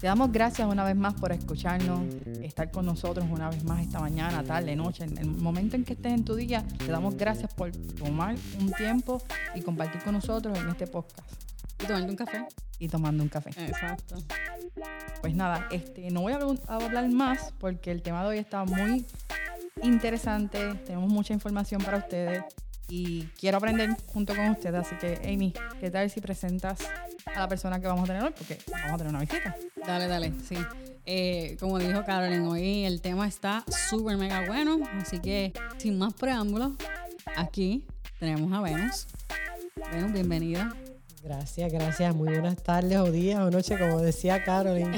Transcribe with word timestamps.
Te 0.00 0.06
damos 0.06 0.32
gracias 0.32 0.66
una 0.68 0.84
vez 0.84 0.96
más 0.96 1.14
por 1.14 1.32
escucharnos, 1.32 2.00
estar 2.42 2.70
con 2.70 2.86
nosotros 2.86 3.26
una 3.30 3.50
vez 3.50 3.64
más 3.64 3.82
esta 3.82 4.00
mañana, 4.00 4.42
tarde, 4.42 4.74
noche, 4.76 5.04
en 5.04 5.18
el 5.18 5.26
momento 5.26 5.76
en 5.76 5.84
que 5.84 5.92
estés 5.94 6.12
en 6.12 6.24
tu 6.24 6.34
día. 6.34 6.64
Te 6.78 6.86
damos 6.86 7.16
gracias 7.16 7.52
por 7.54 7.70
tomar 7.72 8.36
un 8.58 8.72
tiempo 8.72 9.22
y 9.54 9.62
compartir 9.62 10.02
con 10.02 10.14
nosotros 10.14 10.58
en 10.58 10.68
este 10.68 10.86
podcast. 10.86 11.28
Y 11.82 11.86
tomando 11.86 12.10
un 12.10 12.16
café. 12.16 12.46
Y 12.78 12.88
tomando 12.88 13.22
un 13.22 13.28
café. 13.28 13.50
Exacto. 13.50 14.16
Pues 15.20 15.34
nada, 15.34 15.68
este, 15.70 16.10
no 16.10 16.22
voy 16.22 16.32
a 16.32 16.38
hablar 16.68 17.08
más 17.10 17.52
porque 17.58 17.90
el 17.90 18.02
tema 18.02 18.22
de 18.22 18.28
hoy 18.28 18.38
está 18.38 18.64
muy 18.64 19.06
interesante. 19.82 20.74
Tenemos 20.86 21.10
mucha 21.10 21.34
información 21.34 21.82
para 21.82 21.98
ustedes 21.98 22.44
y 22.88 23.24
quiero 23.38 23.58
aprender 23.58 23.90
junto 24.06 24.34
con 24.34 24.48
ustedes. 24.50 24.86
Así 24.86 24.96
que, 24.96 25.20
Amy, 25.32 25.52
¿qué 25.80 25.90
tal 25.90 26.08
si 26.10 26.20
presentas 26.20 26.78
a 27.34 27.40
la 27.40 27.48
persona 27.48 27.80
que 27.80 27.86
vamos 27.86 28.04
a 28.04 28.06
tener 28.06 28.22
hoy? 28.22 28.32
Porque 28.36 28.58
vamos 28.70 28.92
a 28.92 28.96
tener 28.98 29.10
una 29.10 29.20
visita. 29.20 29.56
Dale, 29.86 30.06
dale, 30.06 30.32
sí. 30.48 30.56
Eh, 31.04 31.56
como 31.60 31.78
dijo 31.78 32.04
Carolyn, 32.04 32.42
hoy 32.42 32.84
el 32.84 33.00
tema 33.00 33.26
está 33.28 33.64
súper 33.88 34.16
mega 34.16 34.46
bueno. 34.46 34.80
Así 35.00 35.20
que, 35.20 35.52
sin 35.78 35.98
más 35.98 36.14
preámbulos, 36.14 36.72
aquí 37.36 37.84
tenemos 38.18 38.52
a 38.52 38.60
Venus. 38.60 39.06
Venus, 39.92 40.12
bienvenida. 40.12 40.74
Gracias, 41.22 41.72
gracias. 41.72 42.14
Muy 42.14 42.28
buenas 42.28 42.62
tardes 42.62 42.98
o 42.98 43.10
días 43.10 43.40
o 43.40 43.50
noches, 43.50 43.78
como 43.78 44.00
decía 44.00 44.44
Carolyn. 44.44 44.92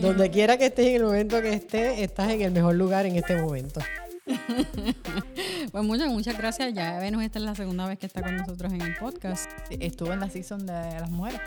Donde 0.00 0.30
quiera 0.30 0.56
que 0.56 0.66
estés 0.66 0.86
en 0.86 0.96
el 0.96 1.04
momento 1.04 1.40
que 1.42 1.52
estés, 1.52 2.00
estás 2.00 2.30
en 2.30 2.42
el 2.42 2.50
mejor 2.50 2.74
lugar 2.74 3.06
en 3.06 3.16
este 3.16 3.40
momento. 3.40 3.80
pues 5.72 5.84
muchas, 5.84 6.08
muchas 6.08 6.36
gracias. 6.36 6.74
Ya 6.74 6.98
Venus, 6.98 7.22
esta 7.22 7.38
es 7.38 7.44
la 7.44 7.54
segunda 7.54 7.86
vez 7.86 7.98
que 7.98 8.06
está 8.06 8.22
con 8.22 8.36
nosotros 8.36 8.72
en 8.72 8.82
el 8.82 8.96
podcast. 8.96 9.50
estuvo 9.70 10.12
en 10.12 10.20
la 10.20 10.30
season 10.30 10.66
de 10.66 10.72
las 10.72 11.10
mujeres. 11.10 11.40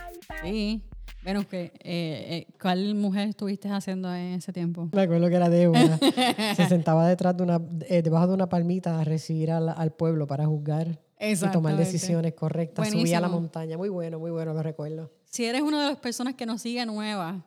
Sí. 0.43 0.81
Venus, 1.23 1.45
eh, 1.51 1.71
eh, 1.83 2.47
¿cuál 2.61 2.95
mujer 2.95 3.27
estuviste 3.27 3.67
haciendo 3.69 4.13
en 4.13 4.35
ese 4.35 4.53
tiempo? 4.53 4.87
Me 4.93 5.01
acuerdo 5.01 5.27
que 5.27 5.35
era 5.35 5.49
Débora. 5.49 5.97
Se 6.55 6.65
sentaba 6.67 7.05
detrás 7.07 7.35
de 7.35 7.43
una, 7.43 7.59
eh, 7.89 8.01
debajo 8.01 8.27
de 8.27 8.33
una 8.35 8.47
palmita 8.47 8.99
a 8.99 9.03
recibir 9.03 9.51
al, 9.51 9.91
pueblo 9.91 10.27
para 10.27 10.45
juzgar 10.45 11.01
y 11.19 11.35
tomar 11.51 11.75
decisiones 11.75 12.33
correctas. 12.33 12.89
Subía 12.89 13.17
a 13.17 13.21
la 13.21 13.27
montaña. 13.27 13.77
Muy 13.77 13.89
bueno, 13.89 14.17
muy 14.17 14.31
bueno, 14.31 14.53
lo 14.53 14.63
recuerdo. 14.63 15.11
Si 15.25 15.43
eres 15.43 15.61
una 15.61 15.81
de 15.81 15.89
las 15.89 15.99
personas 15.99 16.35
que 16.35 16.45
nos 16.45 16.61
sigue 16.61 16.85
nueva, 16.85 17.43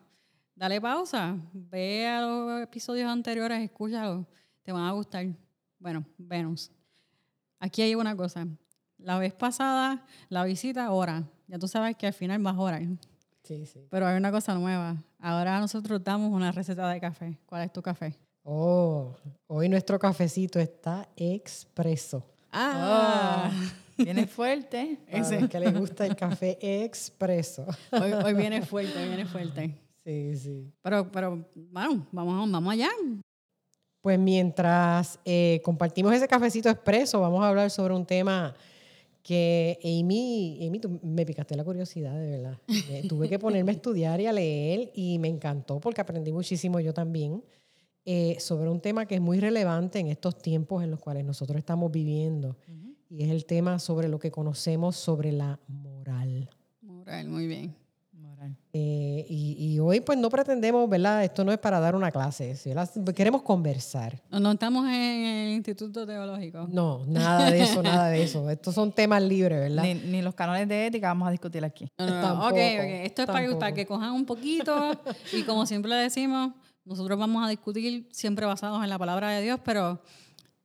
dale 0.55 0.79
pausa, 0.79 1.35
ve 1.51 2.05
a 2.07 2.21
los 2.21 2.61
episodios 2.61 3.09
anteriores, 3.09 3.59
escúchalo 3.59 4.27
te 4.63 4.71
van 4.71 4.83
a 4.83 4.91
gustar. 4.91 5.27
Bueno, 5.79 6.05
Venus. 6.17 6.71
Aquí 7.59 7.81
hay 7.81 7.95
una 7.95 8.15
cosa. 8.15 8.47
La 8.97 9.17
vez 9.17 9.33
pasada, 9.33 10.05
la 10.29 10.43
visita, 10.45 10.91
hora. 10.91 11.23
Ya 11.47 11.59
tú 11.59 11.67
sabes 11.67 11.95
que 11.97 12.07
al 12.07 12.13
final 12.13 12.41
vas 12.41 12.55
a 12.55 12.59
orar. 12.59 12.81
Sí, 13.43 13.65
sí. 13.65 13.85
Pero 13.89 14.07
hay 14.07 14.17
una 14.17 14.31
cosa 14.31 14.53
nueva. 14.55 14.95
Ahora 15.19 15.59
nosotros 15.59 16.01
damos 16.03 16.31
una 16.31 16.51
receta 16.51 16.89
de 16.89 16.99
café. 16.99 17.37
¿Cuál 17.45 17.63
es 17.63 17.73
tu 17.73 17.81
café? 17.81 18.17
Oh, 18.43 19.15
hoy 19.47 19.69
nuestro 19.69 19.99
cafecito 19.99 20.59
está 20.59 21.07
expreso. 21.15 22.25
Ah, 22.51 23.51
viene 23.97 24.27
fuerte. 24.27 24.99
Ese. 25.07 25.47
que 25.49 25.59
le 25.59 25.71
gusta 25.71 26.05
el 26.05 26.15
café 26.15 26.57
expreso. 26.83 27.65
Hoy, 27.91 28.11
hoy, 28.11 28.33
viene 28.33 28.61
fuerte, 28.61 29.05
viene 29.07 29.25
fuerte. 29.25 29.79
Sí, 30.03 30.35
sí. 30.35 30.73
Pero, 30.81 31.11
pero, 31.11 31.45
bueno, 31.55 32.05
vamos, 32.11 32.51
vamos 32.51 32.73
allá. 32.73 32.89
Pues 34.03 34.19
mientras 34.19 35.17
eh, 35.23 35.61
compartimos 35.63 36.13
ese 36.13 36.27
cafecito 36.27 36.69
expreso, 36.69 37.21
vamos 37.21 37.41
a 37.41 37.47
hablar 37.47 37.71
sobre 37.71 37.93
un 37.93 38.05
tema 38.05 38.53
que 39.21 39.79
Amy, 39.81 40.59
Amy 40.67 40.79
tú 40.79 40.99
me 41.01 41.25
picaste 41.25 41.55
la 41.55 41.63
curiosidad, 41.63 42.13
de 42.13 42.31
verdad. 42.31 42.57
Eh, 42.67 43.05
tuve 43.07 43.29
que 43.29 43.39
ponerme 43.39 43.71
a 43.71 43.75
estudiar 43.75 44.19
y 44.19 44.25
a 44.25 44.33
leer 44.33 44.91
y 44.93 45.19
me 45.19 45.29
encantó 45.29 45.79
porque 45.79 46.01
aprendí 46.01 46.33
muchísimo 46.33 46.81
yo 46.81 46.93
también 46.93 47.45
eh, 48.03 48.35
sobre 48.41 48.69
un 48.69 48.81
tema 48.81 49.05
que 49.05 49.15
es 49.15 49.21
muy 49.21 49.39
relevante 49.39 49.99
en 49.99 50.07
estos 50.07 50.37
tiempos 50.37 50.83
en 50.83 50.91
los 50.91 50.99
cuales 50.99 51.23
nosotros 51.23 51.57
estamos 51.57 51.89
viviendo. 51.89 52.57
Y 53.09 53.23
es 53.23 53.29
el 53.29 53.45
tema 53.45 53.79
sobre 53.79 54.09
lo 54.09 54.19
que 54.19 54.31
conocemos 54.31 54.97
sobre 54.97 55.31
la 55.31 55.61
moral. 55.69 56.49
Moral, 56.81 57.29
muy 57.29 57.47
bien. 57.47 57.82
Eh, 58.75 59.25
y, 59.29 59.77
hoy 59.79 59.99
pues 59.99 60.17
no 60.17 60.29
pretendemos, 60.29 60.89
¿verdad? 60.89 61.23
Esto 61.23 61.43
no 61.43 61.51
es 61.51 61.59
para 61.59 61.79
dar 61.79 61.95
una 61.95 62.11
clase, 62.11 62.55
queremos 63.15 63.43
conversar. 63.43 64.19
No, 64.31 64.51
estamos 64.51 64.85
en 64.87 64.93
el 64.93 65.53
Instituto 65.53 66.07
Teológico. 66.07 66.67
No, 66.69 67.05
nada 67.05 67.51
de 67.51 67.61
eso, 67.61 67.83
nada 67.83 68.09
de 68.09 68.23
eso. 68.23 68.49
Estos 68.49 68.73
son 68.73 68.91
temas 68.91 69.21
libres, 69.21 69.59
¿verdad? 69.59 69.83
Ni, 69.83 70.21
los 70.21 70.33
canales 70.33 70.67
de 70.67 70.87
ética 70.87 71.09
vamos 71.09 71.27
a 71.27 71.31
discutir 71.31 71.63
aquí. 71.63 71.87
No, 71.99 72.47
ok, 72.47 72.57
Esto 72.57 73.23
es 73.23 73.27
para, 73.27 73.73
que 73.73 73.85
cojan 73.85 74.11
un 74.11 74.25
poquito 74.25 74.91
y 75.31 75.43
como 75.43 75.65
siempre 75.65 75.93
decimos, 75.95 76.53
nosotros 76.85 77.19
vamos 77.19 77.45
a 77.45 77.49
discutir 77.49 78.09
siempre 78.11 78.45
basados 78.45 78.83
en 78.83 78.89
la 78.89 78.97
palabra 78.97 79.29
de 79.29 79.41
Dios, 79.43 79.59
pero 79.63 80.01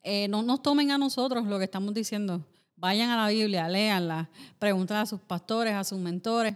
eh, 0.02 0.28
no 0.28 0.42
nos 0.42 0.62
tomen 0.62 0.90
a 0.90 0.98
nosotros 0.98 1.46
lo 1.46 1.58
que 1.58 1.64
estamos 1.64 1.92
diciendo. 1.92 2.42
Vayan 2.76 3.10
a 3.10 3.16
la 3.16 3.28
Biblia, 3.28 3.68
léanla, 3.68 4.30
pregunten 4.58 4.96
a 4.96 5.04
sus 5.04 5.20
pastores, 5.20 5.74
a 5.74 5.84
sus 5.84 5.98
mentores 5.98 6.54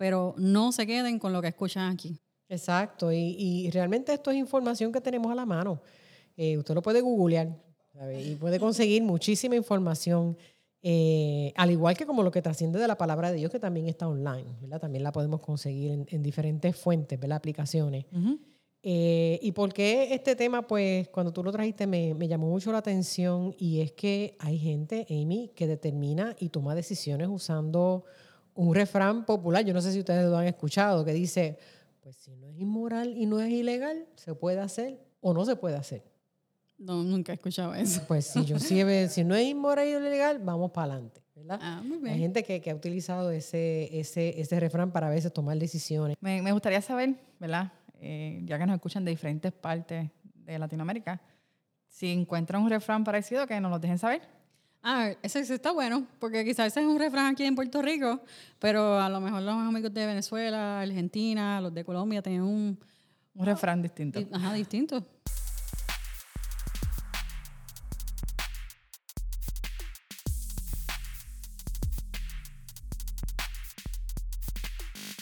pero 0.00 0.34
no 0.38 0.72
se 0.72 0.86
queden 0.86 1.18
con 1.18 1.30
lo 1.30 1.42
que 1.42 1.48
escuchan 1.48 1.92
aquí. 1.92 2.18
Exacto, 2.48 3.12
y, 3.12 3.68
realmente 3.70 4.14
esto 4.14 4.30
es 4.30 4.38
información 4.38 4.90
que 4.92 5.00
tenemos 5.02 5.30
a 5.30 5.34
la 5.34 5.44
mano. 5.44 5.82
Eh, 6.38 6.56
usted 6.56 6.74
lo 6.74 6.80
puede 6.80 7.02
googlear 7.02 7.54
y 8.24 8.34
puede 8.36 8.58
conseguir 8.58 9.02
muchísima 9.02 9.56
información, 9.56 10.38
eh, 10.82 11.52
al 11.54 11.70
igual 11.70 11.98
que 11.98 12.06
como 12.06 12.22
lo 12.22 12.30
que 12.30 12.40
trasciende 12.40 12.78
de 12.78 12.88
la 12.88 12.96
palabra 12.96 13.30
de 13.30 13.36
Dios, 13.36 13.52
que 13.52 13.58
también 13.58 13.88
está 13.88 14.08
online, 14.08 14.56
¿verdad? 14.62 14.80
También 14.80 15.04
la 15.04 15.12
podemos 15.12 15.40
conseguir 15.40 16.06
en, 16.08 16.22
diferentes 16.22 16.74
fuentes, 16.74 17.20
¿verdad? 17.20 17.36
Aplicaciones. 17.36 18.06
Eh, 18.82 19.38
y 19.42 19.52
por 19.52 19.74
qué 19.74 20.14
este 20.14 20.34
tema, 20.34 20.66
pues 20.66 21.10
cuando 21.10 21.30
tú 21.30 21.44
lo 21.44 21.52
trajiste 21.52 21.86
me, 21.86 22.14
me, 22.14 22.26
llamó 22.26 22.48
mucho 22.48 22.72
la 22.72 22.78
atención 22.78 23.54
y 23.58 23.82
es 23.82 23.92
que 23.92 24.34
hay 24.38 24.58
gente, 24.58 25.06
Amy, 25.10 25.50
que 25.54 25.66
determina 25.66 26.34
y 26.40 26.48
toma 26.48 26.74
decisiones 26.74 27.28
usando 27.28 28.06
un 28.54 28.74
refrán 28.74 29.24
popular, 29.24 29.64
yo 29.64 29.72
no 29.72 29.80
sé 29.80 29.92
si 29.92 29.98
ustedes 30.00 30.28
lo 30.28 30.36
han 30.36 30.46
escuchado, 30.46 31.04
que 31.04 31.12
dice, 31.12 31.58
pues 32.00 32.16
si 32.16 32.36
no 32.36 32.48
es 32.48 32.58
inmoral 32.58 33.16
y 33.16 33.26
no 33.26 33.40
es 33.40 33.50
ilegal, 33.50 34.06
se 34.16 34.34
puede 34.34 34.60
hacer 34.60 35.00
o 35.20 35.34
no 35.34 35.44
se 35.44 35.56
puede 35.56 35.76
hacer. 35.76 36.04
No, 36.78 37.02
nunca 37.02 37.32
he 37.32 37.34
escuchado 37.34 37.74
eso. 37.74 38.02
Pues 38.08 38.26
si 38.26 38.44
yo 38.44 38.58
si, 38.58 38.82
si 39.08 39.24
no 39.24 39.34
es 39.34 39.46
inmoral 39.46 39.86
y 39.86 39.90
ilegal, 39.90 40.38
vamos 40.38 40.70
para 40.70 40.94
adelante. 40.94 41.20
¿verdad? 41.34 41.58
Ah, 41.62 41.82
muy 41.84 41.98
bien. 41.98 42.14
Hay 42.14 42.20
gente 42.20 42.42
que, 42.42 42.60
que, 42.60 42.70
ha 42.70 42.74
utilizado 42.74 43.30
ese, 43.30 43.98
ese, 43.98 44.40
ese 44.40 44.60
refrán 44.60 44.90
para 44.90 45.08
a 45.08 45.10
veces 45.10 45.32
tomar 45.32 45.58
decisiones. 45.58 46.16
Me, 46.20 46.40
me 46.42 46.52
gustaría 46.52 46.80
saber, 46.80 47.14
¿verdad? 47.38 47.72
Eh, 48.00 48.40
ya 48.44 48.58
que 48.58 48.66
nos 48.66 48.74
escuchan 48.74 49.04
de 49.04 49.10
diferentes 49.10 49.52
partes 49.52 50.10
de 50.34 50.58
Latinoamérica, 50.58 51.20
si 51.86 52.10
encuentran 52.10 52.62
un 52.62 52.70
refrán 52.70 53.04
parecido, 53.04 53.46
que 53.46 53.60
nos 53.60 53.70
lo 53.70 53.78
dejen 53.78 53.98
saber. 53.98 54.22
Ah, 54.82 55.10
ese, 55.22 55.40
está 55.40 55.72
bueno, 55.72 56.06
porque 56.18 56.42
quizás 56.42 56.68
ese 56.68 56.80
es 56.80 56.86
un 56.86 56.98
refrán 56.98 57.26
aquí 57.26 57.44
en 57.44 57.54
Puerto 57.54 57.82
Rico, 57.82 58.22
pero 58.58 58.98
a 58.98 59.10
lo 59.10 59.20
mejor 59.20 59.42
los 59.42 59.54
amigos 59.54 59.92
de 59.92 60.06
Venezuela, 60.06 60.80
Argentina, 60.80 61.60
los 61.60 61.74
de 61.74 61.84
Colombia 61.84 62.22
tienen 62.22 62.42
un, 62.42 62.78
un 63.34 63.46
refrán 63.46 63.82
distinto. 63.82 64.20
Ajá, 64.32 64.54
distinto. 64.54 65.04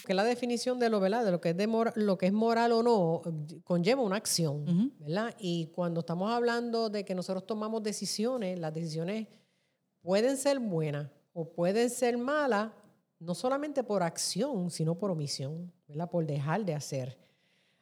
que 0.08 0.14
la 0.14 0.24
definición 0.24 0.78
de 0.78 0.88
lo, 0.88 1.00
¿verdad? 1.00 1.22
de 1.22 1.30
lo 1.30 1.38
que 1.38 1.50
es 1.50 1.56
de 1.56 1.68
lo 1.96 2.16
que 2.16 2.26
es 2.26 2.32
moral 2.32 2.72
o 2.72 2.82
no 2.82 3.20
conlleva 3.62 4.00
una 4.00 4.16
acción, 4.16 4.94
¿verdad? 5.00 5.34
Y 5.38 5.66
cuando 5.66 6.00
estamos 6.00 6.32
hablando 6.32 6.88
de 6.88 7.04
que 7.04 7.14
nosotros 7.14 7.46
tomamos 7.46 7.82
decisiones, 7.82 8.58
las 8.58 8.72
decisiones 8.72 9.28
pueden 10.00 10.36
ser 10.36 10.58
buenas 10.58 11.10
o 11.32 11.52
pueden 11.52 11.90
ser 11.90 12.18
malas, 12.18 12.72
no 13.18 13.34
solamente 13.34 13.82
por 13.84 14.02
acción, 14.02 14.70
sino 14.70 14.96
por 14.96 15.10
omisión, 15.10 15.72
¿verdad? 15.86 16.10
por 16.10 16.26
dejar 16.26 16.64
de 16.64 16.74
hacer. 16.74 17.18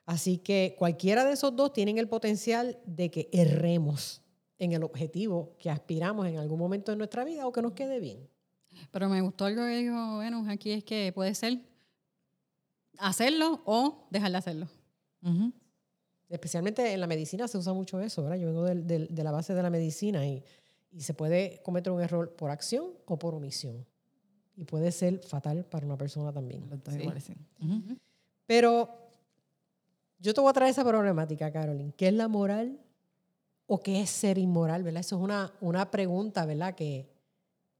Así 0.04 0.38
que 0.38 0.76
cualquiera 0.78 1.24
de 1.24 1.32
esos 1.32 1.54
dos 1.56 1.72
tienen 1.72 1.98
el 1.98 2.08
potencial 2.08 2.78
de 2.86 3.10
que 3.10 3.28
erremos 3.32 4.22
en 4.58 4.72
el 4.72 4.82
objetivo 4.82 5.56
que 5.58 5.68
aspiramos 5.68 6.26
en 6.26 6.38
algún 6.38 6.58
momento 6.58 6.92
de 6.92 6.96
nuestra 6.96 7.24
vida 7.24 7.46
o 7.46 7.52
que 7.52 7.62
nos 7.62 7.72
quede 7.72 8.00
bien. 8.00 8.28
Pero 8.90 9.08
me 9.08 9.20
gustó 9.20 9.46
algo 9.46 9.62
que 9.62 9.76
dijo 9.76 10.18
Venus 10.18 10.48
aquí, 10.48 10.70
es 10.72 10.84
que 10.84 11.12
puede 11.12 11.34
ser 11.34 11.60
hacerlo 12.98 13.62
o 13.64 14.06
dejar 14.10 14.30
de 14.30 14.38
hacerlo. 14.38 14.68
Especialmente 16.28 16.92
en 16.92 17.00
la 17.00 17.06
medicina 17.06 17.48
se 17.48 17.58
usa 17.58 17.72
mucho 17.72 18.00
eso, 18.00 18.22
¿verdad? 18.22 18.38
Yo 18.38 18.48
vengo 18.48 18.64
de 18.64 19.24
la 19.24 19.30
base 19.32 19.54
de 19.54 19.62
la 19.62 19.70
medicina 19.70 20.26
y 20.26 20.42
y 20.92 21.02
se 21.02 21.14
puede 21.14 21.60
cometer 21.62 21.92
un 21.92 22.00
error 22.00 22.34
por 22.34 22.50
acción 22.50 22.92
o 23.06 23.18
por 23.18 23.34
omisión. 23.34 23.86
Y 24.56 24.64
puede 24.64 24.90
ser 24.90 25.18
fatal 25.18 25.64
para 25.64 25.86
una 25.86 25.98
persona 25.98 26.32
también. 26.32 26.64
Pero 28.46 28.88
yo 30.18 30.32
te 30.32 30.40
voy 30.40 30.50
a 30.50 30.52
traer 30.54 30.70
esa 30.70 30.84
problemática, 30.84 31.52
Carolyn. 31.52 31.92
¿Qué 31.92 32.08
es 32.08 32.14
la 32.14 32.28
moral 32.28 32.80
o 33.66 33.80
qué 33.80 34.00
es 34.00 34.10
ser 34.10 34.38
inmoral? 34.38 34.82
¿verdad? 34.82 35.00
Eso 35.00 35.16
es 35.16 35.22
una, 35.22 35.52
una 35.60 35.90
pregunta 35.90 36.46
¿verdad? 36.46 36.74
Que, 36.74 37.06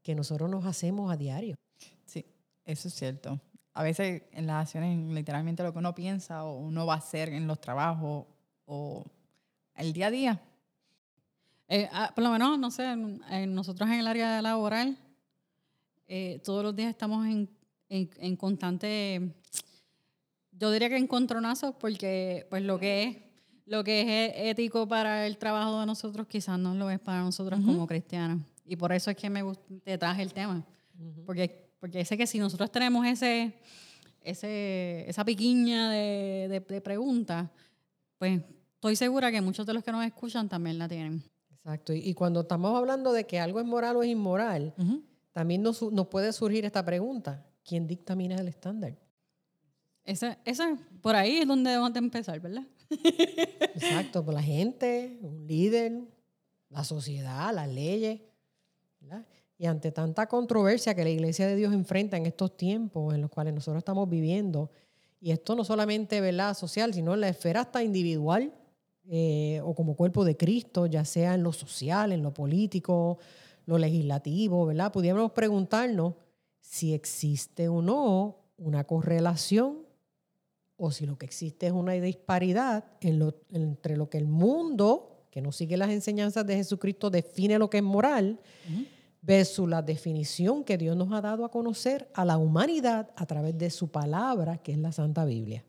que 0.03 0.15
nosotros 0.15 0.51
nos 0.51 0.67
hacemos 0.67 1.11
a 1.11 1.17
diario. 1.17 1.57
Sí, 2.05 2.25
eso 2.65 2.89
es 2.89 2.95
cierto. 2.95 3.41
a 3.73 3.83
veces 3.83 4.23
en 4.33 4.47
las 4.47 4.63
acciones, 4.67 4.99
literalmente 5.15 5.63
lo 5.63 5.73
que 5.73 5.79
uno 5.79 5.95
piensa 5.95 6.45
o 6.45 6.59
uno 6.59 6.87
va 6.87 6.95
a 6.95 6.99
hacer 6.99 7.31
en 7.31 7.47
los 7.47 7.61
trabajos 7.61 8.27
o 8.67 9.05
el 9.77 9.93
día 9.93 10.09
a 10.09 10.11
día. 10.11 10.43
Eh, 11.69 11.89
ah, 11.93 12.13
por 12.15 12.23
lo 12.23 12.31
menos, 12.31 12.59
no 12.59 12.71
sé, 12.71 12.97
nosotros 13.47 13.89
en 13.91 14.01
el 14.01 14.07
área 14.07 14.41
laboral, 14.41 14.97
eh, 16.07 16.41
todos 16.45 16.63
los 16.63 16.77
días 16.77 16.91
estamos 16.91 17.27
en, 17.27 17.51
en, 17.89 18.37
constante, 18.37 19.35
yo 20.53 20.71
diría 20.71 20.89
que 20.89 20.97
encontronazos, 20.97 21.75
porque 21.75 22.47
pues 22.49 22.63
lo 22.63 22.79
que 22.79 23.03
es 23.03 23.17
lo 23.67 23.83
que 23.83 24.03
es 24.03 24.07
e, 24.09 24.51
ético 24.51 24.87
para 24.87 25.27
el 25.27 25.39
trabajo 25.39 25.81
de 25.81 25.87
nosotros 25.87 26.27
quizás 26.29 26.59
no 26.59 26.75
lo 26.75 26.89
es 26.89 27.01
para 27.01 27.23
nosotros 27.23 27.61
como 27.61 27.87
cristianos. 27.87 28.41
Y 28.65 28.77
por 28.77 28.93
eso 28.93 29.11
es 29.11 29.17
que 29.17 29.29
me 29.29 29.43
te 29.85 29.99
traje 29.99 30.23
el 30.23 30.33
tema. 30.33 30.65
Porque, 31.25 31.69
porque 31.79 32.05
sé 32.05 32.17
que 32.17 32.27
si 32.27 32.39
nosotros 32.39 32.71
tenemos 32.71 33.05
ese, 33.07 33.55
ese, 34.23 35.09
esa 35.09 35.25
piquiña 35.25 35.91
de, 35.91 36.63
de, 36.69 36.81
preguntas, 36.81 37.49
pues 38.19 38.41
estoy 38.75 38.97
segura 38.97 39.31
que 39.31 39.41
muchos 39.41 39.67
de 39.67 39.75
los 39.75 39.85
que 39.85 39.93
nos 39.93 40.05
escuchan 40.05 40.49
también 40.49 40.79
la 40.79 40.89
tienen. 40.89 41.23
Exacto. 41.67 41.93
Y, 41.93 42.15
cuando 42.15 42.43
estamos 42.43 42.77
hablando 42.77 43.13
de 43.13 43.27
que 43.27 43.41
algo 43.41 43.59
es 43.59 43.67
moral 43.67 43.97
o 43.97 44.03
es 44.05 44.09
inmoral, 44.09 44.73
también 45.33 45.63
nos, 45.63 45.83
nos, 45.83 46.07
puede 46.07 46.33
surgir 46.33 46.65
esta 46.65 46.85
pregunta. 46.85 47.45
¿Quién 47.65 47.89
dictamina 47.89 48.37
el 48.37 48.47
estándar? 48.47 48.97
Ese, 50.05 50.39
ese, 50.45 50.77
por 51.03 51.17
ahí 51.17 51.39
es 51.39 51.49
donde 51.49 51.71
debemos 51.71 51.93
de 51.93 51.99
empezar, 51.99 52.39
¿verdad? 52.39 52.63
Exacto, 53.75 54.25
por 54.25 54.33
la 54.33 54.45
gente, 54.45 55.19
un 55.21 55.45
líder, 55.45 56.03
la 56.71 56.85
sociedad, 56.85 57.53
las 57.53 57.69
leyes. 57.69 58.21
Y 59.59 59.67
ante 59.67 59.91
tanta 59.91 60.29
controversia 60.29 60.95
que 60.95 61.03
la 61.03 61.11
Iglesia 61.11 61.49
de 61.49 61.57
Dios 61.57 61.75
enfrenta 61.75 62.17
en 62.17 62.27
estos 62.27 62.57
tiempos 62.57 63.13
en 63.13 63.23
los 63.23 63.31
cuales 63.31 63.53
nosotros 63.53 63.81
estamos 63.81 64.09
viviendo, 64.09 64.71
y 65.21 65.33
esto 65.33 65.57
no 65.57 65.65
solamente 65.65 66.21
¿verdad? 66.21 66.55
social, 66.55 66.95
sino 66.95 67.15
en 67.15 67.23
la 67.23 67.29
esfera 67.29 67.63
hasta 67.63 67.83
individual 67.83 68.53
eh, 69.09 69.61
o 69.65 69.75
como 69.75 69.95
cuerpo 69.95 70.25
de 70.25 70.37
Cristo, 70.37 70.87
ya 70.87 71.05
sea 71.05 71.35
en 71.35 71.43
lo 71.43 71.53
social, 71.53 72.13
en 72.13 72.23
lo 72.23 72.35
político, 72.35 73.19
lo 73.67 73.79
legislativo, 73.79 74.67
¿verdad? 74.67 74.93
Pudiéramos 74.93 75.33
preguntarnos 75.33 76.15
si 76.61 76.93
existe 76.93 77.69
o 77.69 77.83
no 77.83 78.39
una 78.57 78.85
correlación 78.85 79.87
o 80.77 80.91
si 80.91 81.07
lo 81.07 81.17
que 81.17 81.27
existe 81.27 81.67
es 81.67 81.73
una 81.73 81.93
disparidad 81.93 82.85
entre 83.01 83.97
lo 83.97 84.11
que 84.11 84.19
el 84.19 84.27
mundo, 84.27 85.27
que 85.31 85.41
no 85.41 85.53
sigue 85.53 85.77
las 85.77 85.91
enseñanzas 85.91 86.47
de 86.47 86.57
Jesucristo, 86.57 87.09
define 87.09 87.59
lo 87.59 87.71
que 87.71 87.79
es 87.79 87.85
moral, 87.85 88.41
versus 89.23 89.69
la 89.69 89.83
definición 89.83 90.65
que 90.65 90.79
Dios 90.79 90.97
nos 90.97 91.13
ha 91.13 91.21
dado 91.21 91.45
a 91.45 91.51
conocer 91.51 92.09
a 92.15 92.25
la 92.25 92.39
humanidad 92.39 93.11
a 93.17 93.27
través 93.27 93.57
de 93.57 93.71
su 93.71 93.89
palabra, 93.89 94.59
que 94.59 94.73
es 94.73 94.79
la 94.79 94.93
Santa 94.93 95.25
Biblia. 95.25 95.65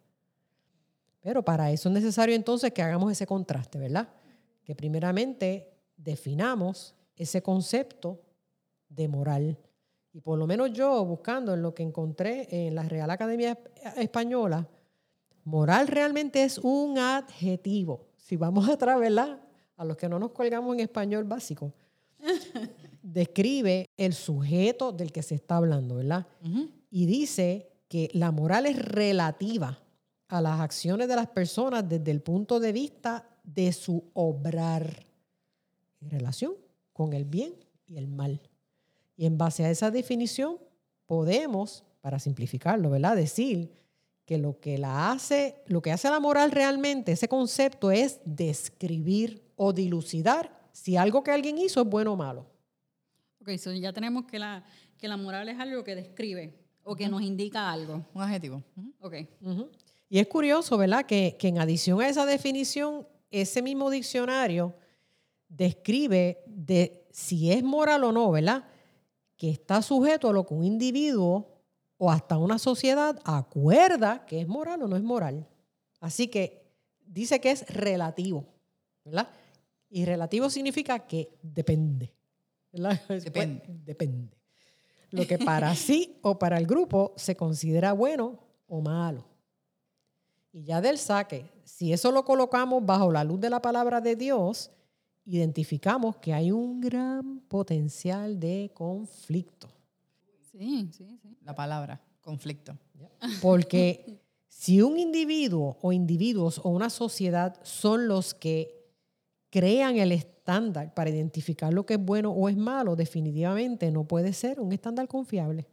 Pero 1.27 1.43
para 1.43 1.69
eso 1.73 1.89
es 1.89 1.93
necesario 1.93 2.33
entonces 2.33 2.71
que 2.71 2.81
hagamos 2.81 3.11
ese 3.11 3.27
contraste, 3.27 3.77
¿verdad? 3.77 4.07
Que 4.63 4.73
primeramente 4.75 5.69
definamos 5.97 6.95
ese 7.17 7.43
concepto 7.43 8.21
de 8.87 9.09
moral. 9.09 9.57
Y 10.13 10.21
por 10.21 10.39
lo 10.39 10.47
menos 10.47 10.71
yo, 10.71 11.03
buscando 11.03 11.53
en 11.53 11.61
lo 11.61 11.73
que 11.73 11.83
encontré 11.83 12.47
en 12.49 12.75
la 12.75 12.83
Real 12.83 13.09
Academia 13.09 13.59
Española, 13.97 14.69
Moral 15.43 15.89
realmente 15.89 16.43
es 16.43 16.59
un 16.59 16.97
adjetivo. 16.97 18.07
Si 18.15 18.37
vamos 18.37 18.69
atrás, 18.69 18.97
¿verdad? 18.97 19.41
A 19.75 19.83
los 19.83 19.97
que 19.97 20.07
no 20.07 20.19
nos 20.19 20.31
colgamos 20.31 20.75
en 20.75 20.79
español 20.79 21.25
básico. 21.25 21.73
Describe 23.03 23.89
el 23.97 24.13
sujeto 24.13 24.93
del 24.93 25.11
que 25.11 25.23
se 25.23 25.35
está 25.35 25.57
hablando, 25.57 25.95
¿verdad? 25.95 26.25
Y 26.89 27.05
dice 27.05 27.69
que 27.89 28.09
la 28.13 28.31
moral 28.31 28.65
es 28.65 28.81
relativa 28.81 29.77
a 30.27 30.41
las 30.41 30.59
acciones 30.59 31.07
de 31.07 31.15
las 31.15 31.27
personas 31.27 31.87
desde 31.87 32.11
el 32.11 32.21
punto 32.21 32.59
de 32.59 32.71
vista 32.71 33.27
de 33.43 33.71
su 33.71 34.03
obrar 34.13 35.05
en 36.01 36.09
relación 36.09 36.53
con 36.93 37.13
el 37.13 37.25
bien 37.25 37.53
y 37.85 37.97
el 37.97 38.07
mal. 38.07 38.41
Y 39.15 39.25
en 39.25 39.37
base 39.37 39.63
a 39.65 39.71
esa 39.71 39.89
definición 39.89 40.57
podemos, 41.05 41.83
para 42.01 42.19
simplificarlo, 42.19 42.89
¿verdad? 42.89 43.15
Decir 43.15 43.71
que 44.25 44.37
lo 44.37 44.59
que 44.59 44.77
la 44.77 45.11
hace, 45.11 45.63
lo 45.67 45.81
que 45.81 45.91
hace 45.91 46.09
la 46.09 46.19
moral 46.19 46.51
realmente, 46.51 47.13
ese 47.13 47.29
concepto 47.29 47.91
es 47.91 48.19
describir 48.25 49.41
o 49.55 49.71
dilucidar 49.71 50.69
si 50.73 50.97
algo 50.97 51.23
que 51.23 51.31
alguien 51.31 51.57
hizo 51.57 51.81
es 51.81 51.87
bueno 51.87 52.13
o 52.13 52.17
malo. 52.17 52.45
Ok, 53.41 53.57
so 53.57 53.71
ya 53.71 53.93
tenemos 53.93 54.25
que 54.25 54.37
la, 54.37 54.65
que 54.97 55.07
la 55.07 55.15
moral 55.15 55.47
es 55.47 55.57
algo 55.57 55.83
que 55.83 55.95
describe 55.95 56.53
o 56.83 56.95
que 56.95 57.07
nos 57.07 57.21
indica 57.21 57.71
algo. 57.71 58.05
Un 58.13 58.21
adjetivo. 58.21 58.61
Ok. 58.99 59.15
Y 60.09 60.19
es 60.19 60.27
curioso, 60.27 60.77
¿verdad? 60.77 61.05
Que, 61.05 61.35
que 61.37 61.47
en 61.49 61.59
adición 61.59 62.01
a 62.01 62.09
esa 62.09 62.25
definición, 62.25 63.07
ese 63.29 63.61
mismo 63.61 63.89
diccionario 63.89 64.75
describe 65.49 66.43
de 66.45 67.05
si 67.11 67.51
es 67.51 67.63
moral 67.63 68.03
o 68.03 68.11
no, 68.11 68.31
¿verdad? 68.31 68.65
Que 69.35 69.49
está 69.49 69.81
sujeto 69.81 70.29
a 70.29 70.33
lo 70.33 70.45
que 70.45 70.53
un 70.53 70.63
individuo 70.63 71.57
o 71.97 72.11
hasta 72.11 72.37
una 72.37 72.59
sociedad 72.59 73.19
acuerda 73.23 74.25
que 74.25 74.41
es 74.41 74.47
moral 74.47 74.83
o 74.83 74.87
no 74.87 74.95
es 74.95 75.03
moral. 75.03 75.47
Así 75.99 76.27
que 76.27 76.67
dice 77.05 77.41
que 77.41 77.51
es 77.51 77.67
relativo, 77.67 78.45
¿verdad? 79.03 79.29
Y 79.89 80.05
relativo 80.05 80.49
significa 80.49 80.99
que 80.99 81.29
depende. 81.41 82.13
¿verdad? 82.71 83.01
Depende. 83.07 83.63
depende. 83.85 84.37
Lo 85.09 85.25
que 85.25 85.37
para 85.37 85.73
sí 85.73 86.19
o 86.21 86.37
para 86.37 86.57
el 86.57 86.67
grupo 86.67 87.13
se 87.15 87.35
considera 87.35 87.93
bueno 87.93 88.39
o 88.67 88.81
malo. 88.81 89.25
Y 90.51 90.63
ya 90.63 90.81
del 90.81 90.97
saque, 90.97 91.51
si 91.63 91.93
eso 91.93 92.11
lo 92.11 92.23
colocamos 92.23 92.85
bajo 92.85 93.11
la 93.11 93.23
luz 93.23 93.39
de 93.39 93.49
la 93.49 93.61
palabra 93.61 94.01
de 94.01 94.15
Dios, 94.15 94.71
identificamos 95.25 96.15
que 96.17 96.33
hay 96.33 96.51
un 96.51 96.79
gran 96.79 97.41
potencial 97.41 98.39
de 98.39 98.71
conflicto. 98.73 99.67
Sí, 100.51 100.89
sí, 100.91 101.19
sí. 101.21 101.37
La 101.43 101.53
palabra, 101.53 102.01
conflicto. 102.21 102.77
Porque 103.41 104.19
si 104.47 104.81
un 104.81 104.97
individuo 104.97 105.77
o 105.81 105.91
individuos 105.91 106.59
o 106.63 106.69
una 106.69 106.89
sociedad 106.89 107.59
son 107.63 108.07
los 108.07 108.33
que 108.33 108.77
crean 109.49 109.97
el 109.97 110.11
estándar 110.11 110.93
para 110.93 111.09
identificar 111.09 111.73
lo 111.73 111.85
que 111.85 111.95
es 111.95 112.03
bueno 112.03 112.31
o 112.31 112.47
es 112.49 112.55
malo, 112.55 112.95
definitivamente 112.95 113.91
no 113.91 114.05
puede 114.05 114.33
ser 114.33 114.59
un 114.59 114.71
estándar 114.71 115.07
confiable. 115.07 115.67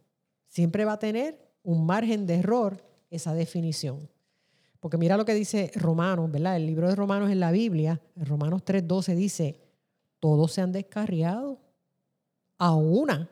Siempre 0.47 0.85
va 0.85 0.93
a 0.93 0.99
tener 0.99 1.39
un 1.63 1.85
margen 1.85 2.25
de 2.27 2.35
error 2.35 2.83
esa 3.09 3.33
definición. 3.33 4.09
Porque 4.85 4.99
mira 4.99 5.17
lo 5.17 5.25
que 5.25 5.33
dice 5.33 5.71
Romanos, 5.73 6.31
¿verdad? 6.31 6.57
El 6.57 6.67
libro 6.67 6.87
de 6.87 6.93
Romanos 6.93 7.31
en 7.31 7.39
la 7.39 7.49
Biblia, 7.49 7.99
en 8.15 8.23
Romanos 8.27 8.61
3:12 8.63 9.15
dice, 9.15 9.59
todos 10.19 10.51
se 10.51 10.61
han 10.61 10.71
descarriado, 10.71 11.57
a 12.59 12.75
una 12.75 13.27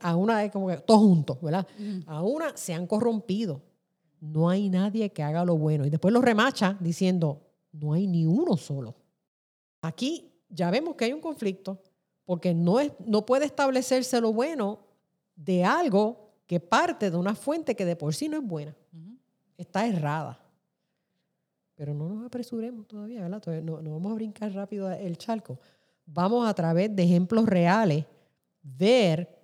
a 0.00 0.16
una 0.16 0.44
es 0.44 0.50
como 0.50 0.66
que 0.66 0.78
todos 0.78 1.00
juntos, 1.00 1.40
¿verdad? 1.40 1.64
A 2.06 2.24
una 2.24 2.56
se 2.56 2.74
han 2.74 2.88
corrompido. 2.88 3.62
No 4.20 4.48
hay 4.48 4.68
nadie 4.68 5.10
que 5.10 5.22
haga 5.22 5.44
lo 5.44 5.56
bueno. 5.56 5.86
Y 5.86 5.90
después 5.90 6.12
lo 6.12 6.20
remacha 6.20 6.76
diciendo, 6.80 7.46
no 7.70 7.92
hay 7.92 8.08
ni 8.08 8.26
uno 8.26 8.56
solo. 8.56 8.96
Aquí 9.80 10.32
ya 10.48 10.72
vemos 10.72 10.96
que 10.96 11.04
hay 11.04 11.12
un 11.12 11.20
conflicto 11.20 11.80
porque 12.24 12.52
no, 12.52 12.80
es, 12.80 12.90
no 13.06 13.24
puede 13.24 13.44
establecerse 13.44 14.20
lo 14.20 14.32
bueno 14.32 14.80
de 15.36 15.62
algo 15.62 16.32
que 16.48 16.58
parte 16.58 17.12
de 17.12 17.16
una 17.16 17.36
fuente 17.36 17.76
que 17.76 17.84
de 17.84 17.94
por 17.94 18.12
sí 18.12 18.28
no 18.28 18.38
es 18.38 18.44
buena. 18.44 18.74
Está 19.56 19.86
errada. 19.86 20.38
Pero 21.74 21.94
no 21.94 22.08
nos 22.08 22.26
apresuremos 22.26 22.86
todavía, 22.86 23.22
¿verdad? 23.22 23.62
no, 23.62 23.80
no 23.80 23.92
vamos 23.92 24.12
a 24.12 24.14
brincar 24.14 24.52
rápido 24.52 24.90
el 24.90 25.16
charco. 25.16 25.58
Vamos 26.06 26.48
a 26.48 26.54
través 26.54 26.94
de 26.94 27.02
ejemplos 27.02 27.46
reales 27.46 28.04
ver 28.62 29.42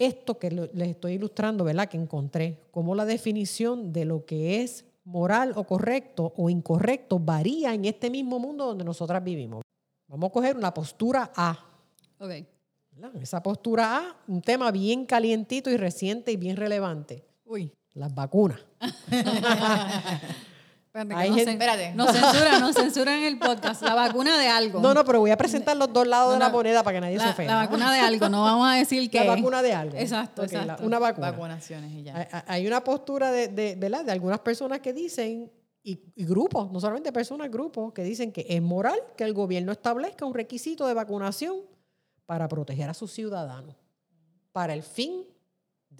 esto 0.00 0.38
que 0.38 0.50
les 0.50 0.88
estoy 0.88 1.12
ilustrando, 1.12 1.62
¿verdad? 1.62 1.86
Que 1.86 1.98
encontré, 1.98 2.58
como 2.70 2.94
la 2.94 3.04
definición 3.04 3.92
de 3.92 4.06
lo 4.06 4.24
que 4.24 4.62
es 4.62 4.86
moral 5.04 5.52
o 5.56 5.64
correcto 5.64 6.32
o 6.36 6.48
incorrecto 6.48 7.18
varía 7.18 7.74
en 7.74 7.84
este 7.84 8.08
mismo 8.08 8.38
mundo 8.38 8.64
donde 8.64 8.82
nosotras 8.82 9.22
vivimos. 9.22 9.62
Vamos 10.08 10.30
a 10.30 10.32
coger 10.32 10.56
una 10.56 10.72
postura 10.72 11.30
A. 11.36 11.58
Ok. 12.18 12.30
Esa 13.20 13.42
postura 13.42 13.98
A, 13.98 14.16
un 14.26 14.40
tema 14.40 14.70
bien 14.70 15.04
calientito 15.04 15.70
y 15.70 15.76
reciente 15.76 16.32
y 16.32 16.36
bien 16.36 16.56
relevante. 16.56 17.22
Uy. 17.44 17.70
Las 18.00 18.14
vacunas. 18.14 18.58
Espérate, 20.94 21.92
no, 21.94 22.06
censuran, 22.06 22.60
no 22.60 22.72
censuran 22.72 23.22
el 23.22 23.38
podcast. 23.46 23.82
La 23.82 23.94
vacuna 23.94 24.38
de 24.38 24.48
algo. 24.48 24.80
No, 24.80 24.94
no, 24.94 25.04
pero 25.04 25.20
voy 25.20 25.30
a 25.30 25.36
presentar 25.36 25.76
los 25.76 25.92
dos 25.92 26.06
lados 26.06 26.32
de 26.32 26.38
la 26.38 26.48
moneda 26.48 26.82
para 26.82 26.96
que 26.96 27.00
nadie 27.02 27.20
se 27.20 27.28
ofenda. 27.28 27.56
La 27.56 27.66
vacuna 27.66 27.92
de 27.92 28.00
algo, 28.00 28.30
no 28.30 28.42
vamos 28.42 28.66
a 28.70 28.76
decir 28.76 29.10
que. 29.10 29.20
La 29.22 29.34
vacuna 29.34 29.62
de 29.62 29.74
algo. 29.74 29.98
Exacto, 29.98 30.44
exacto. 30.44 30.82
una 30.82 30.98
vacuna. 30.98 31.30
Vacunaciones 31.30 31.92
y 31.92 32.04
ya. 32.04 32.26
Hay, 32.46 32.66
una 32.66 32.82
postura 32.82 33.30
de, 33.30 33.48
de, 33.48 33.76
¿verdad? 33.76 34.02
de 34.02 34.12
algunas 34.12 34.40
personas 34.40 34.80
que 34.80 34.94
dicen, 34.94 35.52
y, 35.82 36.00
y, 36.14 36.24
grupos, 36.24 36.72
no 36.72 36.80
solamente 36.80 37.12
personas, 37.12 37.50
grupos, 37.50 37.92
que 37.92 38.02
dicen 38.02 38.32
que 38.32 38.46
es 38.48 38.62
moral 38.62 38.98
que 39.14 39.24
el 39.24 39.34
gobierno 39.34 39.72
establezca 39.72 40.24
un 40.24 40.32
requisito 40.32 40.86
de 40.86 40.94
vacunación 40.94 41.56
para 42.24 42.48
proteger 42.48 42.88
a 42.88 42.94
sus 42.94 43.12
ciudadanos, 43.12 43.76
para 44.52 44.72
el 44.72 44.82
fin 44.82 45.26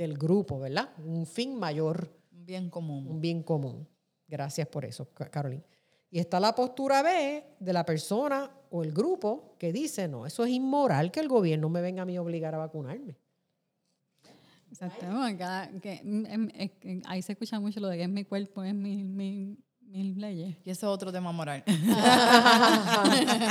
del 0.01 0.17
grupo, 0.17 0.59
¿verdad? 0.59 0.89
Un 1.05 1.27
fin 1.27 1.59
mayor. 1.59 2.11
Un 2.33 2.47
bien 2.47 2.71
común. 2.71 3.07
Un 3.07 3.21
bien 3.21 3.43
común. 3.43 3.87
Gracias 4.27 4.67
por 4.67 4.87
eso, 4.87 5.07
Carolina. 5.13 5.63
Y 6.11 6.19
está 6.19 6.41
la 6.41 6.55
postura 6.55 7.03
B 7.03 7.45
de 7.61 7.73
la 7.73 7.85
persona 7.85 8.51
o 8.71 8.83
el 8.83 8.93
grupo 8.93 9.57
que 9.59 9.73
dice, 9.73 10.09
no, 10.09 10.25
eso 10.25 10.45
es 10.45 10.51
inmoral 10.51 11.13
que 11.13 11.21
el 11.21 11.29
gobierno 11.29 11.69
me 11.69 11.83
venga 11.83 12.03
a 12.03 12.07
mí 12.07 12.19
obligar 12.19 12.55
a 12.55 12.59
vacunarme. 12.59 13.19
Exacto. 14.71 15.05
ahí 17.07 17.23
se 17.23 17.33
escucha 17.33 17.61
mucho 17.61 17.81
lo 17.81 17.89
de 17.89 17.99
que 17.99 18.05
es 18.05 18.09
mi 18.09 18.25
cuerpo, 18.25 18.63
es 18.63 18.75
mi, 18.75 19.05
mi, 19.05 19.59
leyes. 19.93 20.57
Y 20.65 20.71
ese 20.71 20.87
es 20.87 20.91
otro 20.91 21.13
tema 21.13 21.33
moral. 21.33 21.63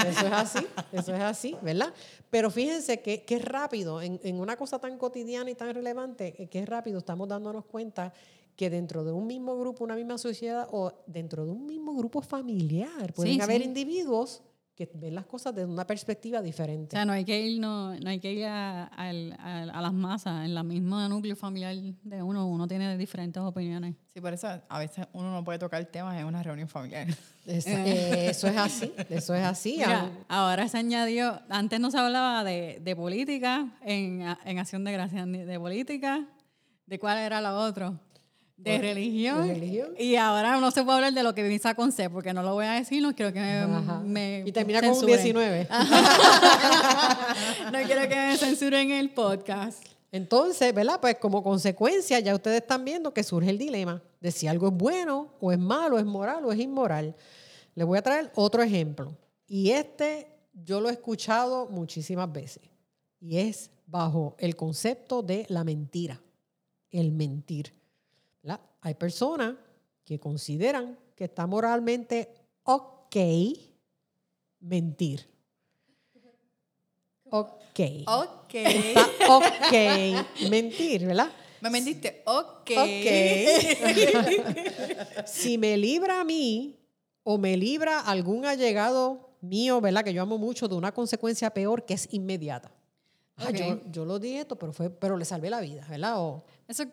eso 0.07 0.27
es 0.27 0.33
así, 0.33 0.67
eso 0.91 1.13
es 1.13 1.21
así, 1.21 1.55
¿verdad? 1.61 1.93
Pero 2.29 2.49
fíjense 2.49 3.01
que, 3.01 3.23
que 3.23 3.35
es 3.35 3.45
rápido, 3.45 4.01
en, 4.01 4.19
en, 4.23 4.39
una 4.39 4.55
cosa 4.55 4.79
tan 4.79 4.97
cotidiana 4.97 5.49
y 5.49 5.55
tan 5.55 5.73
relevante, 5.73 6.47
que 6.49 6.59
es 6.59 6.67
rápido, 6.67 6.99
estamos 6.99 7.27
dándonos 7.27 7.65
cuenta 7.65 8.13
que 8.55 8.69
dentro 8.69 9.05
de 9.05 9.13
un 9.13 9.25
mismo 9.25 9.57
grupo, 9.57 9.85
una 9.85 9.95
misma 9.95 10.17
sociedad 10.17 10.67
o 10.71 10.91
dentro 11.07 11.45
de 11.45 11.51
un 11.51 11.65
mismo 11.65 11.93
grupo 11.95 12.21
familiar 12.21 13.13
pueden 13.13 13.41
haber 13.41 13.61
individuos 13.61 14.41
que 14.79 14.89
ven 14.93 15.13
las 15.13 15.25
cosas 15.25 15.53
desde 15.53 15.69
una 15.69 15.85
perspectiva 15.85 16.41
diferente. 16.41 16.95
O 16.95 16.97
sea, 16.97 17.03
no 17.03 17.11
hay 17.11 17.25
que 17.25 17.37
ir, 17.37 17.59
no, 17.59 17.93
no 17.99 18.09
hay 18.09 18.19
que 18.21 18.31
ir 18.31 18.45
a, 18.45 18.85
a, 18.85 19.81
las 19.81 19.93
masas, 19.93 20.45
en 20.45 20.55
la 20.55 20.63
misma 20.63 21.09
núcleo 21.09 21.35
familiar 21.35 21.75
de 21.75 22.23
uno, 22.23 22.47
uno 22.47 22.65
tiene 22.65 22.97
diferentes 22.97 23.43
opiniones. 23.43 23.95
Sí, 24.13 24.21
por 24.21 24.31
eso 24.31 24.47
a 24.47 24.79
veces 24.79 25.05
uno 25.11 25.33
no 25.33 25.43
puede 25.43 25.59
tocar 25.59 25.83
temas 25.85 26.17
en 26.17 26.25
una 26.25 26.41
reunión 26.41 26.67
familiar. 26.69 27.07
Eh, 27.51 28.27
eso, 28.29 28.47
es 28.47 28.57
así, 28.57 28.93
eso 29.09 29.33
es 29.33 29.43
así. 29.43 29.81
ahora 30.27 30.67
se 30.67 30.77
añadió, 30.77 31.41
antes 31.49 31.79
no 31.79 31.89
se 31.89 31.97
hablaba 31.97 32.43
de, 32.43 32.79
de 32.79 32.95
política 32.95 33.75
en, 33.81 34.23
en 34.45 34.59
Acción 34.59 34.83
de 34.83 34.91
Gracia, 34.91 35.25
de 35.25 35.59
política, 35.59 36.27
¿de 36.85 36.99
cuál 36.99 37.17
era 37.17 37.41
la 37.41 37.55
otra? 37.55 37.99
De 38.63 38.77
religión. 38.77 39.95
Y 39.97 40.15
ahora 40.17 40.59
no 40.59 40.69
se 40.71 40.83
puede 40.83 40.97
hablar 40.97 41.13
de 41.13 41.23
lo 41.23 41.33
que 41.33 41.43
visa 41.43 41.75
con 41.75 41.91
C, 41.91 42.09
porque 42.09 42.33
no 42.33 42.43
lo 42.43 42.53
voy 42.53 42.65
a 42.65 42.73
decir, 42.73 43.01
no 43.01 43.15
quiero 43.15 43.31
que 43.31 43.39
me. 44.03 44.43
y 44.45 44.51
termina 44.51 44.81
con 44.81 44.91
un 44.91 45.05
19. 45.05 45.67
no 47.71 47.79
quiero 47.85 48.09
que 48.09 48.15
me 48.15 48.37
censuren 48.37 48.91
el 48.91 49.11
podcast. 49.11 49.85
Entonces, 50.11 50.73
¿verdad? 50.73 50.99
Pues 50.99 51.17
como 51.19 51.41
consecuencia, 51.41 52.19
ya 52.19 52.35
ustedes 52.35 52.61
están 52.61 52.83
viendo 52.83 53.13
que 53.13 53.23
surge 53.23 53.49
el 53.49 53.57
dilema 53.57 54.01
de 54.19 54.31
si 54.31 54.47
algo 54.47 54.67
es 54.67 54.73
bueno 54.73 55.33
o 55.39 55.51
es 55.51 55.59
malo, 55.59 55.97
es 55.97 56.05
moral 56.05 56.45
o 56.45 56.51
es 56.51 56.59
inmoral. 56.59 57.15
Les 57.75 57.85
voy 57.85 57.97
a 57.97 58.01
traer 58.01 58.31
otro 58.35 58.61
ejemplo. 58.61 59.15
Y 59.47 59.71
este 59.71 60.27
yo 60.53 60.81
lo 60.81 60.89
he 60.89 60.93
escuchado 60.93 61.69
muchísimas 61.69 62.31
veces. 62.31 62.63
Y 63.19 63.37
es 63.37 63.71
bajo 63.85 64.35
el 64.39 64.55
concepto 64.55 65.21
de 65.21 65.45
la 65.49 65.63
mentira, 65.63 66.21
el 66.91 67.11
mentir. 67.11 67.78
Hay 68.81 68.93
personas 68.95 69.55
que 70.03 70.19
consideran 70.19 70.97
que 71.15 71.25
está 71.25 71.45
moralmente 71.47 72.33
ok 72.63 73.15
mentir. 74.59 75.27
Ok. 77.29 77.79
Ok. 78.07 78.53
Está 78.53 79.05
ok 79.29 80.49
mentir, 80.49 81.05
¿verdad? 81.05 81.31
Me 81.61 81.69
mentiste, 81.69 82.23
ok. 82.25 82.71
si 85.25 85.57
me 85.57 85.77
libra 85.77 86.21
a 86.21 86.23
mí 86.23 86.79
o 87.23 87.37
me 87.37 87.57
libra 87.57 87.99
algún 87.99 88.45
allegado 88.45 89.35
mío, 89.41 89.81
¿verdad? 89.81 90.03
Que 90.03 90.13
yo 90.13 90.21
amo 90.21 90.37
mucho, 90.37 90.67
de 90.67 90.75
una 90.75 90.93
consecuencia 90.93 91.49
peor 91.49 91.85
que 91.85 91.95
es 91.95 92.07
inmediata. 92.13 92.71
Ah, 93.35 93.51
yo, 93.51 94.05
lo 94.05 94.19
di 94.19 94.35
esto, 94.35 94.57
pero, 94.57 94.73
fue, 94.73 94.89
pero 94.89 95.15
le 95.15 95.25
salvé 95.25 95.49
la 95.49 95.61
vida, 95.61 95.85
¿verdad? 95.89 96.41
Eso 96.67 96.83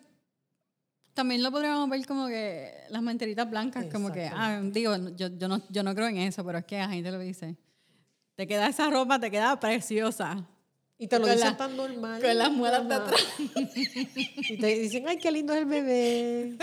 también 1.16 1.42
lo 1.42 1.50
podríamos 1.50 1.88
ver 1.88 2.06
como 2.06 2.28
que 2.28 2.74
las 2.90 3.00
mentiritas 3.00 3.48
blancas, 3.48 3.86
como 3.90 4.12
que, 4.12 4.26
ah, 4.26 4.60
digo, 4.62 4.94
yo, 5.16 5.28
yo, 5.28 5.48
no, 5.48 5.62
yo 5.70 5.82
no 5.82 5.94
creo 5.94 6.08
en 6.08 6.18
eso, 6.18 6.44
pero 6.44 6.58
es 6.58 6.66
que 6.66 6.76
la 6.76 6.90
gente 6.90 7.10
lo 7.10 7.18
dice. 7.18 7.56
Te 8.34 8.46
queda 8.46 8.68
esa 8.68 8.90
ropa, 8.90 9.18
te 9.18 9.30
queda 9.30 9.58
preciosa. 9.58 10.46
Y 10.98 11.08
te 11.08 11.18
lo 11.18 11.26
dicen 11.26 11.56
tan 11.56 11.74
normal. 11.74 12.20
Con 12.20 12.38
las 12.38 12.50
muelas 12.50 12.86
de 12.86 12.94
atrás. 12.94 13.20
Y 14.48 14.58
te 14.58 14.66
dicen, 14.66 15.08
ay, 15.08 15.16
qué 15.16 15.32
lindo 15.32 15.54
es 15.54 15.60
el 15.60 15.64
bebé. 15.64 16.56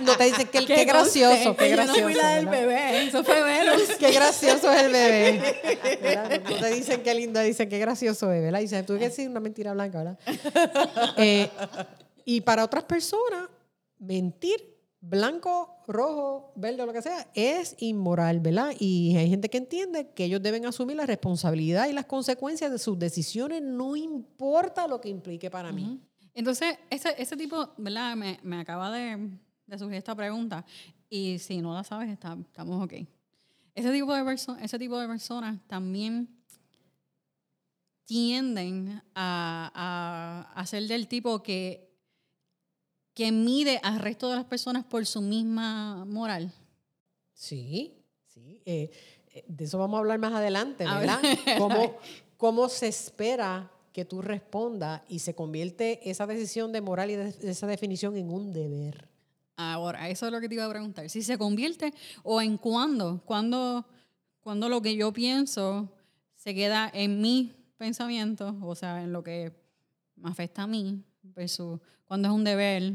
no 0.00 0.16
te 0.16 0.24
dicen, 0.24 0.48
qué, 0.52 0.64
qué, 0.64 0.84
gracioso, 0.84 1.56
qué 1.56 1.68
gracioso. 1.68 1.98
Yo 1.98 2.06
no 2.06 2.08
fui 2.08 2.14
la 2.14 2.28
del 2.36 2.46
bebé, 2.46 3.06
eso 3.08 3.24
fue 3.24 3.42
Venus. 3.42 3.88
Qué 3.98 4.12
gracioso 4.12 4.72
es 4.72 4.82
el 4.82 4.92
bebé. 4.92 6.40
No 6.48 6.56
te 6.56 6.74
dicen 6.74 7.02
qué 7.02 7.14
lindo, 7.14 7.40
dicen 7.40 7.68
qué 7.68 7.78
gracioso 7.80 8.32
es, 8.32 8.40
¿verdad? 8.40 8.60
Y 8.60 8.62
dicen, 8.62 8.86
tú 8.86 8.94
que 8.94 9.08
decir 9.08 9.28
una 9.28 9.40
mentira 9.40 9.72
blanca, 9.72 9.98
¿verdad? 9.98 10.18
Eh, 11.16 11.50
y 12.24 12.40
para 12.42 12.64
otras 12.64 12.84
personas, 12.84 13.48
mentir, 13.98 14.72
blanco, 15.00 15.82
rojo, 15.86 16.52
verde 16.54 16.82
o 16.82 16.86
lo 16.86 16.92
que 16.92 17.02
sea, 17.02 17.28
es 17.34 17.74
inmoral, 17.78 18.40
¿verdad? 18.40 18.72
Y 18.78 19.16
hay 19.16 19.28
gente 19.28 19.48
que 19.48 19.58
entiende 19.58 20.10
que 20.14 20.24
ellos 20.24 20.42
deben 20.42 20.64
asumir 20.64 20.96
la 20.96 21.06
responsabilidad 21.06 21.88
y 21.88 21.92
las 21.92 22.06
consecuencias 22.06 22.70
de 22.70 22.78
sus 22.78 22.98
decisiones, 22.98 23.62
no 23.62 23.96
importa 23.96 24.86
lo 24.86 25.00
que 25.00 25.08
implique 25.08 25.50
para 25.50 25.72
mí. 25.72 26.00
Entonces, 26.34 26.78
ese, 26.88 27.14
ese 27.18 27.36
tipo, 27.36 27.70
¿verdad? 27.76 28.16
Me, 28.16 28.38
me 28.42 28.60
acaba 28.60 28.90
de, 28.90 29.30
de, 29.66 29.78
surgir 29.78 29.98
esta 29.98 30.14
pregunta. 30.14 30.64
Y 31.10 31.38
si 31.38 31.60
no 31.60 31.74
la 31.74 31.84
sabes, 31.84 32.08
está, 32.08 32.38
estamos 32.40 32.82
ok. 32.82 32.94
Ese 33.74 33.92
tipo, 33.92 34.14
de 34.14 34.34
ese 34.62 34.78
tipo 34.78 34.98
de 34.98 35.08
personas 35.08 35.58
también 35.66 36.28
tienden 38.04 39.02
a, 39.14 39.70
a, 39.74 40.60
a 40.60 40.66
ser 40.66 40.86
del 40.86 41.08
tipo 41.08 41.42
que 41.42 41.91
que 43.14 43.32
mide 43.32 43.80
al 43.82 43.98
resto 43.98 44.28
de 44.30 44.36
las 44.36 44.44
personas 44.44 44.84
por 44.84 45.04
su 45.06 45.20
misma 45.20 46.04
moral. 46.04 46.52
Sí, 47.34 47.94
sí. 48.26 48.62
Eh, 48.64 48.90
eh, 49.34 49.44
de 49.46 49.64
eso 49.64 49.78
vamos 49.78 49.96
a 49.96 50.00
hablar 50.00 50.18
más 50.18 50.32
adelante, 50.32 50.84
¿verdad? 50.84 51.20
¿Cómo, 51.58 51.96
¿Cómo, 52.36 52.68
se 52.68 52.88
espera 52.88 53.70
que 53.92 54.04
tú 54.04 54.22
respondas 54.22 55.02
y 55.08 55.18
se 55.18 55.34
convierte 55.34 56.08
esa 56.08 56.26
decisión 56.26 56.72
de 56.72 56.80
moral 56.80 57.10
y 57.10 57.14
esa 57.14 57.66
definición 57.66 58.16
en 58.16 58.30
un 58.30 58.52
deber? 58.52 59.08
Ahora, 59.56 60.08
eso 60.08 60.26
es 60.26 60.32
lo 60.32 60.40
que 60.40 60.48
te 60.48 60.54
iba 60.54 60.64
a 60.64 60.70
preguntar. 60.70 61.08
Si 61.10 61.22
se 61.22 61.38
convierte 61.38 61.92
o 62.22 62.40
en 62.40 62.56
cuándo, 62.56 63.20
cuándo, 63.24 63.84
cuando 64.40 64.68
lo 64.68 64.80
que 64.80 64.96
yo 64.96 65.12
pienso 65.12 65.88
se 66.36 66.54
queda 66.54 66.90
en 66.92 67.20
mi 67.20 67.52
pensamiento, 67.76 68.56
o 68.62 68.74
sea, 68.74 69.02
en 69.02 69.12
lo 69.12 69.22
que 69.22 69.52
me 70.16 70.30
afecta 70.30 70.62
a 70.62 70.66
mí, 70.66 71.02
versus 71.22 71.80
cuando 72.04 72.28
es 72.28 72.34
un 72.34 72.44
deber, 72.44 72.94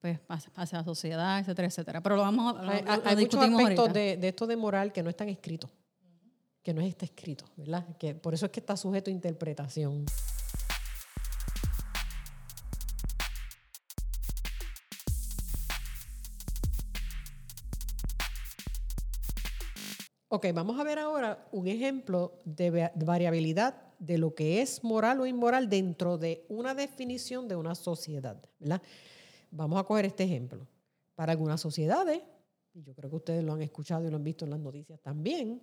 pues 0.00 0.18
pasa, 0.20 0.50
a 0.54 0.66
la 0.78 0.84
sociedad, 0.84 1.38
etcétera, 1.38 1.68
etcétera. 1.68 2.02
Pero 2.02 2.16
lo 2.16 2.22
vamos 2.22 2.56
a, 2.56 2.70
hay, 2.70 2.84
hay 3.04 3.16
muchos 3.16 3.40
aspectos 3.40 3.92
de, 3.92 4.16
de, 4.16 4.28
esto 4.28 4.46
de 4.46 4.56
moral 4.56 4.92
que 4.92 5.02
no 5.02 5.10
están 5.10 5.28
escritos, 5.28 5.70
que 6.62 6.74
no 6.74 6.80
está 6.80 7.04
escrito, 7.04 7.44
¿verdad? 7.56 7.86
Que 7.98 8.14
por 8.14 8.34
eso 8.34 8.46
es 8.46 8.52
que 8.52 8.60
está 8.60 8.76
sujeto 8.76 9.10
a 9.10 9.12
interpretación. 9.12 10.04
Ok, 20.36 20.48
vamos 20.52 20.78
a 20.78 20.84
ver 20.84 20.98
ahora 20.98 21.48
un 21.50 21.66
ejemplo 21.66 22.42
de 22.44 22.90
variabilidad 22.94 23.74
de 23.98 24.18
lo 24.18 24.34
que 24.34 24.60
es 24.60 24.84
moral 24.84 25.18
o 25.20 25.26
inmoral 25.26 25.70
dentro 25.70 26.18
de 26.18 26.44
una 26.50 26.74
definición 26.74 27.48
de 27.48 27.56
una 27.56 27.74
sociedad. 27.74 28.36
¿verdad? 28.58 28.82
Vamos 29.50 29.80
a 29.80 29.84
coger 29.84 30.04
este 30.04 30.24
ejemplo. 30.24 30.66
Para 31.14 31.32
algunas 31.32 31.58
sociedades, 31.58 32.20
y 32.74 32.82
yo 32.82 32.94
creo 32.94 33.08
que 33.08 33.16
ustedes 33.16 33.44
lo 33.44 33.54
han 33.54 33.62
escuchado 33.62 34.06
y 34.06 34.10
lo 34.10 34.16
han 34.16 34.24
visto 34.24 34.44
en 34.44 34.50
las 34.50 34.60
noticias 34.60 35.00
también, 35.00 35.62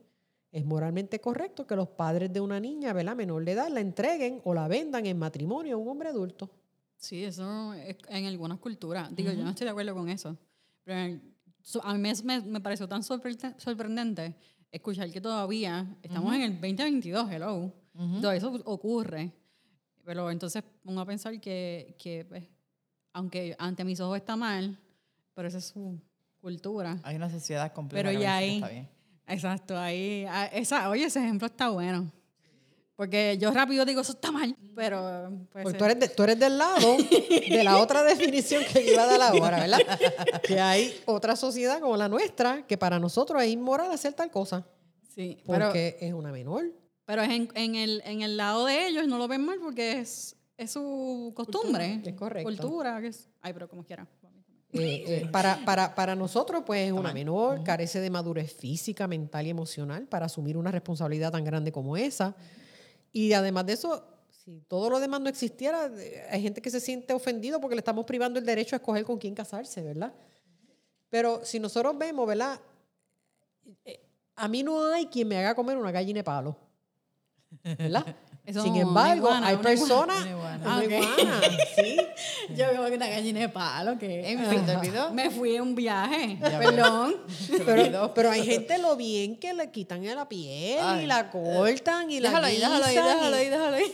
es 0.52 0.66
moralmente 0.66 1.22
correcto 1.22 1.68
que 1.68 1.76
los 1.76 1.90
padres 1.90 2.34
de 2.34 2.42
una 2.42 2.60
niña 2.60 2.94
¿verdad? 2.94 3.16
menor 3.16 3.46
de 3.46 3.52
edad 3.52 3.68
la 3.70 3.80
entreguen 3.80 4.42
o 4.44 4.56
la 4.56 4.68
vendan 4.68 5.06
en 5.06 5.20
matrimonio 5.20 5.76
a 5.76 5.78
un 5.78 5.88
hombre 5.88 6.10
adulto. 6.10 6.50
Sí, 6.98 7.24
eso 7.24 7.76
es 7.76 7.96
en 8.10 8.26
algunas 8.26 8.58
culturas. 8.58 9.16
Digo, 9.16 9.32
yo 9.34 9.44
no 9.44 9.52
estoy 9.52 9.66
de 9.66 9.72
acuerdo 9.72 9.94
con 9.94 10.10
eso. 10.10 10.36
Pero 10.84 11.22
a 11.84 11.94
mí 11.94 12.12
me, 12.24 12.42
me 12.42 12.60
pareció 12.60 12.88
tan 12.88 13.04
sorprendente 13.04 14.36
escuchar 14.74 15.10
que 15.12 15.22
todavía 15.22 15.88
estamos 16.02 16.34
en 16.36 16.42
el 16.42 16.52
2022, 16.54 17.32
hello. 17.32 17.72
Todo 18.20 18.32
eso 18.32 18.52
ocurre. 18.66 19.32
Pero 20.04 20.30
entonces 20.32 20.64
pongo 20.84 21.00
a 21.00 21.06
pensar 21.06 21.40
que, 21.40 21.96
que 21.98 22.26
pues, 22.28 22.44
aunque 23.14 23.56
ante 23.58 23.86
mis 23.86 24.00
ojos 24.02 24.18
está 24.18 24.36
mal, 24.36 24.78
pero 25.34 25.48
esa 25.48 25.60
es 25.60 25.66
su 25.66 25.98
cultura. 26.42 27.00
Hay 27.04 27.16
una 27.16 27.30
sociedad 27.30 27.72
completa 27.72 28.10
pero 28.10 28.20
ya 28.20 28.36
ahí, 28.36 28.56
está 28.56 28.68
bien. 28.68 28.90
Exacto, 29.28 29.78
ahí, 29.78 30.26
ah, 30.28 30.48
esa, 30.48 30.90
oye, 30.90 31.06
ese 31.06 31.20
ejemplo 31.20 31.46
está 31.46 31.70
bueno. 31.70 32.12
Porque 32.96 33.38
yo 33.40 33.52
rápido 33.52 33.86
digo, 33.86 34.02
eso 34.02 34.12
está 34.12 34.32
mal, 34.32 34.56
pero... 34.76 35.32
Pues, 35.52 35.64
Porque 35.64 35.78
tú 35.78 35.86
eres, 35.86 36.16
tú 36.16 36.24
eres 36.24 36.40
del 36.40 36.60
lado 36.60 36.98
de 36.98 37.64
la 37.64 37.80
otra 37.80 38.04
definición 38.04 38.64
que 38.72 38.92
iba 38.92 39.04
a 39.04 39.06
dar 39.08 39.22
ahora, 39.22 39.62
¿verdad? 39.62 39.80
que 40.44 40.60
hay 40.60 40.94
otra 41.06 41.36
sociedad 41.36 41.80
como 41.80 41.98
la 41.98 42.08
nuestra 42.08 42.68
que 42.68 42.78
para 42.78 43.00
nosotros 43.00 43.42
es 43.42 43.50
inmoral 43.50 43.92
hacer 43.92 44.14
tal 44.14 44.30
cosa. 44.30 44.68
Sí, 45.14 45.40
porque 45.46 45.98
es 46.02 46.14
una 46.14 46.32
menor. 46.32 46.66
Pero 47.06 47.24
en, 47.24 47.50
en, 47.56 47.76
el, 47.76 48.02
en 48.06 48.22
el 48.22 48.38
lado 48.38 48.66
de 48.66 48.88
ellos 48.88 49.08
no 49.08 49.18
lo 49.18 49.28
ven 49.28 49.44
mal 49.44 49.58
porque 49.60 50.00
es, 50.00 50.36
es 50.56 50.72
su 50.72 51.34
costumbre. 51.36 52.02
Es 52.06 52.14
correcto. 52.14 52.50
Cultura, 52.50 53.02
que 53.02 53.08
es, 53.08 53.28
ay, 53.42 53.54
pero 53.54 53.68
como 53.68 53.84
quiera. 53.84 54.08
Eh, 54.72 55.04
eh, 55.08 55.30
para, 55.32 55.64
para, 55.66 55.94
para 55.94 56.16
nosotros, 56.16 56.64
pues 56.66 56.88
es 56.88 56.92
una 56.92 57.14
menor, 57.14 57.64
carece 57.64 58.00
de 58.00 58.10
madurez 58.10 58.52
física, 58.54 59.08
mental 59.08 59.46
y 59.46 59.52
emocional 59.52 60.08
para 60.08 60.26
asumir 60.26 60.58
una 60.58 60.72
responsabilidad 60.72 61.32
tan 61.32 61.44
grande 61.44 61.72
como 61.72 61.96
esa. 61.96 62.36
Y 63.14 63.32
además 63.32 63.66
de 63.68 63.74
eso, 63.74 64.06
si 64.32 64.60
todo 64.68 64.90
lo 64.90 65.00
demás 65.00 65.22
no 65.22 65.30
existiera, 65.30 65.90
eh, 65.96 66.28
hay 66.30 66.42
gente 66.42 66.62
que 66.62 66.70
se 66.70 66.82
siente 66.82 67.14
ofendido 67.14 67.62
porque 67.62 67.76
le 67.76 67.80
estamos 67.80 68.06
privando 68.06 68.40
el 68.40 68.46
derecho 68.46 68.76
a 68.76 68.78
escoger 68.78 69.06
con 69.06 69.18
quién 69.18 69.36
casarse, 69.36 69.82
¿verdad? 69.82 70.14
Pero 71.10 71.46
si 71.46 71.60
nosotros 71.60 71.96
vemos, 71.98 72.28
¿verdad? 72.28 72.60
A 74.36 74.48
mí 74.48 74.64
no 74.64 74.84
hay 74.92 75.06
quien 75.06 75.28
me 75.28 75.38
haga 75.38 75.56
comer 75.56 75.78
una 75.78 75.92
gallina 75.92 76.18
de 76.20 76.24
palo. 76.24 76.58
¿Verdad? 77.64 78.04
Sin 78.46 78.76
embargo, 78.76 79.30
hay 79.32 79.56
personas. 79.58 80.22
Una 80.22 80.84
iguana. 80.84 81.42
¿sí? 81.76 81.98
Yo 82.50 82.68
veo 82.72 82.86
que 82.88 82.96
una 82.96 83.08
gallina 83.08 83.40
de 83.40 83.50
palo 83.50 83.98
que. 83.98 84.38
Me 85.14 85.30
fui 85.30 85.56
en 85.56 85.62
un 85.62 85.76
viaje. 85.76 86.38
Perdón. 86.42 87.16
Pero, 87.66 88.14
pero, 88.14 88.32
hay 88.32 88.46
gente 88.46 88.78
lo 88.78 88.96
bien 88.96 89.38
que 89.38 89.54
le 89.54 89.72
quitan 89.72 90.04
la 90.04 90.28
piel 90.28 91.02
y 91.02 91.06
la 91.06 91.30
cortan 91.30 92.10
y 92.10 92.20
la 92.20 92.30
ahí, 92.38 92.58
déjalo 92.58 92.86
ahí, 92.86 92.96
déjalo 92.96 93.36
ahí, 93.36 93.50
déjalo 93.50 93.76
ahí. 93.76 93.86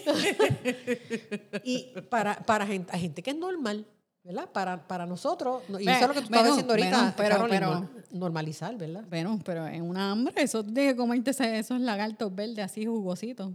y 1.64 2.00
para, 2.10 2.36
para 2.36 2.66
gente, 2.66 2.92
hay 2.94 3.02
gente 3.02 3.22
que 3.22 3.32
es 3.32 3.38
normal. 3.38 3.86
¿verdad? 4.24 4.50
Para, 4.52 4.88
para 4.88 5.06
nosotros, 5.06 5.64
y 5.80 5.90
eso 5.90 6.02
es 6.02 6.08
lo 6.08 6.14
que 6.14 6.20
tú 6.20 6.26
estabas 6.26 6.48
diciendo 6.48 6.74
ahorita, 6.74 7.14
pero, 7.18 7.48
pero, 7.50 7.90
normalizar, 8.12 8.76
¿verdad? 8.78 9.04
Bueno, 9.10 9.40
pero 9.44 9.66
en 9.66 9.84
una 9.84 10.12
hambre, 10.12 10.34
eso 10.38 10.64
que 10.64 10.96
comerte 10.96 11.32
esos 11.32 11.80
lagartos 11.80 12.34
verdes 12.34 12.60
así 12.60 12.86
jugositos. 12.86 13.54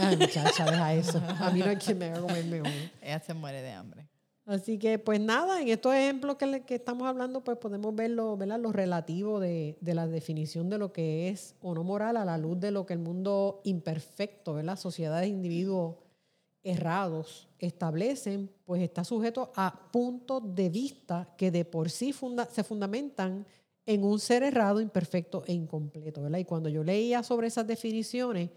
Ay, 0.00 0.16
muchacha, 0.16 0.64
deja 0.64 0.94
eso. 0.94 1.22
A 1.40 1.50
mí 1.50 1.60
no 1.60 1.66
hay 1.66 1.76
quien 1.76 1.98
me 1.98 2.06
haga 2.06 2.20
comerme 2.20 2.60
uno. 2.60 2.70
Ella 3.00 3.20
se 3.20 3.34
muere 3.34 3.62
de 3.62 3.72
hambre. 3.72 4.08
Así 4.46 4.78
que, 4.78 4.98
pues 4.98 5.20
nada, 5.20 5.62
en 5.62 5.68
estos 5.68 5.94
ejemplos 5.94 6.36
que, 6.36 6.62
que 6.66 6.74
estamos 6.74 7.08
hablando, 7.08 7.42
pues 7.42 7.56
podemos 7.56 7.94
ver 7.94 8.10
lo, 8.10 8.36
¿verdad? 8.36 8.60
lo 8.60 8.72
relativo 8.72 9.40
de, 9.40 9.78
de, 9.80 9.94
la 9.94 10.06
definición 10.06 10.68
de 10.68 10.76
lo 10.76 10.92
que 10.92 11.30
es 11.30 11.54
o 11.62 11.74
no 11.74 11.82
moral 11.82 12.18
a 12.18 12.26
la 12.26 12.36
luz 12.36 12.60
de 12.60 12.70
lo 12.70 12.84
que 12.84 12.92
el 12.92 12.98
mundo 12.98 13.62
imperfecto, 13.64 14.52
¿verdad? 14.52 14.76
sociedades 14.76 15.22
de 15.22 15.28
individuos 15.28 15.96
errados 16.62 17.48
establecen, 17.58 18.50
pues 18.64 18.82
está 18.82 19.04
sujeto 19.04 19.52
a 19.54 19.90
puntos 19.90 20.54
de 20.54 20.68
vista 20.68 21.28
que 21.38 21.50
de 21.50 21.64
por 21.64 21.90
sí 21.90 22.12
funda, 22.12 22.46
se 22.46 22.64
fundamentan 22.64 23.46
en 23.86 24.04
un 24.04 24.18
ser 24.18 24.42
errado, 24.42 24.80
imperfecto 24.80 25.42
e 25.46 25.52
incompleto. 25.52 26.22
¿verdad? 26.22 26.38
Y 26.38 26.44
cuando 26.44 26.68
yo 26.68 26.82
leía 26.82 27.22
sobre 27.22 27.46
esas 27.46 27.66
definiciones, 27.66 28.50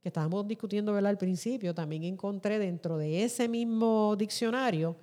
que 0.00 0.08
estábamos 0.08 0.46
discutiendo 0.46 0.94
al 0.94 1.18
principio, 1.18 1.74
también 1.74 2.04
encontré 2.04 2.58
dentro 2.58 2.98
de 2.98 3.24
ese 3.24 3.48
mismo 3.48 4.14
diccionario, 4.16 4.96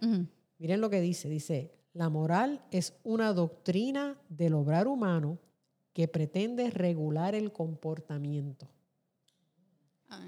miren 0.58 0.82
lo 0.82 0.90
que 0.90 1.02
dice, 1.02 1.30
dice, 1.30 1.72
la 1.94 2.10
moral 2.10 2.64
es 2.72 2.94
una 3.04 3.34
doctrina 3.34 4.20
del 4.30 4.54
obrar 4.54 4.88
humano 4.88 5.40
que 5.94 6.08
pretende 6.08 6.70
regular 6.70 7.36
el 7.36 7.54
comportamiento. 7.54 8.68
Ah, 10.10 10.22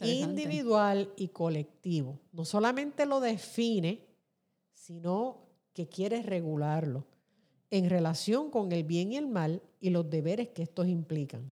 individual 0.00 1.12
y 1.16 1.28
colectivo. 1.28 2.20
No 2.32 2.44
solamente 2.44 3.06
lo 3.06 3.20
define, 3.20 4.06
sino 4.72 5.48
que 5.72 5.88
quiere 5.88 6.22
regularlo 6.22 7.06
en 7.70 7.88
relación 7.88 8.50
con 8.50 8.72
el 8.72 8.84
bien 8.84 9.12
y 9.12 9.16
el 9.16 9.28
mal 9.28 9.62
y 9.80 9.90
los 9.90 10.08
deberes 10.08 10.48
que 10.48 10.62
estos 10.62 10.88
implican. 10.88 11.50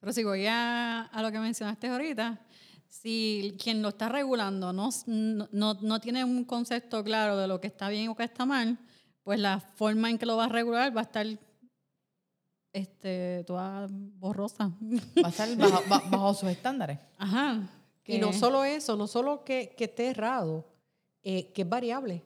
Pero 0.00 0.12
si 0.12 0.24
voy 0.24 0.46
a, 0.46 1.10
lo 1.20 1.32
que 1.32 1.38
mencionaste 1.38 1.88
ahorita, 1.88 2.40
si 2.88 3.56
quien 3.62 3.82
lo 3.82 3.88
está 3.88 4.08
regulando 4.08 4.72
no, 4.72 4.90
no, 5.06 5.74
no, 5.74 6.00
tiene 6.00 6.24
un 6.24 6.44
concepto 6.44 7.02
claro 7.04 7.36
de 7.36 7.48
lo 7.48 7.60
que 7.60 7.66
está 7.66 7.88
bien 7.88 8.08
o 8.08 8.16
que 8.16 8.24
está 8.24 8.46
mal, 8.46 8.78
pues 9.22 9.38
la 9.38 9.60
forma 9.60 10.08
en 10.08 10.18
que 10.18 10.26
lo 10.26 10.36
va 10.36 10.44
a 10.44 10.48
regular 10.48 10.96
va 10.96 11.00
a 11.00 11.04
estar 11.04 11.26
este, 12.72 13.44
toda 13.44 13.86
borrosa. 13.90 14.72
Va 15.22 15.28
a 15.28 15.30
estar 15.30 15.48
bajo, 15.56 16.34
sus 16.34 16.48
estándares. 16.48 16.98
Ajá. 17.18 17.68
Y 18.04 18.18
no 18.18 18.32
solo 18.32 18.64
eso, 18.64 18.96
no 18.96 19.06
solo 19.06 19.44
que, 19.44 19.74
que 19.76 19.84
esté 19.84 20.08
errado, 20.08 20.66
eh, 21.22 21.52
que 21.52 21.62
es 21.62 21.68
variable. 21.68 22.24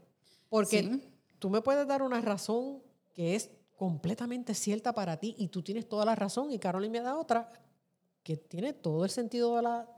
Porque 0.49 1.01
tú 1.39 1.51
me 1.51 1.61
puedes 1.61 1.89
dar 1.89 2.03
una 2.03 2.21
razón 2.21 2.83
que 3.15 3.35
es 3.35 3.51
completamente 3.77 4.55
cierta 4.55 4.93
para 4.93 5.17
ti 5.17 5.35
y 5.39 5.49
tú 5.49 5.63
tienes 5.63 5.89
toda 5.89 6.05
la 6.05 6.15
razón 6.15 6.53
y 6.53 6.59
Carolina 6.61 6.93
me 6.93 7.01
da 7.01 7.17
otra 7.17 7.51
que 8.23 8.37
tiene 8.37 8.73
todo 8.73 9.05
el 9.05 9.11
sentido 9.11 9.57
de 9.57 9.63
la, 9.63 9.89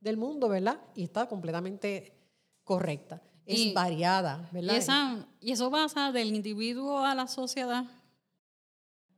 del 0.00 0.16
mundo, 0.16 0.48
¿verdad? 0.48 0.80
Y 0.94 1.04
está 1.04 1.28
completamente 1.28 2.12
correcta. 2.64 3.22
Es 3.46 3.72
variada, 3.72 4.48
¿verdad? 4.52 4.74
Y, 4.74 4.76
esa, 4.76 5.28
y 5.40 5.52
eso 5.52 5.70
pasa 5.70 6.12
del 6.12 6.34
individuo 6.34 6.98
a 6.98 7.14
la 7.14 7.26
sociedad. 7.26 7.84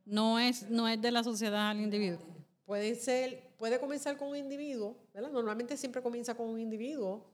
No 0.05 0.39
es, 0.39 0.71
no 0.71 0.87
es 0.87 1.01
de 1.01 1.11
la 1.11 1.25
sociedad 1.25 1.71
al 1.71 1.81
individuo. 1.81 2.21
Puede 2.65 2.95
ser, 2.95 3.55
puede 3.59 3.81
comenzar 3.81 4.17
con 4.17 4.29
un 4.29 4.37
individuo, 4.37 4.97
¿verdad? 5.13 5.31
Normalmente 5.33 5.77
siempre 5.77 6.01
comienza 6.01 6.37
con 6.37 6.49
un 6.49 6.61
individuo 6.61 7.27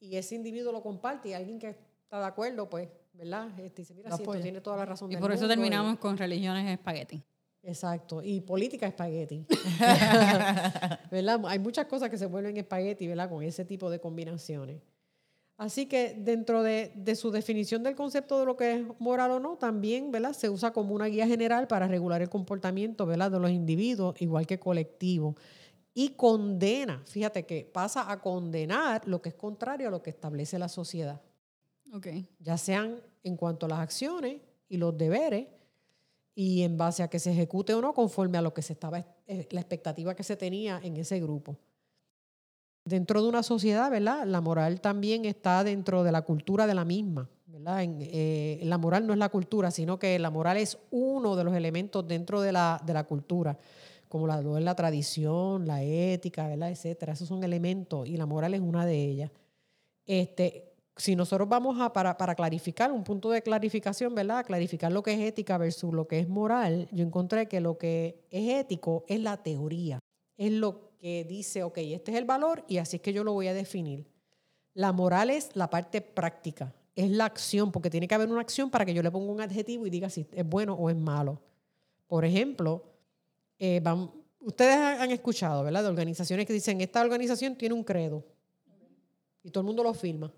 y 0.00 0.16
ese 0.16 0.34
individuo 0.34 0.72
lo 0.72 0.82
comparte 0.82 1.28
y 1.28 1.32
alguien 1.34 1.58
que 1.60 1.68
está 1.68 2.18
de 2.18 2.26
acuerdo, 2.26 2.68
pues, 2.68 2.88
¿verdad? 3.12 3.48
Este, 3.60 3.82
dice, 3.82 3.94
mira, 3.94 4.16
sí, 4.16 4.24
tiene 4.42 4.60
toda 4.60 4.78
la 4.78 4.86
razón. 4.86 5.12
Y 5.12 5.16
por 5.16 5.30
eso 5.30 5.46
terminamos 5.46 5.98
con 5.98 6.16
religiones 6.16 6.68
espagueti. 6.68 7.22
Exacto, 7.62 8.22
y 8.22 8.40
política 8.40 8.86
espagueti. 8.86 9.44
¿Verdad? 11.10 11.40
Hay 11.46 11.58
muchas 11.58 11.86
cosas 11.86 12.08
que 12.08 12.18
se 12.18 12.26
vuelven 12.26 12.56
espagueti, 12.56 13.06
¿verdad? 13.06 13.28
Con 13.28 13.42
ese 13.42 13.64
tipo 13.64 13.90
de 13.90 14.00
combinaciones. 14.00 14.80
Así 15.56 15.84
que 15.84 16.14
dentro 16.18 16.62
de, 16.62 16.90
de, 16.94 17.14
su 17.14 17.30
definición 17.30 17.82
del 17.82 17.94
concepto 17.94 18.38
de 18.38 18.46
lo 18.46 18.56
que 18.56 18.72
es 18.72 18.82
moral 18.98 19.32
o 19.32 19.40
no, 19.40 19.58
también 19.58 20.10
¿verdad? 20.10 20.32
se 20.32 20.48
usa 20.48 20.72
como 20.72 20.94
una 20.94 21.04
guía 21.04 21.26
general 21.26 21.66
para 21.66 21.86
regular 21.86 22.22
el 22.22 22.30
comportamiento 22.30 23.04
¿verdad? 23.04 23.30
de 23.30 23.40
los 23.40 23.50
individuos, 23.50 24.20
igual 24.22 24.46
que 24.46 24.58
colectivo. 24.58 25.36
Y 25.92 26.10
condena, 26.10 27.02
fíjate 27.04 27.44
que 27.44 27.66
pasa 27.70 28.10
a 28.10 28.22
condenar 28.22 29.06
lo 29.06 29.20
que 29.20 29.28
es 29.28 29.34
contrario 29.34 29.88
a 29.88 29.90
lo 29.90 30.02
que 30.02 30.08
establece 30.08 30.58
la 30.58 30.68
sociedad. 30.68 31.20
Okay. 31.92 32.26
Ya 32.38 32.56
sean 32.56 33.00
en 33.22 33.36
cuanto 33.36 33.66
a 33.66 33.68
las 33.68 33.80
acciones 33.80 34.40
y 34.68 34.78
los 34.78 34.96
deberes, 34.96 35.48
y 36.34 36.62
en 36.62 36.76
base 36.76 37.02
a 37.02 37.08
que 37.08 37.18
se 37.18 37.32
ejecute 37.32 37.74
o 37.74 37.80
no 37.80 37.92
conforme 37.92 38.38
a 38.38 38.42
lo 38.42 38.54
que 38.54 38.62
se 38.62 38.72
estaba, 38.72 39.04
eh, 39.26 39.48
la 39.50 39.60
expectativa 39.60 40.14
que 40.14 40.22
se 40.22 40.36
tenía 40.36 40.80
en 40.82 40.96
ese 40.96 41.20
grupo. 41.20 41.56
Dentro 42.84 43.22
de 43.22 43.28
una 43.28 43.42
sociedad, 43.42 43.90
¿verdad? 43.90 44.24
La 44.26 44.40
moral 44.40 44.80
también 44.80 45.24
está 45.24 45.64
dentro 45.64 46.02
de 46.02 46.12
la 46.12 46.22
cultura 46.22 46.66
de 46.66 46.74
la 46.74 46.84
misma, 46.84 47.28
¿verdad? 47.46 47.84
Eh, 47.84 48.60
la 48.62 48.78
moral 48.78 49.06
no 49.06 49.12
es 49.12 49.18
la 49.18 49.28
cultura, 49.28 49.70
sino 49.70 49.98
que 49.98 50.18
la 50.18 50.30
moral 50.30 50.56
es 50.56 50.78
uno 50.90 51.36
de 51.36 51.44
los 51.44 51.54
elementos 51.54 52.06
dentro 52.08 52.40
de 52.40 52.52
la, 52.52 52.80
de 52.84 52.94
la 52.94 53.04
cultura, 53.04 53.58
como 54.08 54.26
la, 54.26 54.40
la 54.40 54.74
tradición, 54.74 55.66
la 55.66 55.82
ética, 55.82 56.48
¿verdad? 56.48 56.70
Etcétera. 56.70 57.12
Esos 57.12 57.28
son 57.28 57.44
elementos 57.44 58.08
y 58.08 58.16
la 58.16 58.26
moral 58.26 58.54
es 58.54 58.60
una 58.60 58.86
de 58.86 59.04
ellas. 59.04 59.30
Este, 60.06 60.69
si 61.00 61.16
nosotros 61.16 61.48
vamos 61.48 61.80
a, 61.80 61.92
para, 61.92 62.16
para, 62.18 62.34
clarificar, 62.34 62.92
un 62.92 63.02
punto 63.02 63.30
de 63.30 63.42
clarificación, 63.42 64.14
¿verdad? 64.14 64.44
Clarificar 64.44 64.92
lo 64.92 65.02
que 65.02 65.14
es 65.14 65.20
ética 65.20 65.56
versus 65.56 65.94
lo 65.94 66.06
que 66.06 66.18
es 66.18 66.28
moral, 66.28 66.88
yo 66.92 67.04
encontré 67.04 67.48
que 67.48 67.60
lo 67.60 67.78
que 67.78 68.26
es 68.30 68.60
ético 68.60 69.04
es 69.08 69.20
la 69.20 69.42
teoría, 69.42 69.98
es 70.36 70.52
lo 70.52 70.90
que 70.98 71.24
dice, 71.24 71.62
ok, 71.62 71.78
este 71.78 72.12
es 72.12 72.18
el 72.18 72.26
valor 72.26 72.64
y 72.68 72.76
así 72.76 72.96
es 72.96 73.02
que 73.02 73.14
yo 73.14 73.24
lo 73.24 73.32
voy 73.32 73.48
a 73.48 73.54
definir. 73.54 74.06
La 74.74 74.92
moral 74.92 75.30
es 75.30 75.48
la 75.54 75.70
parte 75.70 76.02
práctica, 76.02 76.74
es 76.94 77.10
la 77.10 77.24
acción, 77.24 77.72
porque 77.72 77.88
tiene 77.88 78.06
que 78.06 78.14
haber 78.14 78.28
una 78.28 78.42
acción 78.42 78.70
para 78.70 78.84
que 78.84 78.92
yo 78.92 79.02
le 79.02 79.10
ponga 79.10 79.32
un 79.32 79.40
adjetivo 79.40 79.86
y 79.86 79.90
diga 79.90 80.10
si 80.10 80.26
es 80.30 80.46
bueno 80.46 80.74
o 80.74 80.90
es 80.90 80.96
malo. 80.96 81.40
Por 82.06 82.26
ejemplo, 82.26 82.84
eh, 83.58 83.82
ustedes 84.40 84.76
han 84.76 85.10
escuchado, 85.10 85.64
¿verdad? 85.64 85.82
De 85.82 85.88
organizaciones 85.88 86.46
que 86.46 86.52
dicen, 86.52 86.80
esta 86.82 87.00
organización 87.00 87.56
tiene 87.56 87.74
un 87.74 87.84
credo 87.84 88.22
y 89.42 89.50
todo 89.50 89.62
el 89.62 89.66
mundo 89.66 89.82
lo 89.82 89.94
firma. 89.94 90.30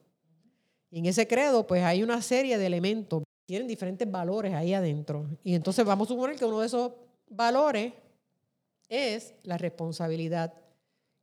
Y 0.93 0.99
en 0.99 1.07
ese 1.07 1.27
credo, 1.27 1.67
pues 1.67 1.83
hay 1.83 2.03
una 2.03 2.21
serie 2.21 2.59
de 2.59 2.67
elementos, 2.67 3.23
tienen 3.47 3.67
diferentes 3.67 4.09
valores 4.09 4.53
ahí 4.53 4.75
adentro. 4.75 5.27
Y 5.43 5.55
entonces 5.55 5.87
vamos 5.87 6.07
a 6.07 6.13
suponer 6.13 6.37
que 6.37 6.45
uno 6.45 6.61
de 6.61 6.67
esos 6.67 6.93
valores 7.31 7.95
es 8.91 9.35
la 9.43 9.57
responsabilidad, 9.57 10.53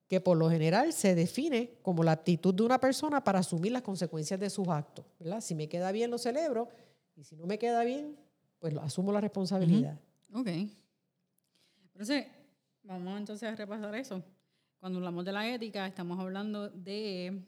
que 0.07 0.19
por 0.19 0.37
lo 0.37 0.49
general 0.49 0.91
se 0.91 1.13
define 1.13 1.77
como 1.83 2.03
la 2.03 2.13
actitud 2.13 2.51
de 2.51 2.63
una 2.63 2.79
persona 2.79 3.23
para 3.23 3.39
asumir 3.39 3.71
las 3.71 3.83
consecuencias 3.83 4.39
de 4.39 4.49
sus 4.49 4.67
actos. 4.69 5.05
Si 5.41 5.53
me 5.53 5.69
queda 5.69 5.91
bien, 5.91 6.09
lo 6.09 6.17
celebro, 6.17 6.67
y 7.15 7.23
si 7.23 7.35
no 7.35 7.45
me 7.45 7.59
queda 7.59 7.83
bien, 7.83 8.17
pues 8.57 8.75
asumo 8.77 9.11
la 9.11 9.21
responsabilidad. 9.21 9.99
Ok. 10.33 10.47
Entonces, 11.93 12.25
vamos 12.81 13.19
entonces 13.19 13.47
a 13.47 13.55
repasar 13.55 13.93
eso. 13.93 14.23
Cuando 14.79 14.97
hablamos 14.97 15.25
de 15.25 15.31
la 15.31 15.47
ética, 15.47 15.85
estamos 15.85 16.19
hablando 16.19 16.69
de 16.69 17.39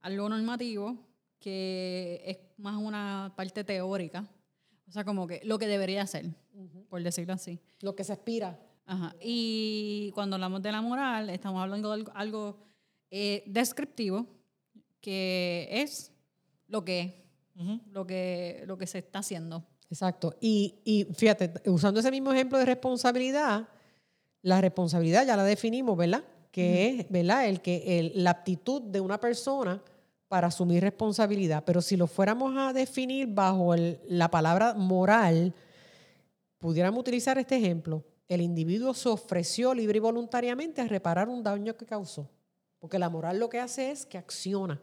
algo 0.00 0.28
normativo 0.28 1.06
que 1.40 2.22
es 2.24 2.38
más 2.58 2.76
una 2.76 3.32
parte 3.34 3.64
teórica. 3.64 4.28
O 4.88 4.92
sea, 4.92 5.04
como 5.04 5.26
que 5.26 5.40
lo 5.44 5.58
que 5.58 5.66
debería 5.66 6.06
ser, 6.06 6.26
por 6.88 7.02
decirlo 7.02 7.32
así. 7.32 7.58
Lo 7.80 7.96
que 7.96 8.04
se 8.04 8.12
aspira. 8.12 8.58
Ajá. 8.86 9.14
Y 9.20 10.10
cuando 10.14 10.36
hablamos 10.36 10.62
de 10.62 10.72
la 10.72 10.82
moral, 10.82 11.30
estamos 11.30 11.62
hablando 11.62 11.96
de 11.96 12.04
algo, 12.14 12.58
eh, 13.10 13.42
descriptivo, 13.46 14.26
que 15.00 15.68
es 15.70 16.12
lo 16.66 16.84
que 16.84 17.00
es, 17.00 17.86
lo, 17.92 18.06
que, 18.06 18.62
lo 18.66 18.76
que 18.78 18.86
se 18.86 18.98
está 18.98 19.20
haciendo. 19.20 19.64
Exacto. 19.90 20.34
Y, 20.40 20.80
y 20.84 21.06
fíjate, 21.14 21.52
usando 21.68 22.00
ese 22.00 22.10
mismo 22.10 22.32
ejemplo 22.32 22.58
de 22.58 22.64
responsabilidad, 22.64 23.68
la 24.42 24.60
responsabilidad 24.60 25.26
ya 25.26 25.36
la 25.36 25.44
definimos, 25.44 25.96
¿verdad? 25.96 26.24
Que 26.50 26.88
es, 26.88 27.10
¿verdad? 27.10 27.48
El 27.48 27.60
que 27.60 28.12
la 28.14 28.30
aptitud 28.30 28.82
de 28.82 29.00
una 29.00 29.20
persona 29.20 29.82
para 30.30 30.46
asumir 30.46 30.80
responsabilidad. 30.80 31.64
Pero 31.66 31.82
si 31.82 31.96
lo 31.96 32.06
fuéramos 32.06 32.56
a 32.56 32.72
definir 32.72 33.26
bajo 33.26 33.74
la 33.74 34.30
palabra 34.30 34.74
moral, 34.74 35.52
pudiéramos 36.58 37.00
utilizar 37.00 37.36
este 37.36 37.56
ejemplo. 37.56 38.04
El 38.28 38.40
individuo 38.40 38.94
se 38.94 39.08
ofreció 39.08 39.74
libre 39.74 39.96
y 39.96 40.00
voluntariamente 40.00 40.80
a 40.80 40.86
reparar 40.86 41.28
un 41.28 41.42
daño 41.42 41.76
que 41.76 41.84
causó. 41.84 42.30
Porque 42.78 42.96
la 42.96 43.08
moral 43.10 43.40
lo 43.40 43.50
que 43.50 43.58
hace 43.58 43.90
es 43.90 44.06
que 44.06 44.18
acciona. 44.18 44.80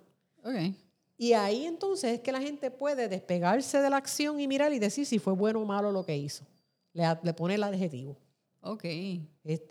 Y 1.18 1.32
ahí 1.32 1.66
entonces 1.66 2.16
es 2.16 2.20
que 2.20 2.34
la 2.34 2.42
gente 2.42 2.70
puede 2.70 3.08
despegarse 3.08 3.80
de 3.80 3.90
la 3.90 3.96
acción 3.96 4.42
y 4.42 4.50
mirar 4.50 4.74
y 4.74 4.80
decir 4.80 5.06
si 5.06 5.18
fue 5.18 5.32
bueno 5.32 5.62
o 5.62 5.66
malo 5.66 5.94
lo 5.94 6.06
que 6.06 6.18
hizo. 6.18 6.46
Le, 6.92 7.06
le 7.24 7.34
pone 7.34 7.56
el 7.56 7.64
adjetivo. 7.64 8.18
Ok. 8.60 8.84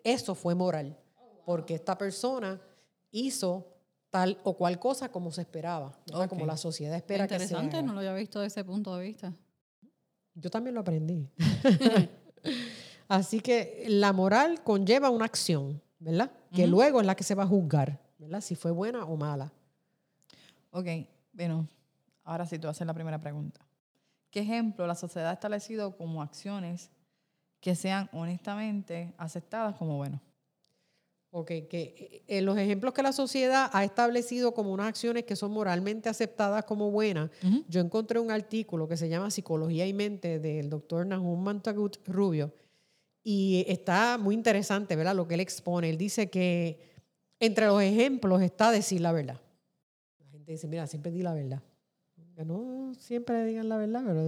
Eso 0.03 0.35
fue 0.35 0.55
moral. 0.55 0.97
Porque 1.45 1.75
esta 1.75 1.99
persona 1.99 2.59
hizo 3.11 3.76
tal 4.17 4.39
o 4.45 4.57
cual 4.57 4.79
cosa 4.79 5.11
como 5.11 5.31
se 5.31 5.43
esperaba, 5.43 5.93
como 6.31 6.47
la 6.47 6.57
sociedad 6.57 6.97
espera 6.97 7.29
que 7.29 7.39
sea. 7.39 7.45
Interesante, 7.45 7.83
no 7.83 7.93
lo 7.93 7.99
había 7.99 8.15
visto 8.15 8.41
desde 8.41 8.61
ese 8.61 8.65
punto 8.65 8.97
de 8.97 9.03
vista. 9.05 9.35
Yo 10.35 10.49
también 10.49 10.75
lo 10.75 10.81
aprendí. 10.81 11.29
Así 13.09 13.41
que 13.41 13.85
la 13.89 14.15
moral 14.15 14.63
conlleva 14.65 15.11
una 15.11 15.27
acción, 15.27 15.83
¿verdad? 15.99 16.33
Que 16.51 16.67
luego 16.67 17.01
es 17.01 17.07
la 17.07 17.15
que 17.15 17.25
se 17.25 17.35
va 17.35 17.43
a 17.43 17.47
juzgar, 17.47 18.01
¿verdad? 18.17 18.41
Si 18.41 18.55
fue 18.55 18.71
buena 18.71 19.05
o 19.05 19.19
mala. 19.19 19.53
Ok, 20.71 20.87
bueno, 21.35 21.69
ahora 22.25 22.47
sí 22.47 22.59
tú 22.59 22.69
haces 22.69 22.87
la 22.87 22.95
primera 22.95 23.21
pregunta. 23.21 23.61
¿Qué 24.31 24.41
ejemplo 24.41 24.87
la 24.87 24.95
sociedad 24.95 25.29
ha 25.29 25.35
establecido 25.35 25.95
como 25.95 26.23
acciones 26.23 26.91
que 27.61 27.75
sean 27.75 28.09
honestamente 28.15 29.13
aceptadas 29.19 29.77
como 29.77 29.99
buenas? 29.99 30.23
Ok, 31.39 31.49
que 31.69 32.23
en 32.29 32.39
eh, 32.39 32.41
los 32.41 32.57
ejemplos 32.57 32.95
que 32.95 33.03
la 33.03 33.13
sociedad 33.13 33.69
ha 33.75 33.85
establecido 33.85 34.55
como 34.55 34.73
unas 34.73 34.87
acciones 34.87 35.25
que 35.25 35.37
son 35.37 35.53
moralmente 35.53 36.09
aceptadas 36.09 36.65
como 36.65 36.91
buenas, 36.91 37.29
yo 37.69 37.83
encontré 37.83 38.19
un 38.19 38.31
artículo 38.31 38.89
que 38.89 38.97
se 38.97 39.11
llama 39.11 39.31
Psicología 39.31 39.87
y 39.87 39.93
Mente 39.93 40.39
del 40.39 40.71
doctor 40.71 41.05
Nahum 41.05 41.39
Mantagut 41.45 41.99
Rubio 42.07 42.55
y 43.23 43.67
está 43.69 44.17
muy 44.17 44.35
interesante, 44.35 44.97
¿verdad? 44.97 45.15
Lo 45.15 45.29
que 45.29 45.35
él 45.35 45.41
expone. 45.41 45.91
Él 45.91 45.99
dice 45.99 46.31
que 46.31 46.81
entre 47.39 47.67
los 47.67 47.83
ejemplos 47.83 48.41
está 48.41 48.71
decir 48.71 49.03
la 49.03 49.13
verdad. 49.13 49.39
La 50.19 50.31
gente 50.31 50.53
dice, 50.53 50.67
mira, 50.67 50.87
siempre 50.87 51.13
di 51.13 51.21
la 51.21 51.35
verdad. 51.35 51.63
Que 52.35 52.47
no 52.47 52.95
siempre 52.99 53.45
digan 53.45 53.69
la 53.69 53.77
verdad, 53.77 54.03
pero 54.07 54.23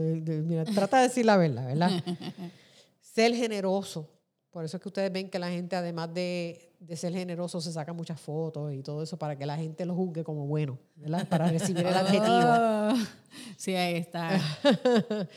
mira, 0.44 0.66
trata 0.66 0.98
de 0.98 1.04
decir 1.04 1.24
la 1.24 1.38
verdad, 1.38 1.68
¿verdad? 1.68 1.90
Ser 3.00 3.34
generoso. 3.34 4.06
Por 4.50 4.66
eso 4.66 4.76
es 4.76 4.82
que 4.82 4.88
ustedes 4.90 5.10
ven 5.10 5.30
que 5.30 5.38
la 5.38 5.48
gente, 5.48 5.74
además 5.74 6.12
de 6.12 6.67
de 6.78 6.96
ser 6.96 7.12
generoso 7.12 7.60
se 7.60 7.72
saca 7.72 7.92
muchas 7.92 8.20
fotos 8.20 8.72
y 8.72 8.82
todo 8.82 9.02
eso 9.02 9.18
para 9.18 9.36
que 9.36 9.44
la 9.46 9.56
gente 9.56 9.84
lo 9.84 9.94
juzgue 9.94 10.22
como 10.22 10.46
bueno, 10.46 10.78
¿verdad? 10.96 11.26
Para 11.28 11.48
recibir 11.50 11.86
el 11.86 11.94
adjetivo. 11.94 13.08
sí, 13.56 13.74
ahí 13.74 13.96
está. 13.96 14.40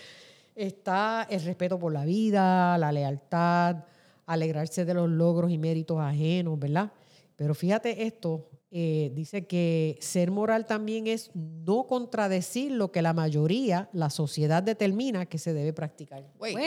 está 0.56 1.28
el 1.30 1.42
respeto 1.44 1.80
por 1.80 1.92
la 1.94 2.06
vida, 2.06 2.78
la 2.78 2.92
lealtad, 2.92 3.78
alegrarse 4.26 4.86
de 4.86 4.94
los 4.94 5.10
logros 5.10 5.52
y 5.52 5.58
méritos 5.58 6.00
ajenos, 6.00 6.60
¿verdad? 6.60 6.92
Pero 7.36 7.56
fíjate 7.56 8.06
esto, 8.06 8.48
eh, 8.70 9.12
dice 9.16 9.48
que 9.48 9.98
ser 10.00 10.30
moral 10.30 10.66
también 10.68 11.08
es 11.08 11.32
no 11.34 11.88
contradecir 11.88 12.72
lo 12.72 12.92
que 12.92 13.02
la 13.02 13.14
mayoría, 13.14 13.90
la 13.94 14.10
sociedad 14.10 14.62
determina 14.62 15.26
que 15.26 15.40
se 15.40 15.54
debe 15.54 15.74
practicar. 15.74 16.24
Wait. 16.40 16.58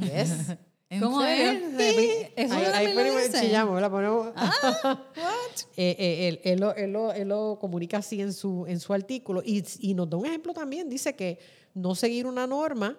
Yes. 0.00 0.56
¿Cómo 1.00 1.22
es? 1.22 1.62
Eso 2.34 2.54
ahí, 2.54 2.86
ahí 2.86 3.30
chillamos, 3.30 3.78
la 3.78 3.90
ponemos. 3.90 4.32
Ah, 4.34 5.04
eh, 5.76 5.96
eh, 5.98 6.28
él, 6.28 6.40
él, 6.44 6.60
lo, 6.60 6.74
él, 6.74 6.92
lo, 6.92 7.12
él, 7.12 7.28
lo, 7.28 7.58
comunica 7.60 7.98
así 7.98 8.22
en 8.22 8.32
su, 8.32 8.64
en 8.66 8.80
su 8.80 8.94
artículo 8.94 9.42
y, 9.44 9.62
y, 9.80 9.92
nos 9.92 10.08
da 10.08 10.16
un 10.16 10.24
ejemplo 10.24 10.54
también. 10.54 10.88
Dice 10.88 11.14
que 11.14 11.38
no 11.74 11.94
seguir 11.94 12.26
una 12.26 12.46
norma, 12.46 12.96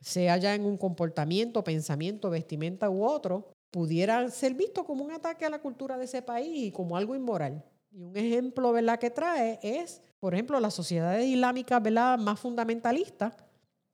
sea 0.00 0.36
ya 0.36 0.54
en 0.54 0.64
un 0.64 0.76
comportamiento, 0.76 1.64
pensamiento, 1.64 2.30
vestimenta 2.30 2.88
u 2.90 3.04
otro, 3.04 3.50
pudiera 3.72 4.30
ser 4.30 4.54
visto 4.54 4.84
como 4.84 5.04
un 5.04 5.10
ataque 5.10 5.44
a 5.44 5.50
la 5.50 5.58
cultura 5.58 5.98
de 5.98 6.04
ese 6.04 6.22
país 6.22 6.68
y 6.68 6.70
como 6.70 6.96
algo 6.96 7.16
inmoral. 7.16 7.64
Y 7.90 8.02
un 8.02 8.16
ejemplo 8.16 8.70
¿verdad? 8.70 9.00
que 9.00 9.10
trae 9.10 9.58
es, 9.62 10.00
por 10.20 10.32
ejemplo, 10.34 10.60
las 10.60 10.74
sociedades 10.74 11.26
islámicas 11.26 11.82
¿verdad? 11.82 12.18
más 12.18 12.38
fundamentalistas 12.38 13.34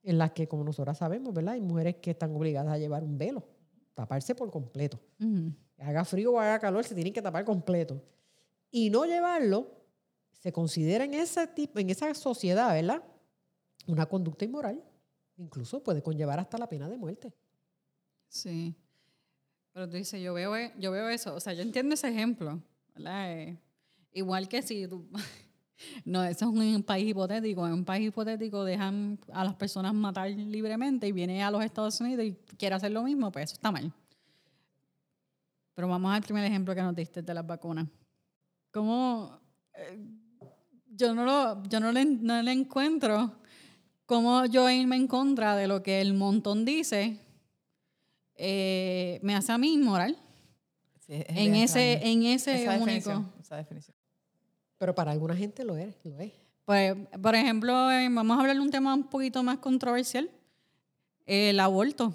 en 0.02 0.18
las 0.18 0.32
que, 0.32 0.48
como 0.48 0.64
nosotras 0.64 0.98
sabemos, 0.98 1.32
¿verdad? 1.32 1.54
Hay 1.54 1.60
mujeres 1.60 1.96
que 1.96 2.10
están 2.10 2.34
obligadas 2.34 2.72
a 2.72 2.78
llevar 2.78 3.04
un 3.04 3.18
velo, 3.18 3.46
taparse 3.94 4.34
por 4.34 4.50
completo. 4.50 5.00
Haga 5.78 6.04
frío 6.04 6.32
o 6.32 6.40
haga 6.40 6.58
calor, 6.58 6.84
se 6.84 6.94
tienen 6.94 7.12
que 7.12 7.22
tapar 7.22 7.44
completo. 7.44 8.02
Y 8.70 8.90
no 8.90 9.04
llevarlo 9.04 9.82
se 10.32 10.52
considera 10.52 11.04
en, 11.04 11.14
ese 11.14 11.46
tipo, 11.46 11.78
en 11.78 11.90
esa 11.90 12.12
sociedad, 12.14 12.72
¿verdad? 12.74 13.02
Una 13.86 14.06
conducta 14.06 14.44
inmoral. 14.44 14.82
Incluso 15.36 15.82
puede 15.82 16.02
conllevar 16.02 16.40
hasta 16.40 16.58
la 16.58 16.68
pena 16.68 16.88
de 16.88 16.96
muerte. 16.96 17.32
Sí. 18.28 18.74
Pero 19.72 19.88
tú 19.88 19.96
dices, 19.96 20.20
yo 20.20 20.34
veo, 20.34 20.54
yo 20.78 20.90
veo 20.90 21.08
eso, 21.08 21.34
o 21.34 21.40
sea, 21.40 21.52
yo 21.54 21.62
entiendo 21.62 21.94
ese 21.94 22.08
ejemplo, 22.08 22.60
¿verdad? 22.94 23.32
Eh, 23.32 23.58
igual 24.12 24.48
que 24.48 24.62
si 24.62 24.86
tú 24.86 25.08
no, 26.04 26.22
eso 26.24 26.44
es 26.44 26.50
un 26.50 26.82
país 26.82 27.08
hipotético. 27.08 27.66
En 27.66 27.72
un 27.72 27.84
país 27.84 28.08
hipotético 28.08 28.64
dejan 28.64 29.18
a 29.32 29.44
las 29.44 29.54
personas 29.54 29.94
matar 29.94 30.30
libremente 30.30 31.06
y 31.06 31.12
viene 31.12 31.42
a 31.42 31.50
los 31.50 31.64
Estados 31.64 32.00
Unidos 32.00 32.24
y 32.24 32.34
quiere 32.56 32.74
hacer 32.74 32.92
lo 32.92 33.02
mismo, 33.02 33.30
pues 33.30 33.44
eso 33.44 33.54
está 33.54 33.70
mal. 33.70 33.92
Pero 35.74 35.88
vamos 35.88 36.12
al 36.12 36.22
primer 36.22 36.44
ejemplo 36.44 36.74
que 36.74 36.82
nos 36.82 36.94
diste 36.94 37.22
de 37.22 37.34
las 37.34 37.46
vacunas. 37.46 37.86
¿Cómo? 38.70 39.38
Eh, 39.74 39.98
yo 40.94 41.14
no, 41.14 41.24
lo, 41.24 41.62
yo 41.64 41.80
no, 41.80 41.92
le, 41.92 42.04
no 42.04 42.42
le 42.42 42.52
encuentro 42.52 43.32
cómo 44.06 44.44
yo 44.46 44.68
irme 44.68 44.96
en 44.96 45.06
contra 45.06 45.56
de 45.56 45.66
lo 45.66 45.82
que 45.82 46.00
el 46.00 46.12
montón 46.12 46.64
dice 46.64 47.18
eh, 48.36 49.20
me 49.22 49.34
hace 49.34 49.52
a 49.52 49.58
mí 49.58 49.74
inmoral. 49.74 50.16
en, 51.08 51.54
ese, 51.54 52.00
en 52.06 52.24
ese 52.24 52.68
único. 52.78 53.24
Esa 53.40 53.56
definición. 53.56 53.96
Pero 54.82 54.96
para 54.96 55.12
alguna 55.12 55.36
gente 55.36 55.62
lo 55.62 55.76
es, 55.76 55.94
lo 56.02 56.18
es. 56.18 56.32
Pues, 56.64 56.96
por 57.22 57.36
ejemplo, 57.36 57.88
eh, 57.92 58.08
vamos 58.10 58.36
a 58.36 58.40
hablar 58.40 58.56
de 58.56 58.62
un 58.62 58.70
tema 58.72 58.92
un 58.92 59.04
poquito 59.04 59.40
más 59.44 59.58
controversial, 59.58 60.28
el 61.24 61.60
aborto. 61.60 62.12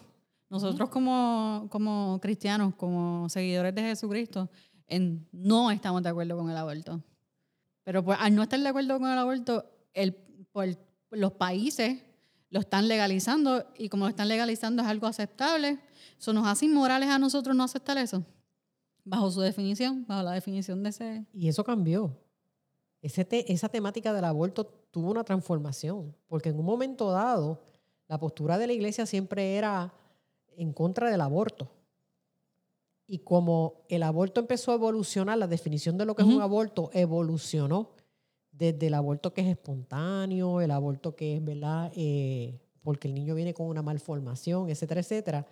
Nosotros 0.50 0.90
como, 0.90 1.68
como 1.70 2.20
cristianos, 2.22 2.76
como 2.76 3.30
seguidores 3.30 3.74
de 3.74 3.84
Jesucristo, 3.84 4.50
en, 4.86 5.26
no 5.32 5.72
estamos 5.72 6.04
de 6.04 6.10
acuerdo 6.10 6.36
con 6.36 6.50
el 6.50 6.58
aborto. 6.58 7.02
Pero 7.86 8.04
pues, 8.04 8.18
al 8.20 8.36
no 8.36 8.44
estar 8.44 8.60
de 8.60 8.68
acuerdo 8.68 9.00
con 9.00 9.10
el 9.10 9.18
aborto, 9.18 9.64
el, 9.94 10.14
pues, 10.52 10.78
los 11.12 11.32
países 11.32 12.04
lo 12.50 12.60
están 12.60 12.90
legalizando 12.90 13.66
y 13.78 13.88
como 13.88 14.04
lo 14.04 14.10
están 14.10 14.28
legalizando 14.28 14.84
es 14.84 14.90
algo 14.90 15.08
aceptable. 15.08 15.80
¿Eso 16.20 16.34
nos 16.34 16.46
hace 16.46 16.66
inmorales 16.66 17.08
a 17.08 17.18
nosotros 17.18 17.56
no 17.56 17.64
aceptar 17.64 17.98
eso? 17.98 18.26
Bajo 19.06 19.32
su 19.32 19.40
definición, 19.40 20.04
bajo 20.06 20.22
la 20.22 20.34
definición 20.34 20.84
de 20.84 20.90
ese... 20.90 21.26
Y 21.32 21.48
eso 21.48 21.64
cambió 21.64 22.27
esa 23.08 23.70
temática 23.70 24.14
del 24.14 24.26
aborto 24.26 24.66
tuvo 24.92 25.12
una 25.12 25.24
transformación, 25.24 26.16
porque 26.28 26.50
en 26.50 26.60
un 26.60 26.66
momento 26.66 27.12
dado 27.12 27.60
la 28.08 28.20
postura 28.20 28.58
de 28.58 28.68
la 28.68 28.74
iglesia 28.74 29.06
siempre 29.06 29.56
era 29.56 29.94
en 30.56 30.74
contra 30.74 31.10
del 31.10 31.22
aborto. 31.22 31.70
Y 33.06 33.20
como 33.20 33.86
el 33.88 34.04
aborto 34.04 34.42
empezó 34.42 34.72
a 34.72 34.76
evolucionar, 34.76 35.38
la 35.38 35.48
definición 35.48 35.98
de 35.98 36.06
lo 36.06 36.16
que 36.16 36.24
es 36.24 36.28
un 36.28 36.42
aborto 36.42 36.90
evolucionó 36.94 37.92
desde 38.52 38.88
el 38.88 38.96
aborto 38.96 39.34
que 39.34 39.42
es 39.42 39.48
espontáneo, 39.48 40.62
el 40.62 40.72
aborto 40.72 41.16
que 41.16 41.38
es, 41.38 41.44
¿verdad? 41.44 41.92
Eh, 41.96 42.60
porque 42.84 43.08
el 43.08 43.14
niño 43.14 43.36
viene 43.36 43.54
con 43.54 43.68
una 43.68 43.82
malformación, 43.82 44.70
etcétera, 44.70 45.02
etcétera. 45.02 45.48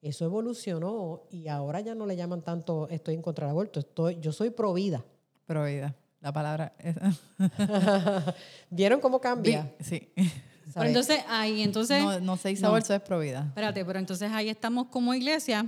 Eso 0.00 0.24
evolucionó 0.24 1.22
y 1.30 1.48
ahora 1.48 1.80
ya 1.80 1.94
no 1.94 2.06
le 2.06 2.16
llaman 2.16 2.42
tanto 2.42 2.88
estoy 2.88 3.14
en 3.14 3.22
contra 3.22 3.46
del 3.46 3.52
aborto, 3.52 3.80
estoy, 3.80 4.18
yo 4.20 4.32
soy 4.32 4.50
pro 4.50 4.72
vida. 4.72 5.04
Pro 5.44 5.64
vida. 5.64 5.94
La 6.20 6.32
palabra. 6.32 6.72
¿Vieron 8.70 9.00
cómo 9.00 9.20
cambia? 9.20 9.72
Sí. 9.80 10.08
Pero 10.74 10.86
entonces 10.86 11.24
ahí, 11.28 11.62
entonces. 11.62 12.02
No, 12.02 12.20
no 12.20 12.36
se 12.36 12.50
hizo 12.50 12.76
es 12.76 13.00
provida. 13.00 13.44
Espérate, 13.48 13.84
pero 13.86 13.98
entonces 13.98 14.30
ahí 14.30 14.50
estamos 14.50 14.88
como 14.88 15.14
iglesia 15.14 15.64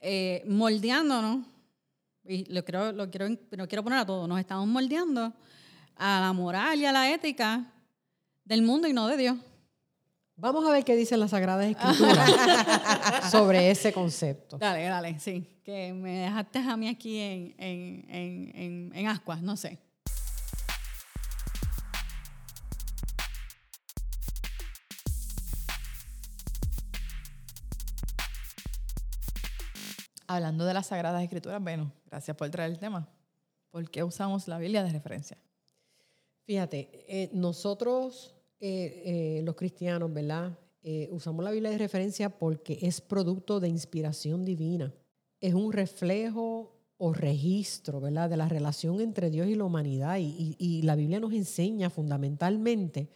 eh, 0.00 0.44
moldeándonos. 0.46 1.46
Y 2.24 2.44
lo 2.52 2.62
quiero, 2.64 2.92
lo 2.92 3.10
quiero, 3.10 3.28
lo 3.50 3.66
quiero 3.66 3.82
poner 3.82 4.00
a 4.00 4.06
todo. 4.06 4.28
Nos 4.28 4.38
estamos 4.38 4.66
moldeando 4.66 5.32
a 5.96 6.20
la 6.20 6.32
moral 6.32 6.78
y 6.78 6.84
a 6.84 6.92
la 6.92 7.10
ética 7.10 7.64
del 8.44 8.62
mundo 8.62 8.86
y 8.88 8.92
no 8.92 9.06
de 9.06 9.16
Dios. 9.16 9.36
Vamos 10.36 10.66
a 10.66 10.72
ver 10.72 10.84
qué 10.84 10.96
dicen 10.96 11.20
las 11.20 11.30
Sagradas 11.30 11.66
Escrituras 11.66 13.30
sobre 13.30 13.70
ese 13.70 13.92
concepto. 13.92 14.58
Dale, 14.58 14.84
dale, 14.84 15.18
sí 15.20 15.46
me 15.94 16.18
dejaste 16.18 16.58
a 16.58 16.76
mí 16.76 16.88
aquí 16.88 17.18
en, 17.18 17.54
en, 17.58 18.50
en, 18.54 18.92
en 18.94 19.06
ascuas, 19.06 19.42
no 19.42 19.56
sé. 19.56 19.78
Hablando 30.26 30.64
de 30.64 30.74
las 30.74 30.86
Sagradas 30.86 31.22
Escrituras, 31.22 31.60
bueno, 31.60 31.92
gracias 32.06 32.36
por 32.36 32.48
traer 32.50 32.70
el 32.70 32.78
tema. 32.78 33.08
¿Por 33.70 33.90
qué 33.90 34.04
usamos 34.04 34.46
la 34.48 34.58
Biblia 34.58 34.84
de 34.84 34.90
referencia? 34.90 35.36
Fíjate, 36.44 37.04
eh, 37.08 37.30
nosotros 37.32 38.34
eh, 38.60 39.38
eh, 39.38 39.42
los 39.44 39.54
cristianos, 39.54 40.12
¿verdad? 40.12 40.58
usamos 41.10 41.44
la 41.44 41.50
Biblia 41.50 41.70
de 41.70 41.76
referencia 41.76 42.30
porque 42.30 42.78
es 42.80 43.02
producto 43.02 43.60
de 43.60 43.68
inspiración 43.68 44.46
divina. 44.46 44.94
Es 45.40 45.54
un 45.54 45.72
reflejo 45.72 46.76
o 46.98 47.12
registro, 47.12 48.00
¿verdad? 48.00 48.28
De 48.28 48.36
la 48.36 48.48
relación 48.48 49.00
entre 49.00 49.30
Dios 49.30 49.48
y 49.48 49.54
la 49.54 49.64
humanidad. 49.64 50.18
y 50.18 50.82
la 50.82 50.96
Biblia 50.96 51.20
nos 51.20 51.32
enseña 51.32 51.90
fundamentalmente 51.90 53.08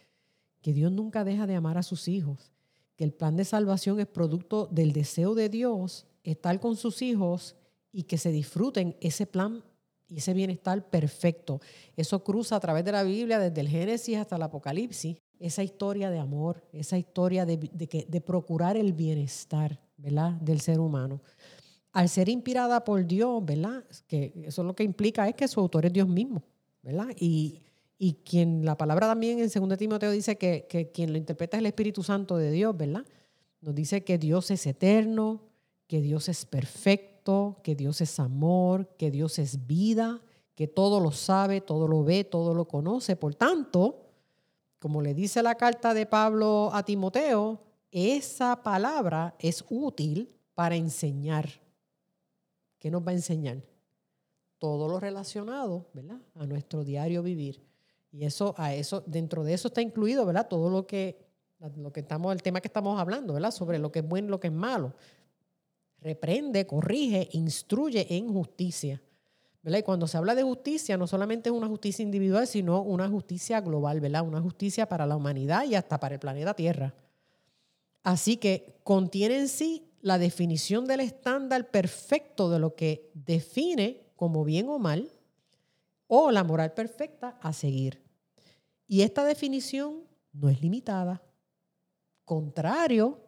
que 0.62 0.72
Dios 0.72 0.90
nunca 0.90 1.24
deja 1.24 1.46
de 1.46 1.54
amar 1.54 1.76
a 1.76 1.82
sus 1.82 2.08
hijos, 2.08 2.50
que 2.96 3.04
el 3.04 3.12
plan 3.12 3.36
de 3.36 3.44
salvación 3.44 4.00
es 4.00 4.06
producto 4.06 4.66
del 4.66 4.92
deseo 4.92 5.34
de 5.34 5.50
Dios 5.50 6.06
estar 6.22 6.58
con 6.58 6.76
sus 6.76 7.02
hijos 7.02 7.54
y 7.92 8.04
que 8.04 8.18
se 8.18 8.32
disfruten 8.32 8.96
ese 9.00 9.26
plan 9.26 9.62
y 10.08 10.18
ese 10.18 10.32
bienestar 10.32 10.88
perfecto. 10.88 11.60
Eso 11.96 12.24
cruza 12.24 12.56
a 12.56 12.60
través 12.60 12.84
de 12.84 12.92
la 12.92 13.02
Biblia, 13.02 13.38
desde 13.38 13.60
el 13.60 13.68
Génesis 13.68 14.16
hasta 14.16 14.36
el 14.36 14.42
Apocalipsis, 14.42 15.18
esa 15.38 15.62
historia 15.62 16.10
de 16.10 16.18
amor, 16.18 16.62
esa 16.72 16.96
historia 16.96 17.44
de, 17.44 17.58
de, 17.58 18.20
procurar 18.20 18.76
el 18.76 18.94
bienestar 18.94 19.78
¿verdad? 19.96 20.32
del 20.40 20.60
ser 20.60 20.80
humano. 20.80 21.20
Al 21.94 22.08
ser 22.08 22.28
inspirada 22.28 22.84
por 22.84 23.06
Dios, 23.06 23.42
¿verdad? 23.44 23.84
Que 24.06 24.32
eso 24.44 24.62
lo 24.62 24.74
que 24.74 24.82
implica 24.82 25.26
es 25.28 25.34
que 25.34 25.48
su 25.48 25.60
autor 25.60 25.86
es 25.86 25.92
Dios 25.92 26.08
mismo, 26.08 26.42
¿verdad? 26.82 27.06
Y, 27.16 27.62
y 27.96 28.14
quien 28.14 28.64
la 28.64 28.76
palabra 28.76 29.06
también 29.06 29.38
en 29.38 29.48
2 29.48 29.78
Timoteo 29.78 30.10
dice 30.10 30.36
que, 30.36 30.66
que 30.68 30.90
quien 30.90 31.12
lo 31.12 31.18
interpreta 31.18 31.56
es 31.56 31.60
el 31.60 31.66
Espíritu 31.66 32.02
Santo 32.02 32.36
de 32.36 32.50
Dios, 32.50 32.76
¿verdad? 32.76 33.06
Nos 33.60 33.74
dice 33.76 34.02
que 34.02 34.18
Dios 34.18 34.50
es 34.50 34.66
eterno, 34.66 35.40
que 35.86 36.00
Dios 36.00 36.28
es 36.28 36.44
perfecto, 36.44 37.60
que 37.62 37.76
Dios 37.76 38.00
es 38.00 38.18
amor, 38.18 38.88
que 38.98 39.12
Dios 39.12 39.38
es 39.38 39.66
vida, 39.66 40.20
que 40.56 40.66
todo 40.66 40.98
lo 40.98 41.12
sabe, 41.12 41.60
todo 41.60 41.88
lo 41.88 42.02
ve, 42.02 42.24
todo 42.24 42.54
lo 42.54 42.66
conoce. 42.66 43.16
Por 43.16 43.36
tanto, 43.36 44.04
como 44.80 45.00
le 45.00 45.14
dice 45.14 45.42
la 45.42 45.54
carta 45.54 45.94
de 45.94 46.06
Pablo 46.06 46.70
a 46.72 46.84
Timoteo, 46.84 47.62
esa 47.90 48.62
palabra 48.62 49.36
es 49.38 49.64
útil 49.70 50.28
para 50.54 50.76
enseñar. 50.76 51.63
¿Qué 52.84 52.90
nos 52.90 53.00
va 53.00 53.12
a 53.12 53.14
enseñar? 53.14 53.62
Todo 54.58 54.88
lo 54.88 55.00
relacionado, 55.00 55.86
¿verdad? 55.94 56.20
A 56.34 56.44
nuestro 56.44 56.84
diario 56.84 57.22
vivir. 57.22 57.62
Y 58.12 58.26
eso, 58.26 58.54
a 58.58 58.74
eso, 58.74 59.02
dentro 59.06 59.42
de 59.42 59.54
eso 59.54 59.68
está 59.68 59.80
incluido, 59.80 60.26
¿verdad? 60.26 60.48
Todo 60.48 60.68
lo 60.68 60.86
que, 60.86 61.16
lo 61.78 61.94
que 61.94 62.00
estamos, 62.00 62.34
el 62.34 62.42
tema 62.42 62.60
que 62.60 62.68
estamos 62.68 63.00
hablando, 63.00 63.32
¿verdad? 63.32 63.52
Sobre 63.52 63.78
lo 63.78 63.90
que 63.90 64.00
es 64.00 64.06
bueno 64.06 64.28
y 64.28 64.30
lo 64.32 64.38
que 64.38 64.48
es 64.48 64.52
malo 64.52 64.92
reprende, 66.02 66.66
corrige, 66.66 67.30
instruye 67.32 68.06
en 68.14 68.30
justicia. 68.30 69.02
¿verdad? 69.62 69.78
Y 69.78 69.82
cuando 69.82 70.06
se 70.06 70.18
habla 70.18 70.34
de 70.34 70.42
justicia, 70.42 70.98
no 70.98 71.06
solamente 71.06 71.48
es 71.48 71.56
una 71.56 71.68
justicia 71.68 72.02
individual, 72.02 72.46
sino 72.46 72.82
una 72.82 73.08
justicia 73.08 73.62
global, 73.62 74.00
¿verdad? 74.00 74.26
Una 74.26 74.42
justicia 74.42 74.86
para 74.86 75.06
la 75.06 75.16
humanidad 75.16 75.64
y 75.64 75.74
hasta 75.74 75.98
para 75.98 76.16
el 76.16 76.20
planeta 76.20 76.52
Tierra. 76.52 76.92
Así 78.02 78.36
que 78.36 78.76
contiene 78.84 79.38
en 79.38 79.48
sí 79.48 79.88
la 80.04 80.18
definición 80.18 80.84
del 80.84 81.00
estándar 81.00 81.70
perfecto 81.70 82.50
de 82.50 82.58
lo 82.58 82.74
que 82.74 83.10
define 83.14 84.04
como 84.16 84.44
bien 84.44 84.68
o 84.68 84.78
mal, 84.78 85.10
o 86.08 86.30
la 86.30 86.44
moral 86.44 86.74
perfecta 86.74 87.38
a 87.40 87.54
seguir. 87.54 88.02
Y 88.86 89.00
esta 89.00 89.24
definición 89.24 90.04
no 90.34 90.50
es 90.50 90.60
limitada, 90.60 91.22
contrario 92.26 93.18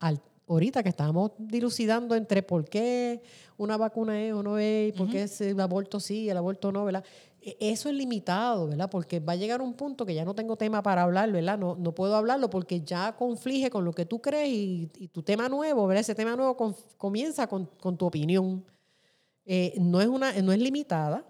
al 0.00 0.20
ahorita 0.48 0.82
que 0.82 0.88
estábamos 0.88 1.30
dilucidando 1.38 2.16
entre 2.16 2.42
por 2.42 2.64
qué 2.68 3.22
una 3.56 3.76
vacuna 3.76 4.20
es 4.20 4.32
o 4.32 4.42
no 4.42 4.58
es, 4.58 4.92
por 4.94 5.08
qué 5.08 5.28
el 5.40 5.60
aborto 5.60 6.00
sí, 6.00 6.28
el 6.28 6.36
aborto 6.36 6.72
no, 6.72 6.84
¿verdad? 6.84 7.04
E, 7.46 7.56
eso 7.60 7.88
es 7.88 7.94
limitado, 7.94 8.66
¿verdad? 8.66 8.90
Porque 8.90 9.20
va 9.20 9.34
a 9.34 9.36
llegar 9.36 9.62
un 9.62 9.74
punto 9.74 10.04
que 10.04 10.14
ya 10.14 10.24
no 10.24 10.34
tengo 10.34 10.56
tema 10.56 10.82
para 10.82 11.02
hablar, 11.02 11.30
¿verdad? 11.30 11.56
No, 11.56 11.76
no 11.76 11.94
puedo 11.94 12.16
hablarlo 12.16 12.50
porque 12.50 12.80
ya 12.80 13.14
conflige 13.14 13.70
con 13.70 13.84
lo 13.84 13.92
que 13.92 14.04
tú 14.04 14.20
crees 14.20 14.48
y, 14.50 15.08
tu 15.12 15.22
tema 15.22 15.48
nuevo, 15.48 15.86
¿verdad? 15.86 16.00
Ese 16.00 16.16
tema 16.16 16.34
nuevo 16.34 16.56
comienza 16.98 17.46
con, 17.46 17.68
tu 17.96 18.04
opinión. 18.04 18.64
Eh, 19.44 19.74
no, 19.78 20.00
es 20.00 20.08
una, 20.08 20.32
no 20.42 20.50
es 20.50 20.58
limitada 20.58 21.24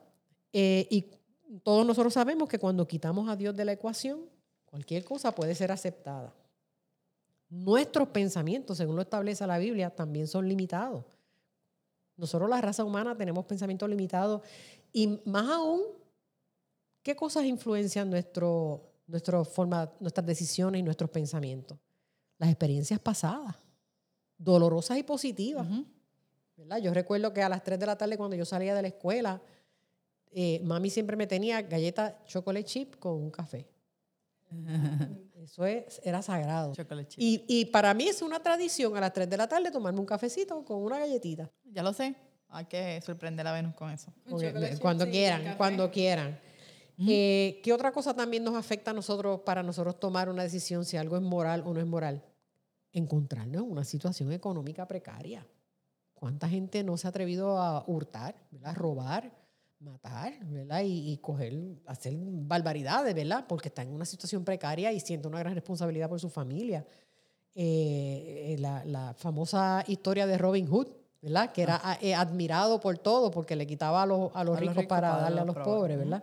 eh, 0.55 0.88
y 0.90 1.05
todos 1.62 1.87
nosotros 1.87 2.14
sabemos 2.14 2.48
que 2.48 2.59
cuando 2.59 2.88
quitamos 2.88 3.29
a 3.29 3.37
Dios 3.37 3.55
de 3.55 3.66
la 3.66 3.72
ecuación, 3.72 4.20
cualquier 4.64 5.05
cosa 5.05 5.35
puede 5.35 5.55
ser 5.55 5.70
aceptada. 5.70 6.33
Nuestros 7.50 8.09
pensamientos, 8.09 8.79
según 8.79 8.96
lo 8.96 9.02
establece 9.02 9.46
la 9.46 9.59
Biblia, 9.59 9.90
también 9.90 10.26
son 10.26 10.48
limitados. 10.48 11.05
Nosotros, 12.16 12.48
la 12.48 12.62
raza 12.62 12.85
humana, 12.85 13.14
tenemos 13.14 13.44
pensamientos 13.44 13.87
limitados 13.90 14.40
y 14.94 15.20
más 15.26 15.46
aún, 15.50 15.83
¿qué 17.07 17.14
cosas 17.14 17.45
influencian 17.45 18.11
nuestro, 18.11 18.83
nuestro 19.07 19.45
forma, 19.45 19.88
nuestras 20.01 20.27
decisiones 20.27 20.81
y 20.81 20.83
nuestros 20.83 21.09
pensamientos? 21.09 21.79
Las 22.37 22.51
experiencias 22.51 22.99
pasadas, 22.99 23.55
dolorosas 24.37 24.99
y 24.99 25.05
positivas. 25.05 25.69
¿verdad? 26.57 26.79
Yo 26.79 26.92
recuerdo 26.92 27.33
que 27.33 27.45
a 27.45 27.49
las 27.49 27.62
3 27.62 27.79
de 27.79 27.87
la 27.87 27.97
tarde, 27.97 28.16
cuando 28.16 28.35
yo 28.35 28.45
salía 28.45 28.75
de 28.75 28.83
la 28.83 28.88
escuela, 28.88 29.40
eh, 30.33 30.61
mami 30.64 30.90
siempre 30.90 31.14
me 31.14 31.29
tenía 31.29 31.62
galleta 31.62 32.25
chocolate 32.25 32.64
chip 32.64 32.97
con 32.97 33.12
un 33.12 33.31
café. 33.31 33.69
Eso 35.37 35.64
es, 35.64 36.01
era 36.03 36.23
sagrado. 36.23 36.73
Y, 37.16 37.45
y, 37.47 37.66
para 37.66 37.95
mí 37.95 38.09
es 38.09 38.21
una 38.21 38.40
tradición 38.40 38.97
a 38.97 39.01
las 39.01 39.12
3 39.12 39.31
de 39.31 39.37
la 39.37 39.47
tarde 39.47 39.71
tomarme 39.71 40.01
un 40.01 40.07
cafecito 40.07 40.64
con 40.64 40.83
una 40.83 40.99
galletita. 40.99 41.49
Ya 41.71 41.85
lo 41.85 41.92
sé. 41.92 42.16
Hay 42.49 42.64
que 42.64 43.01
sorprender 43.01 43.47
a 43.47 43.53
Venus 43.53 43.77
con 43.77 43.90
eso. 43.92 44.12
cuando, 44.81 45.09
quieran, 45.09 45.57
cuando 45.57 45.88
quieran, 45.88 46.40
eh, 46.99 47.61
¿Qué 47.63 47.73
otra 47.73 47.93
cosa 47.93 48.15
también 48.15 48.45
nos 48.45 48.55
afecta 48.55 48.91
a 48.91 48.95
nosotros 48.95 49.41
para 49.41 49.63
nosotros 49.63 50.01
tomar 50.01 50.29
una 50.29 50.43
decisión 50.43 50.85
si 50.85 50.97
algo 50.97 51.17
es 51.17 51.23
moral 51.23 51.63
o 51.67 51.75
no 51.75 51.81
es 51.81 51.87
moral? 51.87 52.23
Encontrarnos 52.93 53.63
en 53.63 53.71
una 53.71 53.85
situación 53.85 54.33
económica 54.33 54.87
precaria. 54.87 55.47
¿Cuánta 56.15 56.49
gente 56.49 56.83
no 56.83 56.97
se 56.97 57.07
ha 57.07 57.11
atrevido 57.11 57.61
a 57.61 57.85
hurtar, 57.87 58.35
a 58.63 58.73
robar? 58.73 59.33
matar, 59.81 60.33
¿verdad? 60.45 60.83
Y, 60.85 61.17
coger, 61.19 61.55
hacer 61.87 62.15
barbaridades, 62.17 63.15
¿verdad? 63.15 63.45
Porque 63.47 63.69
está 63.69 63.83
en 63.83 63.93
una 63.93 64.05
situación 64.05 64.45
precaria 64.45 64.93
y 64.93 65.01
siente 65.01 65.29
una 65.29 65.39
gran 65.39 65.55
responsabilidad 65.55 66.09
por 66.09 66.21
su 66.21 66.31
familia. 66.31 66.87
Eh, 67.55 68.55
eh, 68.55 68.57
la, 68.59 69.15
famosa 69.19 69.85
historia 69.87 70.27
de 70.27 70.39
Robin 70.39 70.67
Hood, 70.67 70.89
¿verdad? 71.23 71.53
Que 71.53 71.63
era 71.63 71.81
ah. 71.83 71.99
eh, 72.01 72.15
admirado 72.15 72.81
por 72.81 72.99
todo 72.99 73.31
porque 73.31 73.57
le 73.57 73.67
quitaba 73.67 74.03
a 74.03 74.07
los, 74.07 74.31
a 74.35 74.45
los, 74.45 74.59
ricos, 74.59 74.87
para, 74.87 75.17
darle 75.17 75.41
a 75.41 75.45
los 75.45 75.57
pobres, 75.57 75.99
¿verdad? 75.99 76.23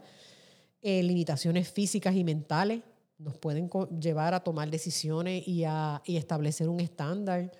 Limitaciones 0.83 1.69
físicas 1.69 2.15
y 2.15 2.23
mentales 2.23 2.81
nos 3.17 3.37
pueden 3.37 3.69
llevar 3.99 4.33
a 4.33 4.43
tomar 4.43 4.69
decisiones 4.69 5.47
y 5.47 5.63
a 5.63 6.01
y 6.05 6.17
establecer 6.17 6.67
un 6.67 6.79
estándar. 6.79 7.51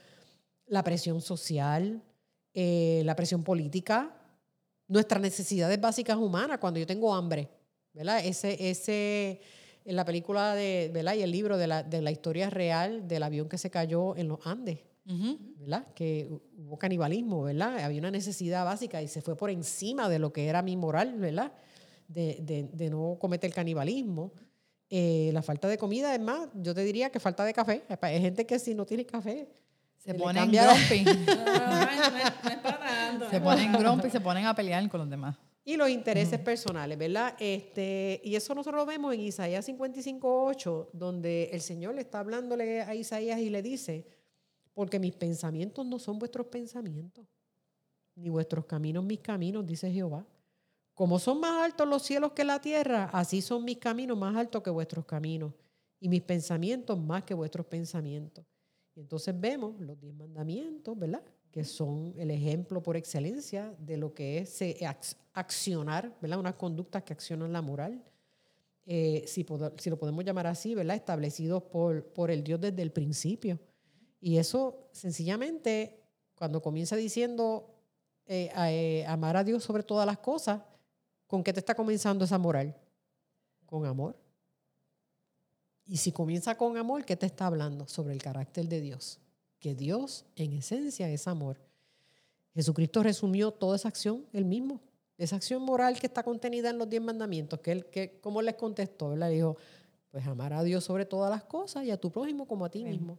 La 0.68 0.84
presión 0.84 1.22
social, 1.22 2.02
la 2.54 3.16
presión 3.16 3.44
política, 3.44 4.14
nuestras 4.88 5.22
necesidades 5.22 5.80
básicas 5.80 6.18
humanas 6.18 6.60
cuando 6.60 6.80
yo 6.80 6.86
tengo 6.86 7.14
hambre, 7.14 7.50
¿verdad? 7.94 8.24
Ese, 8.26 8.70
ese, 8.70 9.42
en 9.86 9.96
la 9.96 10.06
película 10.06 10.56
de, 10.56 10.92
¿verdad? 10.94 11.16
Y 11.16 11.22
el 11.22 11.32
libro 11.32 11.58
de 11.58 11.68
la, 11.68 11.84
de 11.84 12.02
la 12.02 12.12
historia 12.12 12.50
real 12.50 13.08
del 13.08 13.24
avión 13.24 13.50
que 13.50 13.58
se 13.58 13.70
cayó 13.70 14.16
en 14.16 14.28
los 14.28 14.46
Andes, 14.46 14.80
¿verdad? 15.06 15.88
Que 15.94 16.30
hubo 16.58 16.78
canibalismo, 16.78 17.44
¿verdad? 17.44 17.80
Había 17.80 18.00
una 18.00 18.12
necesidad 18.12 18.66
básica 18.66 19.02
y 19.02 19.08
se 19.08 19.22
fue 19.22 19.36
por 19.36 19.50
encima 19.50 20.10
de 20.10 20.20
lo 20.20 20.32
que 20.32 20.48
era 20.48 20.62
mi 20.62 20.78
moral, 20.78 21.20
¿verdad? 21.20 21.54
De, 22.08 22.38
de, 22.42 22.70
de 22.72 22.90
no 22.90 23.18
cometer 23.20 23.50
el 23.50 23.54
canibalismo. 23.54 24.34
Eh, 24.90 25.32
la 25.34 25.42
falta 25.42 25.68
de 25.68 25.78
comida, 25.78 26.14
es 26.14 26.22
más, 26.22 26.50
yo 26.54 26.76
te 26.76 26.84
diría 26.84 27.10
que 27.10 27.20
falta 27.20 27.44
de 27.44 27.54
café. 27.54 27.84
Hay 28.02 28.22
gente 28.22 28.46
que 28.46 28.60
si 28.60 28.76
no 28.76 28.86
tiene 28.86 29.06
café, 29.06 29.50
se, 29.98 30.14
ponen 30.14 30.52
grumpy. 30.52 31.06
se 33.32 33.42
ponen 33.42 33.72
grumpy 33.74 34.08
y 34.08 34.12
se 34.12 34.22
ponen 34.22 34.46
a 34.46 34.54
pelear 34.54 34.88
con 34.90 35.00
los 35.00 35.10
demás. 35.10 35.36
Y 35.66 35.78
los 35.78 35.90
intereses 35.90 36.40
personales, 36.40 36.98
¿verdad? 36.98 37.36
Este, 37.40 38.20
y 38.24 38.36
eso 38.36 38.54
nosotros 38.54 38.82
lo 38.82 38.86
vemos 38.86 39.14
en 39.14 39.22
Isaías 39.22 39.68
55.8, 39.68 40.90
donde 40.92 41.46
el 41.54 41.62
Señor 41.62 41.96
le 41.96 42.02
está 42.02 42.20
hablándole 42.20 42.82
a 42.82 42.94
Isaías 42.94 43.40
y 43.40 43.50
le 43.50 43.62
dice, 43.62 44.06
porque 44.74 45.00
mis 45.00 45.14
pensamientos 45.14 45.86
no 45.86 46.00
son 46.00 46.20
vuestros 46.20 46.48
pensamientos, 46.48 47.26
ni 48.16 48.30
vuestros 48.30 48.66
caminos 48.66 49.06
mis 49.06 49.22
caminos, 49.22 49.66
dice 49.66 49.90
Jehová. 49.90 50.26
Como 50.94 51.20
son 51.20 51.40
más 51.40 51.64
altos 51.64 51.88
los 51.88 52.04
cielos 52.04 52.34
que 52.34 52.44
la 52.44 52.62
tierra, 52.62 53.10
así 53.14 53.42
son 53.42 53.66
mis 53.66 53.78
caminos 53.78 54.18
más 54.18 54.36
altos 54.36 54.62
que 54.62 54.70
vuestros 54.70 55.06
caminos, 55.06 55.54
y 56.00 56.10
mis 56.10 56.22
pensamientos 56.22 57.00
más 57.00 57.24
que 57.24 57.34
vuestros 57.34 57.66
pensamientos. 57.66 58.46
Y 58.96 59.00
entonces 59.00 59.40
vemos 59.40 59.80
los 59.80 60.00
diez 60.00 60.14
mandamientos, 60.14 60.98
¿verdad? 60.98 61.24
Que 61.50 61.64
son 61.64 62.14
el 62.18 62.30
ejemplo 62.30 62.84
por 62.84 62.98
excelencia 62.98 63.74
de 63.80 63.98
lo 63.98 64.14
que 64.14 64.40
es 64.40 64.62
eh, 64.62 64.78
accionar, 65.34 66.14
¿verdad? 66.22 66.40
Unas 66.40 66.56
conductas 66.56 67.04
que 67.04 67.14
accionan 67.14 67.54
la 67.54 67.62
moral. 67.62 68.04
Eh, 68.86 69.24
si, 69.28 69.46
si, 69.78 69.90
lo 69.90 69.98
podemos 69.98 70.26
llamar 70.26 70.48
así, 70.48 70.76
¿verdad? 70.76 70.96
Establecidos 70.96 71.64
por, 71.64 72.06
por 72.08 72.30
el 72.30 72.44
Dios 72.44 72.60
desde 72.60 72.82
el 72.82 72.92
principio. 72.92 73.60
Y 74.20 74.38
eso 74.38 74.88
sencillamente, 74.92 76.02
cuando 76.36 76.62
comienza 76.62 76.96
diciendo 76.96 77.74
eh, 78.26 78.50
eh, 78.56 79.06
amar 79.08 79.36
a 79.36 79.44
Dios 79.44 79.64
sobre 79.64 79.84
todas 79.84 80.06
las 80.06 80.18
cosas, 80.20 80.62
¿con 81.28 81.44
qué 81.44 81.54
te 81.54 81.60
está 81.60 81.76
comenzando 81.76 82.26
esa 82.26 82.38
moral? 82.38 82.76
Con 83.66 83.86
amor. 83.86 84.16
Y 85.86 85.98
si 85.98 86.12
comienza 86.12 86.56
con 86.56 86.78
amor, 86.78 87.06
¿qué 87.06 87.16
te 87.16 87.26
está 87.26 87.48
hablando? 87.48 87.88
Sobre 87.88 88.14
el 88.14 88.22
carácter 88.22 88.68
de 88.68 88.82
Dios. 88.82 89.20
Que 89.60 89.76
Dios 89.76 90.26
en 90.36 90.54
esencia 90.54 91.10
es 91.10 91.28
amor. 91.28 91.58
Jesucristo 92.54 93.04
resumió 93.04 93.52
toda 93.52 93.76
esa 93.76 93.88
acción 93.88 94.26
él 94.32 94.46
mismo. 94.46 94.80
Esa 95.18 95.36
acción 95.36 95.62
moral 95.62 96.00
que 96.00 96.08
está 96.08 96.24
contenida 96.24 96.70
en 96.70 96.78
los 96.78 96.90
diez 96.90 97.02
mandamientos, 97.02 97.60
que 97.60 97.72
él, 97.72 97.86
que, 97.86 98.20
¿cómo 98.22 98.42
les 98.42 98.56
contestó? 98.56 99.14
Él 99.14 99.20
le 99.20 99.30
dijo, 99.30 99.58
pues 100.10 100.26
amar 100.28 100.54
a 100.54 100.64
Dios 100.64 100.84
sobre 100.84 101.06
todas 101.06 101.30
las 101.30 101.44
cosas 101.44 101.86
y 101.86 101.92
a 101.92 101.98
tu 101.98 102.12
prójimo 102.12 102.48
como 102.48 102.66
a 102.66 102.70
ti 102.70 102.84
mismo. 102.84 103.18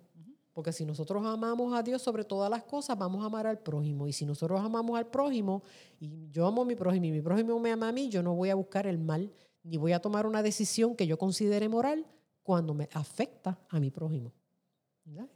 Porque 0.55 0.73
si 0.73 0.87
nosotros 0.87 1.27
amamos 1.27 1.75
a 1.75 1.83
Dios 1.83 2.01
sobre 2.01 2.25
todas 2.25 2.49
las 2.49 2.63
cosas, 2.63 2.97
vamos 2.97 3.23
a 3.23 3.27
amar 3.27 3.45
al 3.47 3.59
prójimo. 3.59 4.07
Y 4.07 4.13
si 4.13 4.25
nosotros 4.25 4.61
amamos 4.61 4.97
al 4.97 5.09
prójimo, 5.09 5.65
y 5.99 6.31
yo 6.31 6.47
amo 6.47 6.63
a 6.63 6.65
mi 6.65 6.77
prójimo 6.77 7.07
y 7.07 7.11
mi 7.11 7.21
prójimo 7.21 7.59
me 7.59 7.73
ama 7.73 7.89
a 7.89 7.93
mí, 7.93 8.09
yo 8.09 8.23
no 8.23 8.35
voy 8.35 8.51
a 8.51 8.55
buscar 8.55 8.87
el 8.87 8.97
mal, 8.97 9.33
ni 9.65 9.77
voy 9.77 9.93
a 9.93 10.01
tomar 10.01 10.27
una 10.27 10.45
decisión 10.45 10.95
que 10.95 11.09
yo 11.09 11.19
considere 11.19 11.69
moral 11.69 12.07
cuando 12.45 12.73
me 12.73 12.89
afecta 12.93 13.59
a 13.69 13.81
mi 13.81 13.91
prójimo. 13.91 14.33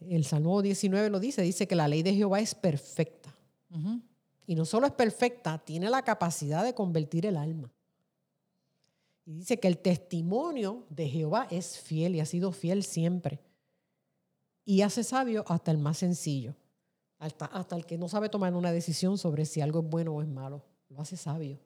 El 0.00 0.24
Salmo 0.24 0.62
19 0.62 1.10
lo 1.10 1.18
dice, 1.18 1.42
dice 1.42 1.66
que 1.66 1.74
la 1.74 1.88
ley 1.88 2.02
de 2.02 2.14
Jehová 2.14 2.38
es 2.38 2.54
perfecta. 2.54 3.34
Y 4.46 4.54
no 4.54 4.64
solo 4.64 4.86
es 4.86 4.92
perfecta, 4.92 5.58
tiene 5.58 5.90
la 5.90 6.02
capacidad 6.02 6.62
de 6.64 6.74
convertir 6.74 7.26
el 7.26 7.36
alma. 7.36 7.72
Y 9.26 9.34
dice 9.34 9.58
que 9.58 9.68
el 9.68 9.78
testimonio 9.78 10.86
de 10.88 11.08
Jehová 11.08 11.48
es 11.50 11.78
fiel 11.78 12.14
y 12.14 12.20
ha 12.20 12.24
sido 12.24 12.52
fiel 12.52 12.84
siempre. 12.84 13.40
Y 14.68 14.82
hace 14.82 15.02
sabio 15.02 15.46
hasta 15.48 15.70
el 15.70 15.78
más 15.78 15.96
sencillo, 15.96 16.54
hasta, 17.18 17.46
hasta 17.46 17.74
el 17.74 17.86
que 17.86 17.96
no 17.96 18.06
sabe 18.06 18.28
tomar 18.28 18.52
una 18.52 18.70
decisión 18.70 19.16
sobre 19.16 19.46
si 19.46 19.62
algo 19.62 19.80
es 19.80 19.86
bueno 19.88 20.12
o 20.12 20.20
es 20.20 20.28
malo. 20.28 20.62
Lo 20.90 21.00
hace 21.00 21.16
sabio. 21.16 21.58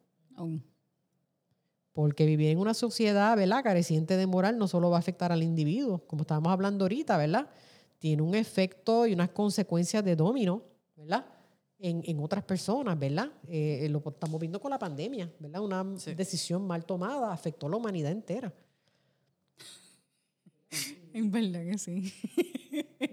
Porque 1.93 2.27
vivir 2.27 2.51
en 2.51 2.59
una 2.59 2.75
sociedad, 2.75 3.37
¿verdad? 3.37 3.65
Careciente 3.65 4.17
de 4.17 4.25
moral 4.29 4.57
no 4.57 4.69
solo 4.69 4.89
va 4.89 4.99
a 4.99 5.01
afectar 5.01 5.33
al 5.33 5.43
individuo, 5.43 6.07
como 6.07 6.23
estábamos 6.23 6.53
hablando 6.53 6.85
ahorita, 6.85 7.17
¿verdad? 7.17 7.51
Tiene 7.99 8.23
un 8.23 8.37
efecto 8.37 9.05
y 9.05 9.15
unas 9.15 9.31
consecuencias 9.31 10.05
de 10.05 10.15
domino, 10.15 10.63
¿verdad? 10.95 11.27
En, 11.81 12.21
otras 12.21 12.45
personas, 12.45 12.97
¿verdad? 12.97 13.33
Eh, 13.49 13.89
lo 13.91 14.01
estamos 14.07 14.41
viendo 14.41 14.61
con 14.61 14.71
la 14.71 14.79
pandemia, 14.79 15.29
¿verdad? 15.41 15.61
Una 15.61 15.83
decisión 16.15 16.65
mal 16.69 16.85
tomada 16.85 17.33
afectó 17.33 17.67
a 17.67 17.71
la 17.71 17.79
humanidad 17.79 18.13
entera. 18.13 18.55
En 21.15 21.31
verdad 21.31 21.63
que 21.63 21.77
sí. 21.77 22.11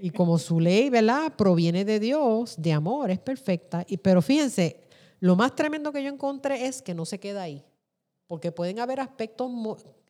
Y 0.02 0.12
como 0.12 0.38
su 0.38 0.60
ley, 0.60 0.90
¿verdad? 0.90 1.34
Proviene 1.36 1.86
de 1.86 2.00
Dios, 2.00 2.56
de 2.58 2.74
amor, 2.74 3.12
es 3.12 3.20
perfecta. 3.20 3.86
Y, 3.88 3.98
pero 3.98 4.22
fíjense, 4.22 4.82
lo 5.20 5.36
más 5.36 5.56
tremendo 5.56 5.92
que 5.92 6.04
yo 6.04 6.10
encontré 6.10 6.66
es 6.66 6.82
que 6.82 6.94
no 6.94 7.06
se 7.06 7.20
queda 7.20 7.44
ahí 7.44 7.66
porque 8.30 8.52
pueden 8.52 8.80
haber 8.80 9.00
aspectos, 9.00 9.52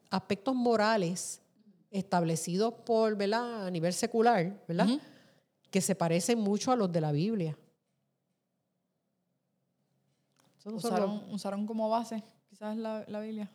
aspectos 0.09 0.53
morales 0.53 1.41
establecidos 1.89 2.73
por, 2.85 3.15
¿verdad? 3.15 3.67
a 3.67 3.71
nivel 3.71 3.93
secular, 3.93 4.61
¿verdad? 4.67 4.99
Que 5.71 5.79
se 5.79 5.95
parecen 5.95 6.37
mucho 6.37 6.73
a 6.73 6.75
los 6.75 6.91
de 6.91 6.99
la 6.99 7.13
Biblia. 7.13 7.57
usaron, 10.65 11.65
como 11.65 11.89
base 11.89 12.21
quizás 12.49 12.75
la, 12.75 13.05
la, 13.07 13.21
Biblia. 13.21 13.49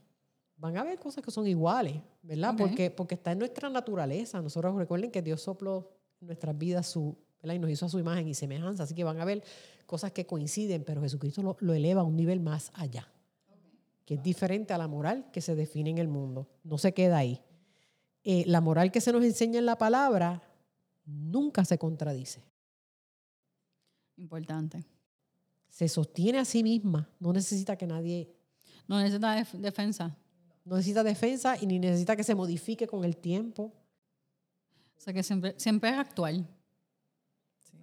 Van 0.56 0.78
a 0.78 0.80
haber 0.80 0.98
cosas 0.98 1.22
que 1.22 1.30
son 1.30 1.46
iguales, 1.46 2.00
¿verdad? 2.22 2.54
Porque, 2.56 2.90
porque 2.90 3.16
está 3.16 3.32
en 3.32 3.40
nuestra 3.40 3.68
naturaleza. 3.68 4.40
Nosotros 4.40 4.76
recuerden 4.76 5.10
que 5.10 5.20
Dios 5.20 5.42
sopló 5.42 5.90
nuestras 6.24 6.56
vidas 6.56 6.86
su, 6.86 7.16
¿verdad? 7.42 7.54
y 7.54 7.58
nos 7.58 7.70
hizo 7.70 7.86
a 7.86 7.88
su 7.88 7.98
imagen 7.98 8.28
y 8.28 8.34
semejanza. 8.34 8.84
Así 8.84 8.94
que 8.94 9.04
van 9.04 9.18
a 9.18 9.22
haber 9.22 9.42
cosas 9.86 10.12
que 10.12 10.26
coinciden, 10.26 10.84
pero 10.84 11.02
Jesucristo 11.02 11.42
lo, 11.42 11.56
lo 11.60 11.74
eleva 11.74 12.00
a 12.00 12.04
un 12.04 12.16
nivel 12.16 12.40
más 12.40 12.70
allá 12.74 13.08
que 14.04 14.14
es 14.14 14.22
diferente 14.22 14.72
a 14.74 14.78
la 14.78 14.88
moral 14.88 15.30
que 15.32 15.40
se 15.40 15.54
define 15.54 15.90
en 15.90 15.98
el 15.98 16.08
mundo. 16.08 16.48
No 16.62 16.78
se 16.78 16.92
queda 16.92 17.18
ahí. 17.18 17.40
Eh, 18.22 18.44
la 18.46 18.60
moral 18.60 18.90
que 18.90 19.00
se 19.00 19.12
nos 19.12 19.24
enseña 19.24 19.58
en 19.58 19.66
la 19.66 19.78
palabra 19.78 20.42
nunca 21.06 21.64
se 21.64 21.78
contradice. 21.78 22.42
Importante. 24.16 24.84
Se 25.68 25.88
sostiene 25.88 26.38
a 26.38 26.44
sí 26.44 26.62
misma, 26.62 27.08
no 27.18 27.32
necesita 27.32 27.76
que 27.76 27.86
nadie... 27.86 28.30
No 28.86 28.98
necesita 28.98 29.42
defensa. 29.54 30.16
No 30.64 30.76
necesita 30.76 31.02
defensa 31.02 31.56
y 31.58 31.66
ni 31.66 31.78
necesita 31.78 32.16
que 32.16 32.24
se 32.24 32.34
modifique 32.34 32.86
con 32.86 33.04
el 33.04 33.16
tiempo. 33.16 33.72
O 35.04 35.06
sea 35.06 35.12
que 35.12 35.22
siempre, 35.22 35.54
siempre 35.58 35.90
es 35.90 35.96
actual. 35.96 36.48
Sí. 37.58 37.76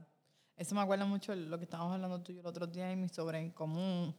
Eso 0.57 0.73
me 0.73 0.81
acuerda 0.81 1.05
mucho 1.05 1.35
lo 1.35 1.55
que 1.59 1.65
estábamos 1.65 1.93
hablando 1.93 2.19
tú 2.19 2.31
y 2.31 2.39
el 2.39 2.45
otro 2.47 2.65
día, 2.65 3.07
sobre 3.09 3.53
cómo 3.53 4.15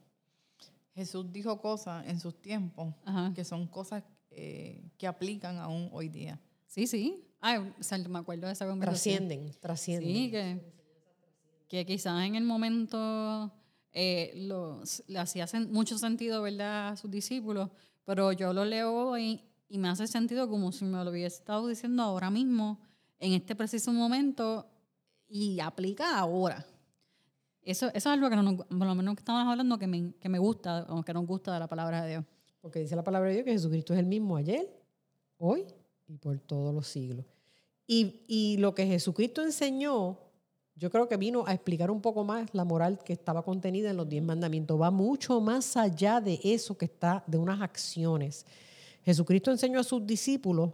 Jesús 0.95 1.29
dijo 1.29 1.59
cosas 1.59 2.07
en 2.07 2.17
sus 2.21 2.41
tiempos 2.41 2.95
que 3.35 3.43
son 3.43 3.67
cosas 3.67 4.05
eh, 4.29 4.89
que 4.97 5.05
aplican 5.05 5.57
aún 5.57 5.89
hoy 5.91 6.07
día. 6.07 6.39
Sí, 6.65 6.87
sí. 6.87 7.27
Ay, 7.41 7.73
me 8.07 8.19
acuerdo 8.19 8.47
de 8.47 8.53
esa 8.53 8.65
conversación. 8.65 9.27
Trascienden, 9.27 9.59
trascienden. 9.59 10.07
Sí, 10.07 10.31
que, 10.31 10.73
que 11.67 11.85
quizás 11.85 12.25
en 12.25 12.35
el 12.35 12.45
momento 12.45 13.51
eh, 13.91 14.31
le 15.07 15.19
hacía 15.19 15.45
mucho 15.69 15.97
sentido, 15.97 16.41
¿verdad?, 16.41 16.93
a 16.93 16.95
sus 16.95 17.11
discípulos, 17.11 17.69
pero 18.05 18.31
yo 18.31 18.53
lo 18.53 18.63
leo 18.63 19.09
hoy 19.09 19.41
y 19.67 19.77
me 19.77 19.89
hace 19.89 20.07
sentido 20.07 20.47
como 20.47 20.71
si 20.71 20.85
me 20.85 21.03
lo 21.03 21.11
hubiese 21.11 21.39
estado 21.39 21.67
diciendo 21.67 22.01
ahora 22.01 22.29
mismo, 22.29 22.79
en 23.23 23.33
este 23.33 23.55
preciso 23.55 23.93
momento, 23.93 24.67
y 25.29 25.59
aplica 25.59 26.19
ahora. 26.19 26.65
Eso, 27.63 27.87
eso 27.87 27.95
es 27.95 28.05
algo 28.05 28.29
que 28.29 28.35
no, 28.35 28.57
por 28.57 28.85
lo 28.85 28.95
menos 28.95 29.15
que 29.15 29.21
estamos 29.21 29.47
hablando 29.49 29.79
que 29.79 29.87
me, 29.87 30.13
que 30.19 30.27
me 30.27 30.37
gusta 30.37 30.85
o 30.89 31.03
que 31.03 31.13
nos 31.13 31.25
gusta 31.25 31.53
de 31.53 31.59
la 31.59 31.67
palabra 31.67 32.03
de 32.03 32.09
Dios. 32.09 32.25
Porque 32.59 32.79
dice 32.79 32.95
la 32.95 33.03
palabra 33.03 33.29
de 33.29 33.35
Dios 33.35 33.45
que 33.45 33.51
Jesucristo 33.53 33.93
es 33.93 33.99
el 33.99 34.05
mismo 34.05 34.35
ayer, 34.35 34.69
hoy 35.37 35.65
y 36.07 36.17
por 36.17 36.37
todos 36.39 36.73
los 36.75 36.85
siglos. 36.87 37.25
Y, 37.87 38.25
y 38.27 38.57
lo 38.57 38.75
que 38.75 38.85
Jesucristo 38.85 39.41
enseñó, 39.41 40.19
yo 40.75 40.89
creo 40.89 41.07
que 41.07 41.15
vino 41.15 41.45
a 41.47 41.53
explicar 41.53 41.89
un 41.89 42.01
poco 42.01 42.25
más 42.25 42.53
la 42.53 42.65
moral 42.65 42.99
que 43.05 43.13
estaba 43.13 43.43
contenida 43.43 43.89
en 43.89 43.97
los 43.97 44.09
diez 44.09 44.23
mandamientos. 44.23 44.79
Va 44.79 44.91
mucho 44.91 45.39
más 45.39 45.77
allá 45.77 46.19
de 46.19 46.39
eso 46.43 46.77
que 46.77 46.85
está, 46.85 47.23
de 47.27 47.37
unas 47.37 47.61
acciones. 47.61 48.45
Jesucristo 49.03 49.51
enseñó 49.51 49.79
a 49.79 49.83
sus 49.83 50.05
discípulos 50.05 50.71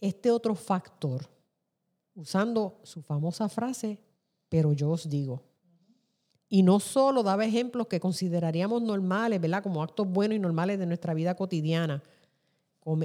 este 0.00 0.30
otro 0.30 0.54
factor, 0.54 1.28
usando 2.16 2.80
su 2.82 3.02
famosa 3.02 3.48
frase, 3.48 4.00
pero 4.48 4.72
yo 4.72 4.90
os 4.90 5.08
digo. 5.08 5.44
Y 6.48 6.62
no 6.62 6.80
solo 6.80 7.22
daba 7.22 7.44
ejemplos 7.44 7.86
que 7.86 8.00
consideraríamos 8.00 8.82
normales, 8.82 9.40
¿verdad? 9.40 9.62
Como 9.62 9.82
actos 9.82 10.08
buenos 10.08 10.36
y 10.36 10.38
normales 10.40 10.78
de 10.78 10.86
nuestra 10.86 11.14
vida 11.14 11.34
cotidiana. 11.34 12.02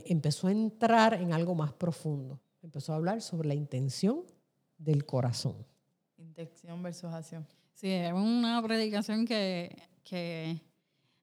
empezó 0.06 0.47
a 0.47 0.52
entrar 0.52 1.13
en 1.15 1.34
algo 1.34 1.56
más 1.56 1.74
profundo. 1.74 2.39
Empezó 2.62 2.93
a 2.93 2.95
hablar 2.95 3.21
sobre 3.21 3.47
la 3.47 3.56
intención 3.56 4.24
del 4.78 5.06
corazón. 5.06 5.56
Intención 6.17 6.82
versus 6.84 7.12
acción. 7.12 7.47
Sí, 7.74 7.89
es 7.89 8.13
una 8.13 8.62
predicación 8.62 9.26
que, 9.26 9.76
que 10.04 10.62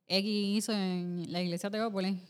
X 0.08 0.56
hizo 0.56 0.72
en 0.72 1.30
la 1.30 1.40
iglesia 1.40 1.70
de 1.70 1.78
Teópolis. 1.78 2.20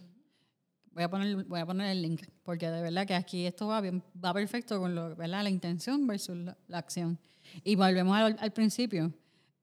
Voy 0.99 1.05
a, 1.05 1.11
poner, 1.11 1.45
voy 1.45 1.61
a 1.61 1.67
poner 1.67 1.91
el 1.93 2.03
link, 2.03 2.23
porque 2.43 2.69
de 2.69 2.83
verdad 2.83 3.07
que 3.07 3.15
aquí 3.15 3.47
esto 3.47 3.69
va, 3.69 3.81
bien, 3.81 4.03
va 4.25 4.35
perfecto 4.35 4.81
con 4.81 4.97
lo, 4.97 5.15
¿verdad? 5.15 5.45
la 5.45 5.51
intención 5.51 6.09
versus 6.09 6.37
la, 6.37 6.79
acción. 6.79 7.21
Y 7.63 7.77
volvemos 7.77 8.17
al 8.17 8.53
principio 8.53 9.13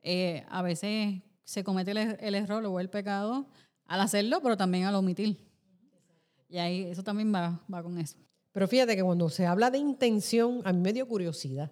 eh, 0.08 0.45
a 0.50 0.62
veces 0.62 1.24
se 1.43 1.63
comete 1.63 1.91
el, 1.91 2.36
error 2.36 2.63
o 2.63 2.80
el 2.80 2.91
pecado 2.91 3.48
al 3.88 4.02
hacerlo, 4.02 4.39
pero 4.43 4.56
también 4.56 4.86
al 4.86 4.93
omitir. 4.93 5.50
Y 6.48 6.60
ahí 6.60 6.84
eso 6.84 7.03
también 7.03 7.34
va, 7.34 7.59
va 7.74 7.82
con 7.82 7.97
eso. 7.97 8.16
Pero 8.51 8.68
fíjate 8.68 8.95
que 8.95 9.03
cuando 9.03 9.30
se 9.30 9.47
habla 9.47 9.72
de 9.72 9.80
intención, 9.80 10.62
a 10.64 10.72
mí 10.72 10.80
me 10.80 10.93
dio 10.93 11.07
curiosidad. 11.07 11.72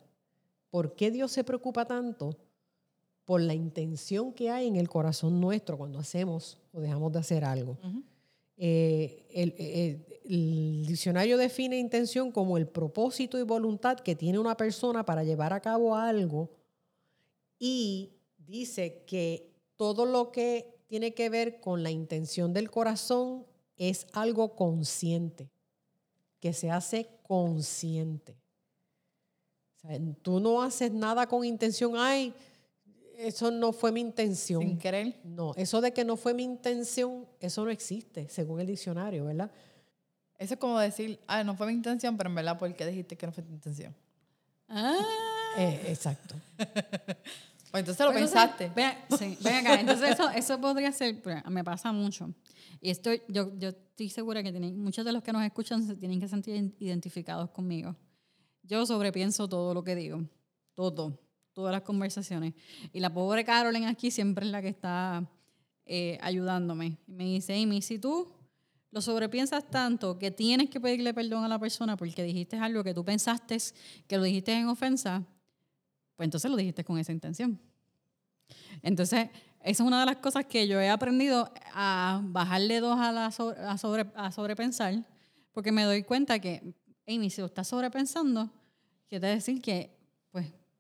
¿Por 0.72 0.96
qué 0.96 1.12
Dios 1.12 1.32
se 1.32 1.44
preocupa 1.44 1.86
tanto 1.86 2.36
por 3.24 3.40
la 3.40 3.54
intención 3.54 4.34
que 4.34 4.50
hay 4.50 4.68
en 4.68 4.78
el 4.78 4.90
corazón 4.90 5.40
nuestro 5.40 5.78
cuando 5.78 6.00
hacemos 6.00 6.58
o 6.72 6.82
dejamos 6.82 7.14
de 7.14 7.20
hacer 7.20 7.46
algo? 7.46 7.78
Eh, 8.58 9.26
el, 9.32 9.56
el, 10.26 10.86
diccionario 10.86 11.38
define 11.38 11.78
intención 11.78 12.32
como 12.32 12.58
el 12.58 12.68
propósito 12.68 13.40
y 13.40 13.44
voluntad 13.44 14.00
que 14.00 14.16
tiene 14.16 14.40
una 14.40 14.56
persona 14.56 15.04
para 15.06 15.24
llevar 15.24 15.54
a 15.54 15.60
cabo 15.60 15.96
algo 15.96 16.52
y 17.60 18.14
dice 18.38 19.04
que 19.06 19.54
todo 19.76 20.06
lo 20.06 20.32
que 20.32 20.74
tiene 20.88 21.14
que 21.14 21.30
ver 21.30 21.60
con 21.60 21.84
la 21.84 21.92
intención 21.92 22.54
del 22.54 22.70
corazón 22.70 23.46
es 23.78 24.08
algo 24.14 24.56
consciente, 24.56 25.50
que 26.40 26.54
se 26.54 26.70
hace 26.70 27.10
consciente. 27.24 28.38
tú 30.22 30.40
no 30.40 30.62
haces 30.62 30.92
nada 30.92 31.28
con 31.28 31.44
intención, 31.44 31.94
ay, 31.98 32.34
eso 33.18 33.52
no 33.52 33.74
fue 33.74 33.92
mi 33.92 34.02
intención. 34.02 34.62
Sin 34.62 34.78
querer. 34.78 35.20
No, 35.24 35.54
eso 35.56 35.82
de 35.82 35.94
que 35.94 36.06
no 36.06 36.18
fue 36.18 36.34
mi 36.34 36.44
intención, 36.44 37.28
eso 37.40 37.64
no 37.66 37.72
existe, 37.72 38.28
según 38.30 38.60
el 38.60 38.68
diccionario, 38.68 39.26
¿verdad? 39.26 39.52
Eso 40.38 40.56
es 40.56 40.60
como 40.60 40.80
decir, 40.80 41.20
ah, 41.28 41.44
no 41.44 41.56
fue 41.56 41.68
mi 41.68 41.74
intención, 41.74 42.18
pero 42.18 42.30
en 42.30 42.36
verdad, 42.36 42.58
¿por 42.58 42.74
qué 42.76 42.86
dijiste 42.86 43.16
que 43.16 43.26
no 43.26 43.32
fue 43.32 43.44
tu 43.44 43.52
intención? 43.52 43.96
Ah. 44.68 44.98
Eh, 45.58 45.82
exacto. 45.88 46.36
Pues 47.74 47.82
entonces 47.82 48.06
lo 48.06 48.12
pues 48.12 48.26
pensaste. 48.26 48.72
Ven, 48.76 48.94
sí, 49.18 49.36
ven 49.42 49.56
acá. 49.56 49.80
Entonces 49.80 50.12
eso, 50.12 50.30
eso 50.30 50.62
podría 50.62 50.92
ser, 50.92 51.20
me 51.50 51.64
pasa 51.64 51.92
mucho. 51.92 52.32
Y 52.80 52.92
estoy, 52.92 53.24
yo, 53.28 53.52
yo 53.58 53.70
estoy 53.70 54.10
segura 54.10 54.44
que 54.44 54.52
tienen, 54.52 54.80
muchos 54.80 55.04
de 55.04 55.12
los 55.12 55.24
que 55.24 55.34
nos 55.34 55.42
escuchan 55.42 55.84
se 55.84 55.96
tienen 55.96 56.20
que 56.20 56.28
sentir 56.28 56.76
identificados 56.78 57.50
conmigo. 57.50 57.96
Yo 58.62 58.86
sobrepienso 58.86 59.48
todo 59.48 59.74
lo 59.74 59.84
que 59.84 59.96
digo. 59.96 60.22
Todo. 60.76 61.20
Todas 61.54 61.72
las 61.72 61.84
conversaciones. 61.84 62.54
Y 62.92 63.00
la 63.00 63.14
pobre 63.14 63.46
Carolyn 63.46 63.86
aquí 63.86 64.12
siempre 64.12 64.46
es 64.46 64.52
la 64.52 64.62
que 64.62 64.70
está 64.70 65.24
eh, 65.86 66.18
ayudándome. 66.22 66.98
Me 67.08 67.26
dice, 67.26 67.62
Amy, 67.62 67.82
si 67.82 68.00
tú 68.00 68.32
lo 68.92 69.02
sobrepiensas 69.02 69.70
tanto 69.70 70.20
que 70.20 70.30
tienes 70.30 70.70
que 70.70 70.80
pedirle 70.80 71.14
perdón 71.14 71.44
a 71.44 71.48
la 71.48 71.58
persona 71.58 71.98
porque 71.98 72.24
dijiste 72.24 72.58
algo 72.58 72.84
que 72.84 72.94
tú 72.94 73.04
pensaste 73.04 73.58
que 74.08 74.18
lo 74.18 74.24
dijiste 74.24 74.54
en 74.54 74.68
ofensa, 74.68 75.24
pues 76.16 76.26
entonces 76.26 76.50
lo 76.50 76.58
dijiste 76.58 76.84
con 76.84 77.00
esa 77.00 77.12
intención. 77.12 77.60
Entonces, 78.82 79.30
esa 79.62 79.84
es 79.84 79.88
una 79.88 80.02
de 80.02 80.06
las 80.06 80.18
cosas 80.18 80.46
que 80.46 80.68
yo 80.68 80.80
he 80.80 80.90
aprendido 80.90 81.52
a 81.74 82.22
bajarle 82.24 82.80
dos 82.80 83.00
a, 83.00 83.12
la 83.12 83.26
a, 83.28 83.78
sobre, 83.78 84.06
a 84.16 84.32
sobrepensar, 84.32 85.04
porque 85.52 85.72
me 85.72 85.84
doy 85.84 86.04
cuenta 86.04 86.40
que, 86.40 86.76
Amy, 87.08 87.30
si 87.30 87.42
lo 87.42 87.48
estás 87.48 87.68
sobrepensando, 87.68 88.52
quiere 89.08 89.28
decir 89.28 89.62
que 89.62 89.98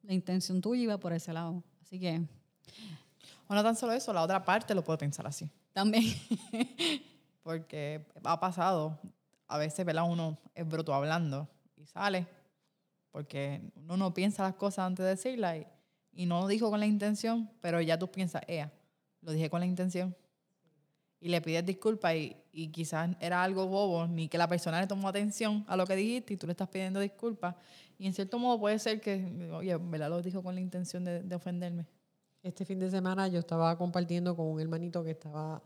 la 0.03 0.13
intención 0.13 0.61
tuya 0.61 0.83
iba 0.83 0.97
por 0.97 1.13
ese 1.13 1.33
lado. 1.33 1.63
Así 1.81 1.99
que... 1.99 2.21
O 3.47 3.53
no 3.53 3.63
tan 3.63 3.75
solo 3.75 3.93
eso, 3.93 4.13
la 4.13 4.21
otra 4.21 4.43
parte 4.43 4.73
lo 4.73 4.83
puedo 4.83 4.97
pensar 4.97 5.27
así. 5.27 5.49
También. 5.73 6.03
porque 7.43 8.05
ha 8.23 8.39
pasado, 8.39 8.99
a 9.47 9.57
veces, 9.57 9.85
¿verdad? 9.85 10.05
Uno 10.09 10.37
es 10.55 10.67
bruto 10.67 10.93
hablando 10.93 11.47
y 11.75 11.85
sale, 11.85 12.25
porque 13.11 13.61
uno 13.75 13.97
no 13.97 14.13
piensa 14.13 14.43
las 14.43 14.55
cosas 14.55 14.85
antes 14.85 15.03
de 15.03 15.09
decirlas 15.09 15.57
y, 15.57 16.23
y 16.23 16.25
no 16.25 16.41
lo 16.41 16.47
dijo 16.47 16.69
con 16.69 16.79
la 16.79 16.85
intención, 16.85 17.49
pero 17.59 17.81
ya 17.81 17.99
tú 17.99 18.09
piensas, 18.09 18.43
ea, 18.47 18.71
lo 19.21 19.31
dije 19.31 19.49
con 19.49 19.59
la 19.59 19.65
intención. 19.65 20.15
Y 21.19 21.29
le 21.29 21.41
pides 21.41 21.65
disculpas 21.65 22.15
y, 22.15 22.35
y 22.53 22.69
quizás 22.69 23.09
era 23.19 23.43
algo 23.43 23.67
bobo, 23.67 24.07
ni 24.07 24.29
que 24.29 24.37
la 24.37 24.47
persona 24.47 24.79
le 24.79 24.87
tomó 24.87 25.09
atención 25.09 25.65
a 25.67 25.75
lo 25.75 25.85
que 25.85 25.95
dijiste 25.95 26.35
y 26.35 26.37
tú 26.37 26.45
le 26.45 26.51
estás 26.51 26.69
pidiendo 26.69 26.99
disculpas. 26.99 27.55
Y 27.97 28.05
en 28.05 28.13
cierto 28.13 28.37
modo 28.37 28.59
puede 28.59 28.77
ser 28.79 29.01
que, 29.01 29.49
oye, 29.51 29.75
¿verdad? 29.77 30.09
Lo 30.09 30.21
dijo 30.21 30.43
con 30.43 30.53
la 30.53 30.61
intención 30.61 31.03
de, 31.03 31.23
de 31.23 31.35
ofenderme. 31.35 31.87
Este 32.43 32.63
fin 32.63 32.79
de 32.79 32.91
semana 32.91 33.27
yo 33.27 33.39
estaba 33.39 33.75
compartiendo 33.77 34.35
con 34.35 34.45
un 34.45 34.61
hermanito 34.61 35.03
que 35.03 35.11
estaba 35.11 35.61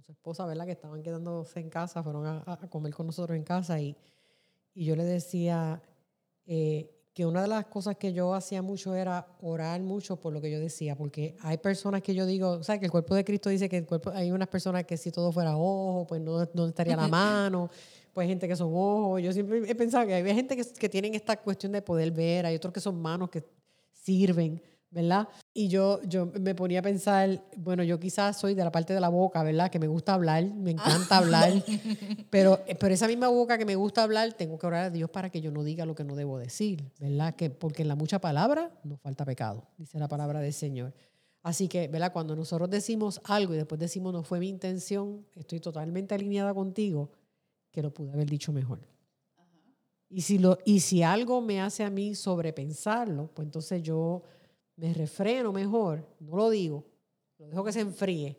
su 0.00 0.12
esposa, 0.12 0.46
¿verdad? 0.46 0.64
Que 0.66 0.72
estaban 0.72 1.02
quedándose 1.02 1.60
en 1.60 1.70
casa, 1.70 2.02
fueron 2.02 2.26
a, 2.26 2.58
comer 2.70 2.94
con 2.94 3.06
nosotros 3.06 3.36
en 3.36 3.44
casa 3.44 3.80
y, 3.80 3.96
y 4.74 4.84
yo 4.84 4.96
le 4.96 5.04
decía 5.04 5.82
eh, 6.46 6.97
que 7.18 7.26
una 7.26 7.42
de 7.42 7.48
las 7.48 7.66
cosas 7.66 7.96
que 7.96 8.12
yo 8.12 8.32
hacía 8.32 8.62
mucho 8.62 8.94
era 8.94 9.26
orar 9.42 9.80
mucho 9.80 10.20
por 10.20 10.32
lo 10.32 10.40
que 10.40 10.52
yo 10.52 10.60
decía, 10.60 10.94
porque 10.94 11.34
hay 11.40 11.56
personas 11.58 12.00
que 12.00 12.14
yo 12.14 12.24
digo, 12.26 12.50
o 12.50 12.62
sea, 12.62 12.78
que 12.78 12.84
el 12.84 12.92
cuerpo 12.92 13.16
de 13.16 13.24
Cristo 13.24 13.50
dice 13.50 13.68
que 13.68 13.78
el 13.78 13.86
cuerpo, 13.86 14.12
hay 14.14 14.30
unas 14.30 14.46
personas 14.46 14.84
que 14.84 14.96
si 14.96 15.10
todo 15.10 15.32
fuera 15.32 15.56
ojo, 15.56 16.06
pues 16.06 16.20
no, 16.20 16.48
no 16.54 16.68
estaría 16.68 16.94
la 16.94 17.08
mano, 17.08 17.70
pues 18.12 18.22
hay 18.22 18.28
gente 18.28 18.46
que 18.46 18.54
son 18.54 18.70
ojos, 18.72 19.20
yo 19.20 19.32
siempre 19.32 19.68
he 19.68 19.74
pensado 19.74 20.06
que 20.06 20.14
hay 20.14 20.32
gente 20.32 20.54
que, 20.54 20.64
que 20.64 20.88
tienen 20.88 21.16
esta 21.16 21.36
cuestión 21.36 21.72
de 21.72 21.82
poder 21.82 22.12
ver, 22.12 22.46
hay 22.46 22.54
otros 22.54 22.72
que 22.72 22.78
son 22.78 23.02
manos 23.02 23.30
que 23.30 23.42
sirven. 23.92 24.62
¿verdad? 24.90 25.28
Y 25.58 25.66
yo, 25.66 26.00
yo 26.04 26.26
me 26.38 26.54
ponía 26.54 26.78
a 26.78 26.82
pensar, 26.82 27.42
bueno, 27.56 27.82
yo 27.82 27.98
quizás 27.98 28.38
soy 28.38 28.54
de 28.54 28.62
la 28.62 28.70
parte 28.70 28.94
de 28.94 29.00
la 29.00 29.08
boca, 29.08 29.42
¿verdad? 29.42 29.72
Que 29.72 29.80
me 29.80 29.88
gusta 29.88 30.14
hablar, 30.14 30.44
me 30.44 30.70
encanta 30.70 31.18
hablar, 31.18 31.52
pero, 32.30 32.60
pero 32.78 32.94
esa 32.94 33.08
misma 33.08 33.26
boca 33.26 33.58
que 33.58 33.64
me 33.64 33.74
gusta 33.74 34.04
hablar, 34.04 34.34
tengo 34.34 34.56
que 34.56 34.68
orar 34.68 34.84
a 34.84 34.90
Dios 34.90 35.10
para 35.10 35.30
que 35.30 35.40
yo 35.40 35.50
no 35.50 35.64
diga 35.64 35.84
lo 35.84 35.96
que 35.96 36.04
no 36.04 36.14
debo 36.14 36.38
decir, 36.38 36.84
¿verdad? 37.00 37.34
Que, 37.34 37.50
porque 37.50 37.82
en 37.82 37.88
la 37.88 37.96
mucha 37.96 38.20
palabra 38.20 38.70
nos 38.84 39.00
falta 39.00 39.24
pecado, 39.24 39.66
dice 39.76 39.98
la 39.98 40.06
palabra 40.06 40.38
del 40.38 40.52
Señor. 40.52 40.94
Así 41.42 41.66
que, 41.66 41.88
¿verdad? 41.88 42.12
Cuando 42.12 42.36
nosotros 42.36 42.70
decimos 42.70 43.20
algo 43.24 43.52
y 43.52 43.56
después 43.56 43.80
decimos 43.80 44.12
no 44.12 44.22
fue 44.22 44.38
mi 44.38 44.48
intención, 44.48 45.26
estoy 45.34 45.58
totalmente 45.58 46.14
alineada 46.14 46.54
contigo, 46.54 47.10
que 47.72 47.82
lo 47.82 47.92
pude 47.92 48.12
haber 48.12 48.30
dicho 48.30 48.52
mejor. 48.52 48.78
Y 50.08 50.20
si, 50.20 50.38
lo, 50.38 50.56
y 50.64 50.78
si 50.78 51.02
algo 51.02 51.40
me 51.40 51.60
hace 51.60 51.82
a 51.82 51.90
mí 51.90 52.14
sobrepensarlo, 52.14 53.32
pues 53.34 53.44
entonces 53.44 53.82
yo 53.82 54.22
me 54.78 54.94
refreno 54.94 55.52
mejor, 55.52 56.06
no 56.20 56.36
lo 56.36 56.50
digo, 56.50 56.86
lo 57.38 57.48
dejo 57.48 57.64
que 57.64 57.72
se 57.72 57.80
enfríe 57.80 58.38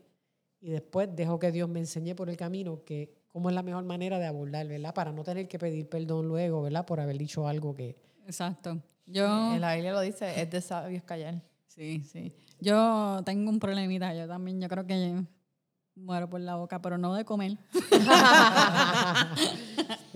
y 0.62 0.70
después 0.70 1.10
dejo 1.14 1.38
que 1.38 1.52
Dios 1.52 1.70
me 1.70 1.80
enseñe 1.80 2.16
por 2.16 2.30
el 2.30 2.38
camino 2.38 2.84
que 2.86 3.14
cómo 3.28 3.50
es 3.50 3.56
la 3.56 3.62
mejor 3.62 3.84
manera 3.84 4.20
de 4.20 4.26
abordar, 4.26 4.68
¿verdad? 4.68 4.94
Para 4.94 5.12
no 5.12 5.24
tener 5.24 5.48
que 5.48 5.60
pedir 5.60 5.88
perdón 5.90 6.28
luego, 6.28 6.62
¿verdad? 6.62 6.86
Por 6.86 7.00
haber 7.00 7.18
dicho 7.18 7.48
algo 7.48 7.76
que... 7.76 7.98
Exacto. 8.26 8.82
Yo... 9.06 9.54
En 9.54 9.62
la 9.62 9.74
Biblia 9.74 9.92
lo 9.92 10.00
dice, 10.00 10.42
es 10.42 10.50
de 10.50 10.62
sabios 10.62 11.04
callar. 11.04 11.42
Sí, 11.68 12.04
sí. 12.10 12.34
Yo 12.60 13.22
tengo 13.26 13.50
un 13.50 13.60
problemita, 13.60 14.14
yo 14.14 14.28
también, 14.28 14.62
yo 14.62 14.70
creo 14.70 14.86
que 14.86 15.22
muero 15.96 16.30
por 16.30 16.40
la 16.40 16.56
boca, 16.56 16.82
pero 16.82 16.98
no 16.98 17.14
de 17.16 17.26
comer. 17.26 17.58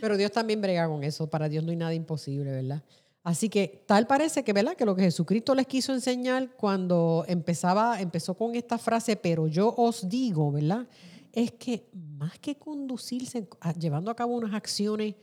Pero 0.00 0.16
Dios 0.16 0.32
también 0.32 0.60
brega 0.60 0.88
con 0.88 1.04
eso, 1.04 1.30
para 1.30 1.48
Dios 1.48 1.62
no 1.62 1.70
hay 1.70 1.76
nada 1.76 1.94
imposible, 1.94 2.50
¿verdad? 2.50 2.82
Así 3.22 3.48
que 3.48 3.84
tal 3.86 4.06
parece 4.06 4.42
que, 4.42 4.52
¿verdad? 4.52 4.74
Que 4.74 4.84
lo 4.84 4.96
que 4.96 5.02
Jesucristo 5.02 5.54
les 5.54 5.66
quiso 5.66 5.92
enseñar 5.92 6.56
cuando 6.56 7.24
empezaba, 7.28 8.00
empezó 8.00 8.34
con 8.34 8.56
esta 8.56 8.78
frase, 8.78 9.16
pero 9.16 9.46
yo 9.46 9.72
os 9.76 10.08
digo, 10.08 10.50
¿verdad? 10.50 10.88
Es 11.32 11.52
que 11.52 11.88
más 11.92 12.38
que 12.40 12.56
conducirse, 12.56 13.48
llevando 13.78 14.10
a 14.10 14.16
cabo 14.16 14.34
unas 14.34 14.54
acciones 14.54 15.14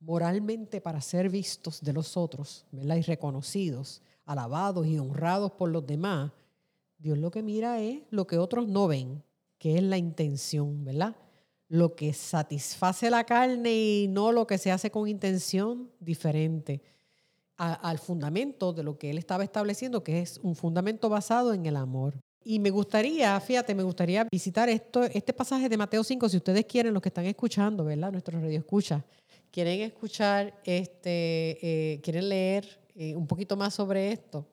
moralmente 0.00 0.82
para 0.82 1.00
ser 1.00 1.30
vistos 1.30 1.80
de 1.80 1.94
los 1.94 2.16
otros, 2.16 2.66
¿verdad? 2.72 2.96
Y 2.96 3.02
reconocidos, 3.02 4.02
alabados 4.26 4.86
y 4.86 4.98
honrados 4.98 5.52
por 5.52 5.70
los 5.70 5.86
demás, 5.86 6.32
Dios 6.98 7.16
lo 7.16 7.30
que 7.30 7.42
mira 7.42 7.80
es 7.80 8.02
lo 8.10 8.26
que 8.26 8.36
otros 8.36 8.68
no 8.68 8.86
ven, 8.86 9.22
que 9.56 9.76
es 9.76 9.82
la 9.82 9.96
intención, 9.96 10.84
¿verdad? 10.84 11.16
Lo 11.68 11.96
que 11.96 12.12
satisface 12.12 13.08
la 13.08 13.24
carne 13.24 13.72
y 13.72 14.08
no 14.08 14.30
lo 14.30 14.46
que 14.46 14.58
se 14.58 14.70
hace 14.70 14.90
con 14.90 15.08
intención 15.08 15.90
diferente 16.00 16.82
al 17.60 17.98
fundamento 17.98 18.72
de 18.72 18.82
lo 18.82 18.96
que 18.98 19.10
él 19.10 19.18
estaba 19.18 19.44
estableciendo, 19.44 20.02
que 20.02 20.20
es 20.20 20.38
un 20.42 20.56
fundamento 20.56 21.10
basado 21.10 21.52
en 21.52 21.66
el 21.66 21.76
amor. 21.76 22.18
Y 22.42 22.58
me 22.58 22.70
gustaría, 22.70 23.38
fíjate, 23.38 23.74
me 23.74 23.82
gustaría 23.82 24.26
visitar 24.32 24.70
esto, 24.70 25.04
este 25.04 25.34
pasaje 25.34 25.68
de 25.68 25.76
Mateo 25.76 26.02
5, 26.02 26.28
si 26.30 26.38
ustedes 26.38 26.64
quieren, 26.64 26.94
los 26.94 27.02
que 27.02 27.10
están 27.10 27.26
escuchando, 27.26 27.84
¿verdad? 27.84 28.10
Nuestro 28.12 28.40
radio 28.40 28.58
escucha, 28.58 29.04
quieren 29.50 29.82
escuchar, 29.82 30.54
este, 30.64 31.58
eh, 31.60 32.00
quieren 32.00 32.30
leer 32.30 32.80
eh, 32.94 33.14
un 33.14 33.26
poquito 33.26 33.56
más 33.58 33.74
sobre 33.74 34.10
esto. 34.10 34.46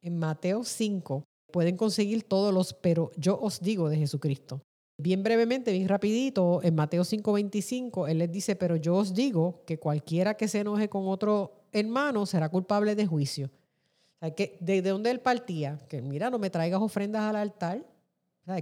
En 0.00 0.18
Mateo 0.18 0.64
5 0.64 1.22
pueden 1.52 1.76
conseguir 1.76 2.22
todos 2.22 2.52
los, 2.52 2.72
pero 2.72 3.10
yo 3.18 3.38
os 3.38 3.60
digo 3.60 3.90
de 3.90 3.98
Jesucristo. 3.98 4.62
Bien 4.96 5.22
brevemente, 5.22 5.72
bien 5.72 5.88
rapidito, 5.88 6.60
en 6.62 6.74
Mateo 6.76 7.02
5:25, 7.02 8.08
él 8.08 8.18
les 8.18 8.30
dice, 8.30 8.54
pero 8.54 8.76
yo 8.76 8.94
os 8.94 9.12
digo 9.12 9.64
que 9.66 9.78
cualquiera 9.78 10.34
que 10.34 10.46
se 10.46 10.60
enoje 10.60 10.88
con 10.88 11.08
otro 11.08 11.63
hermano 11.74 12.24
será 12.26 12.48
culpable 12.48 12.94
de 12.94 13.06
juicio. 13.06 13.50
que 14.36 14.56
¿Desde 14.60 14.90
dónde 14.90 15.10
él 15.10 15.20
partía? 15.20 15.78
Que 15.88 16.00
mira, 16.00 16.30
no 16.30 16.38
me 16.38 16.50
traigas 16.50 16.80
ofrendas 16.80 17.22
al 17.22 17.36
altar. 17.36 17.84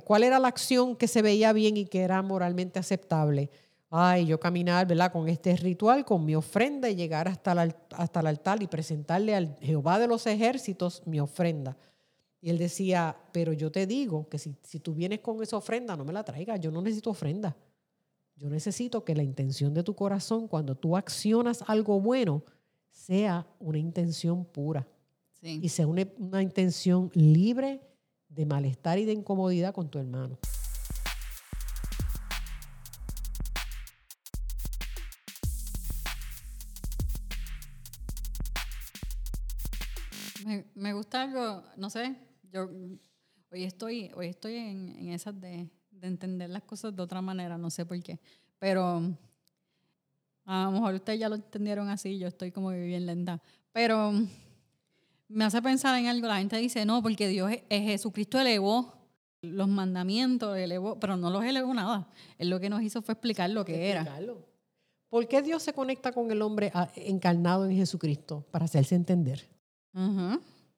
¿Cuál 0.05 0.23
era 0.23 0.39
la 0.39 0.49
acción 0.49 0.97
que 0.97 1.09
se 1.09 1.23
veía 1.23 1.53
bien 1.53 1.77
y 1.77 1.87
que 1.87 2.03
era 2.03 2.23
moralmente 2.23 2.79
aceptable? 2.79 3.51
Ay, 3.91 4.27
yo 4.27 4.41
caminar, 4.41 4.87
¿verdad? 4.87 5.13
Con 5.13 5.29
este 5.29 5.55
ritual, 5.57 6.05
con 6.05 6.25
mi 6.25 6.35
ofrenda 6.35 6.89
y 6.89 6.95
llegar 6.95 7.29
hasta 7.29 7.53
el, 7.63 7.75
hasta 7.91 8.21
el 8.21 8.27
altar 8.27 8.63
y 8.63 8.67
presentarle 8.67 9.35
al 9.35 9.57
Jehová 9.61 9.99
de 9.99 10.07
los 10.07 10.27
ejércitos 10.27 11.03
mi 11.05 11.21
ofrenda. 11.21 11.77
Y 12.41 12.49
él 12.51 12.59
decía, 12.59 13.17
pero 13.33 13.53
yo 13.53 13.71
te 13.71 13.87
digo 13.87 14.29
que 14.29 14.39
si, 14.39 14.57
si 14.63 14.81
tú 14.81 14.95
vienes 14.95 15.21
con 15.21 15.43
esa 15.43 15.57
ofrenda, 15.59 15.97
no 15.97 16.05
me 16.05 16.13
la 16.13 16.25
traigas, 16.25 16.59
yo 16.61 16.71
no 16.71 16.81
necesito 16.81 17.11
ofrenda. 17.11 17.55
Yo 18.37 18.49
necesito 18.49 19.05
que 19.05 19.15
la 19.15 19.23
intención 19.23 19.75
de 19.75 19.83
tu 19.83 19.95
corazón, 19.95 20.49
cuando 20.49 20.75
tú 20.75 20.97
accionas 20.97 21.63
algo 21.67 22.01
bueno, 22.01 22.43
sea 22.93 23.47
una 23.59 23.79
intención 23.79 24.45
pura 24.45 24.87
y 25.43 25.69
sea 25.71 25.89
una, 25.89 26.07
una, 26.19 26.41
intención 26.41 27.11
libre 27.15 27.81
de 28.29 28.47
malestar 28.47 28.99
y 28.99 29.05
de 29.05 29.13
incomodidad 29.13 29.75
con 29.75 29.91
tu 29.91 29.99
hermano. 29.99 30.39
Me, 40.47 40.65
me, 40.75 40.93
gusta 40.93 41.23
algo, 41.23 41.65
no 41.77 41.91
sé, 41.91 42.17
yo 42.53 42.69
hoy 43.51 43.65
estoy, 43.65 44.13
hoy 44.15 44.29
estoy 44.29 44.57
en, 44.57 44.89
en 44.91 45.09
esas 45.09 45.41
de, 45.41 45.69
de 45.91 46.07
entender 46.07 46.51
las 46.51 46.63
cosas 46.63 46.95
de 46.95 47.03
otra 47.03 47.21
manera, 47.21 47.59
no 47.59 47.71
sé 47.71 47.85
por 47.85 48.01
qué, 48.03 48.21
pero 48.59 49.17
a 50.45 50.65
lo 50.65 50.73
mejor 50.73 50.95
ustedes 50.95 51.21
ya 51.21 51.29
lo 51.29 51.37
entendieron 51.37 51.89
así, 51.89 52.19
yo 52.19 52.29
estoy 52.29 52.51
como 52.51 52.71
bien 52.71 53.07
lenta. 53.07 53.41
Pero 53.73 54.13
me 55.29 55.45
hace 55.45 55.63
pensar 55.63 55.99
en 55.99 56.07
algo. 56.07 56.27
La 56.27 56.39
gente 56.39 56.57
dice, 56.57 56.85
no, 56.85 57.03
porque 57.03 57.29
Dios 57.29 57.51
es, 57.69 57.83
Jesucristo 57.83 58.39
elevó 58.39 58.93
los 59.41 59.69
mandamientos, 59.69 60.57
elevó, 60.57 60.99
pero 61.01 61.17
no 61.17 61.31
los 61.31 61.45
elevó 61.45 61.75
nada. 61.75 62.09
Él 62.39 62.51
lo 62.51 62.61
que 62.61 62.71
nos 62.71 62.83
hizo 62.83 63.03
fue 63.03 63.15
explicar 63.15 63.51
lo 63.51 63.65
que 63.65 63.91
era. 63.91 64.19
¿Por 65.09 65.29
qué 65.29 65.43
Dios 65.43 65.63
se 65.63 65.73
conecta 65.73 66.13
con 66.13 66.31
el 66.31 66.41
hombre 66.43 66.71
ah, 66.75 66.91
encarnado 66.95 67.67
en 67.67 67.77
Jesucristo? 67.77 68.47
Para 68.51 68.65
hacerse 68.65 68.95
entender. 68.95 69.49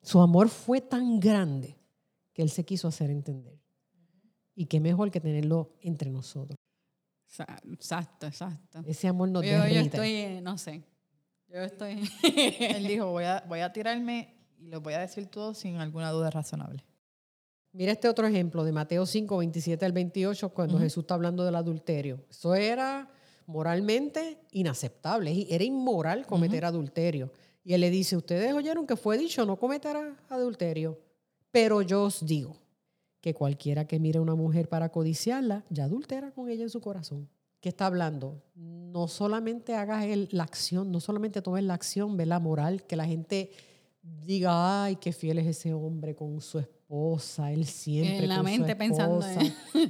Su 0.02 0.20
amor 0.20 0.48
fue 0.48 0.80
tan 0.80 1.20
grande 1.20 1.76
que 2.32 2.42
Él 2.42 2.50
se 2.50 2.64
quiso 2.64 2.88
hacer 2.88 3.10
entender. 3.10 3.60
Y 4.56 4.66
qué 4.66 4.80
mejor 4.80 5.10
que 5.10 5.20
tenerlo 5.20 5.76
entre 5.80 6.10
nosotros. 6.10 6.56
Exacto, 7.72 8.26
exacto. 8.26 8.82
Ese 8.86 9.08
amor 9.08 9.28
nos 9.28 9.44
yo, 9.44 9.52
derrite. 9.52 9.74
Yo 9.74 9.80
estoy, 9.80 10.40
no 10.42 10.58
sé. 10.58 10.84
Yo 11.48 11.60
estoy. 11.60 12.08
Él 12.60 12.86
dijo, 12.86 13.06
voy 13.10 13.24
a, 13.24 13.44
voy 13.48 13.60
a 13.60 13.72
tirarme 13.72 14.34
y 14.58 14.68
lo 14.68 14.80
voy 14.80 14.94
a 14.94 15.00
decir 15.00 15.26
todo 15.26 15.54
sin 15.54 15.76
alguna 15.76 16.10
duda 16.10 16.30
razonable. 16.30 16.84
Mira 17.72 17.92
este 17.92 18.08
otro 18.08 18.26
ejemplo 18.26 18.62
de 18.62 18.72
Mateo 18.72 19.04
5, 19.04 19.36
27 19.36 19.84
al 19.84 19.92
28, 19.92 20.48
cuando 20.50 20.78
Jesús 20.78 21.02
está 21.02 21.14
hablando 21.14 21.44
del 21.44 21.56
adulterio. 21.56 22.24
Eso 22.30 22.54
era 22.54 23.10
moralmente 23.46 24.38
inaceptable. 24.52 25.46
Era 25.50 25.64
inmoral 25.64 26.26
cometer 26.26 26.64
adulterio. 26.64 27.32
Y 27.64 27.74
él 27.74 27.80
le 27.80 27.90
dice, 27.90 28.16
ustedes 28.16 28.52
oyeron 28.52 28.86
que 28.86 28.96
fue 28.96 29.18
dicho, 29.18 29.44
no 29.44 29.56
cometerá 29.56 30.16
adulterio. 30.28 31.00
Pero 31.50 31.82
yo 31.82 32.04
os 32.04 32.24
digo 32.24 32.63
que 33.24 33.32
cualquiera 33.32 33.86
que 33.86 33.98
mire 33.98 34.18
a 34.18 34.20
una 34.20 34.34
mujer 34.34 34.68
para 34.68 34.90
codiciarla, 34.90 35.64
ya 35.70 35.84
adultera 35.84 36.30
con 36.32 36.50
ella 36.50 36.62
en 36.62 36.68
su 36.68 36.82
corazón. 36.82 37.26
¿Qué 37.62 37.70
está 37.70 37.86
hablando? 37.86 38.42
No 38.54 39.08
solamente 39.08 39.74
hagas 39.74 40.04
la 40.30 40.42
acción, 40.42 40.92
no 40.92 41.00
solamente 41.00 41.40
tomes 41.40 41.64
la 41.64 41.72
acción, 41.72 42.18
ve 42.18 42.26
la 42.26 42.38
moral, 42.38 42.82
que 42.82 42.96
la 42.96 43.06
gente 43.06 43.50
diga, 44.02 44.84
ay, 44.84 44.96
qué 44.96 45.10
fiel 45.10 45.38
es 45.38 45.46
ese 45.46 45.72
hombre 45.72 46.14
con 46.14 46.42
su 46.42 46.58
esposa, 46.58 47.50
él 47.50 47.64
siempre 47.64 48.24
en 48.24 48.28
la 48.28 48.36
con 48.36 48.44
mente 48.44 48.72
su 48.72 48.76
pensando 48.76 49.26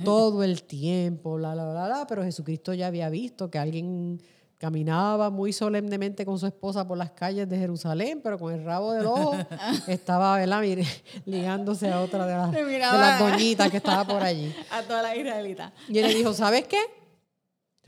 todo 0.05 0.45
el 0.45 0.63
tiempo, 0.63 1.37
la, 1.37 1.57
la, 1.57 1.65
la, 1.75 1.89
la, 1.89 2.07
pero 2.07 2.23
Jesucristo 2.23 2.73
ya 2.73 2.87
había 2.87 3.11
visto 3.11 3.51
que 3.51 3.59
alguien 3.59 4.23
caminaba 4.65 5.29
muy 5.29 5.53
solemnemente 5.53 6.25
con 6.25 6.39
su 6.39 6.47
esposa 6.47 6.89
por 6.89 6.97
las 6.97 7.11
calles 7.11 7.47
de 7.47 7.59
Jerusalén, 7.59 8.23
pero 8.23 8.39
con 8.39 8.51
el 8.51 8.65
rabo 8.65 8.95
del 8.95 9.05
ojo 9.05 9.37
estaba 9.87 10.39
¿verdad? 10.39 10.63
Mire, 10.63 10.87
ligándose 11.27 11.91
a 11.91 12.01
otra 12.01 12.25
de 12.25 12.33
las, 12.35 12.51
de 12.51 12.79
las 12.79 13.21
doñitas 13.21 13.71
que 13.71 13.77
estaba 13.77 14.07
por 14.07 14.23
allí. 14.23 14.55
A 14.71 14.81
toda 14.81 15.03
la 15.03 15.15
israelita. 15.15 15.71
Y 15.87 15.99
él 15.99 16.07
le 16.07 16.15
dijo, 16.15 16.33
¿sabes 16.33 16.67
qué? 16.67 16.79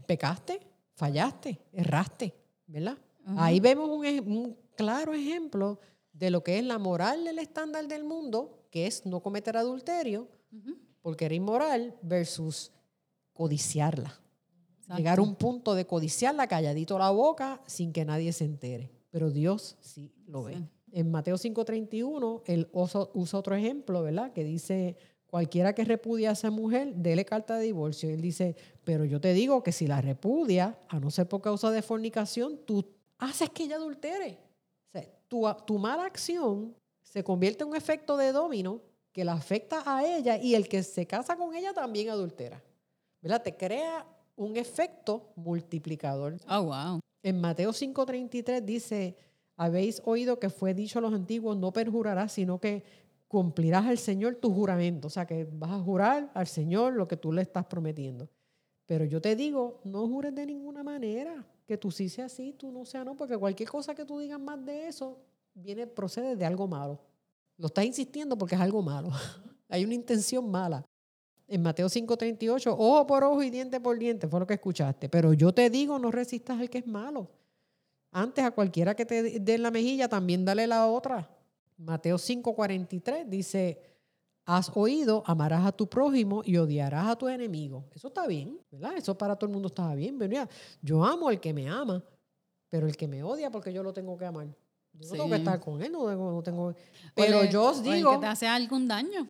Pecaste, 0.05 0.61
fallaste, 0.97 1.59
erraste, 1.73 2.35
¿verdad? 2.67 2.99
Ahí 3.39 3.59
vemos 3.59 3.89
un, 3.89 4.05
un 4.05 4.57
claro 4.77 5.15
ejemplo 5.15 5.81
de 6.13 6.29
lo 6.29 6.45
que 6.45 6.59
es 6.59 6.65
la 6.65 6.77
moral 6.77 7.25
del 7.25 7.39
estándar 7.39 7.89
del 7.89 8.05
mundo, 8.05 8.67
que 8.71 8.87
es 8.87 9.07
no 9.07 9.21
cometer 9.21 9.57
adulterio, 9.57 10.29
porque 11.01 11.25
era 11.25 11.35
inmoral, 11.35 11.97
versus 12.03 12.71
codiciarla. 13.33 14.21
Llegar 14.95 15.19
a 15.19 15.23
un 15.23 15.35
punto 15.35 15.75
de 15.75 15.87
codiciarla 15.87 16.47
calladito 16.47 16.99
la 16.99 17.11
boca 17.11 17.61
sin 17.67 17.93
que 17.93 18.05
nadie 18.05 18.33
se 18.33 18.45
entere. 18.45 18.91
Pero 19.11 19.31
Dios 19.31 19.77
sí 19.81 20.13
lo 20.27 20.45
ve. 20.45 20.63
En 20.93 21.11
Mateo 21.11 21.37
5:31, 21.37 22.43
él 22.47 22.69
usa, 22.73 23.09
otro 23.39 23.55
ejemplo, 23.57 24.03
¿verdad? 24.03 24.33
Que 24.33 24.45
dice, 24.45 24.97
cualquiera 25.27 25.75
que 25.75 25.85
repudia 25.85 26.31
a 26.31 26.33
esa 26.35 26.51
mujer, 26.51 26.95
dele 26.95 27.25
carta 27.25 27.57
de 27.57 27.65
divorcio. 27.65 28.09
Él 28.09 28.21
dice, 28.21 28.55
pero 28.85 29.05
yo 29.05 29.21
te 29.21 29.33
digo 29.33 29.63
que 29.63 29.73
si 29.73 29.87
la 29.87 30.01
repudia, 30.01 30.79
a 30.89 31.01
no 31.01 31.11
ser 31.11 31.29
por 31.29 31.41
causa 31.41 31.71
de 31.71 31.83
fornicación, 31.83 32.59
tú 32.65 32.87
haces 33.19 33.51
que 33.51 33.65
ella 33.65 33.77
adultere. 33.77 34.39
O 34.89 34.93
sea, 34.93 35.11
tu, 35.29 35.45
tu 35.67 35.79
mala 35.79 36.05
acción 36.05 36.75
se 37.03 37.25
convierte 37.25 37.65
en 37.65 37.71
un 37.71 37.77
efecto 37.77 38.17
de 38.17 38.33
domino 38.33 38.81
que 39.13 39.25
la 39.25 39.33
afecta 39.33 39.83
a 39.85 40.05
ella 40.05 40.37
y 40.37 40.55
el 40.55 40.69
que 40.69 40.83
se 40.83 41.07
casa 41.07 41.37
con 41.37 41.55
ella 41.55 41.73
también 41.73 42.11
adultera. 42.11 42.63
¿Verdad? 43.23 43.43
Te 43.43 43.57
crea 43.57 44.07
un 44.37 44.57
efecto 44.57 45.33
multiplicador. 45.37 46.37
Oh, 46.49 46.65
wow. 46.65 47.01
En 47.23 47.41
Mateo 47.41 47.73
5:33 47.73 48.65
dice, 48.65 49.17
habéis 49.57 50.01
oído 50.05 50.39
que 50.39 50.51
fue 50.51 50.75
dicho 50.75 50.99
a 50.99 51.03
los 51.03 51.13
antiguos, 51.13 51.57
no 51.57 51.73
perjurarás, 51.73 52.33
sino 52.33 52.61
que 52.61 52.85
cumplirás 53.29 53.87
al 53.87 53.99
Señor 53.99 54.37
tu 54.37 54.53
juramento. 54.53 55.09
O 55.09 55.11
sea, 55.11 55.27
que 55.27 55.49
vas 55.51 55.73
a 55.73 55.81
jurar 55.81 56.31
al 56.35 56.47
Señor 56.47 56.93
lo 56.93 57.09
que 57.09 57.17
tú 57.17 57.33
le 57.33 57.43
estás 57.43 57.67
prometiendo. 57.67 58.29
Pero 58.87 59.05
yo 59.05 59.21
te 59.21 59.35
digo, 59.35 59.81
no 59.85 60.07
jures 60.07 60.35
de 60.35 60.47
ninguna 60.47 60.85
manera, 60.85 61.45
que 61.67 61.77
tú 61.77 61.91
sí 61.91 62.09
sea 62.09 62.29
sí, 62.29 62.53
tú 62.53 62.71
no 62.71 62.85
sea 62.85 63.05
no, 63.05 63.17
porque 63.17 63.37
cualquier 63.37 63.69
cosa 63.69 63.95
que 63.95 64.05
tú 64.05 64.21
digas 64.21 64.39
más 64.39 64.65
de 64.65 64.87
eso, 64.87 65.19
viene, 65.55 65.87
procede 65.87 66.37
de 66.37 66.45
algo 66.45 66.69
malo. 66.69 67.01
Lo 67.57 67.67
estás 67.67 67.85
insistiendo 67.85 68.39
porque 68.39 68.55
es 68.55 68.61
algo 68.61 68.83
malo. 68.83 69.11
Hay 69.69 69.85
una 69.85 69.95
intención 69.95 70.49
mala. 70.49 70.85
En 71.49 71.63
Mateo 71.63 71.89
5:38, 71.89 72.75
ojo 72.77 73.07
por 73.07 73.23
ojo 73.23 73.43
y 73.43 73.51
diente 73.51 73.81
por 73.81 73.99
diente, 73.99 74.27
fue 74.27 74.41
lo 74.41 74.47
que 74.47 74.55
escuchaste. 74.55 75.09
Pero 75.09 75.33
yo 75.33 75.53
te 75.53 75.71
digo, 75.71 75.99
no 75.99 76.11
resistas 76.11 76.59
al 76.61 76.69
que 76.69 76.79
es 76.79 76.87
malo. 76.87 77.31
Antes 78.11 78.45
a 78.45 78.51
cualquiera 78.51 78.95
que 78.95 79.05
te 79.05 79.41
dé 79.41 79.59
la 79.59 79.71
mejilla, 79.71 80.09
también 80.09 80.45
dale 80.45 80.67
la 80.67 80.87
otra. 80.87 81.29
Mateo 81.77 82.17
5:43 82.17 83.27
dice, 83.27 83.81
has 84.45 84.71
oído, 84.75 85.23
amarás 85.27 85.67
a 85.67 85.73
tu 85.73 85.89
prójimo 85.89 86.43
y 86.45 86.57
odiarás 86.57 87.09
a 87.09 87.17
tu 87.17 87.29
enemigo. 87.29 87.85
Eso 87.95 88.09
está 88.09 88.27
bien, 88.27 88.59
¿verdad? 88.71 88.97
Eso 88.97 89.17
para 89.17 89.37
todo 89.37 89.49
el 89.49 89.53
mundo 89.53 89.69
está 89.69 89.95
bien. 89.95 90.19
Yo 90.81 91.05
amo 91.05 91.29
al 91.29 91.41
que 91.41 91.53
me 91.53 91.69
ama, 91.69 92.03
pero 92.69 92.87
el 92.87 92.97
que 92.97 93.07
me 93.07 93.23
odia 93.23 93.51
porque 93.51 93.73
yo 93.73 93.83
lo 93.83 93.93
tengo 93.93 94.17
que 94.17 94.25
amar. 94.25 94.47
Yo 94.95 95.09
no 95.09 95.13
tengo 95.13 95.29
que 95.29 95.37
estar 95.37 95.61
con 95.61 95.83
él, 95.83 95.93
no 95.93 96.09
tengo, 96.09 96.33
no 96.33 96.43
tengo 96.43 96.75
pero 97.15 97.45
yo 97.45 97.65
os 97.71 97.83
digo... 97.83 98.13
que 98.13 98.19
te 98.19 98.27
hace 98.27 98.47
algún 98.47 98.89
daño. 98.89 99.29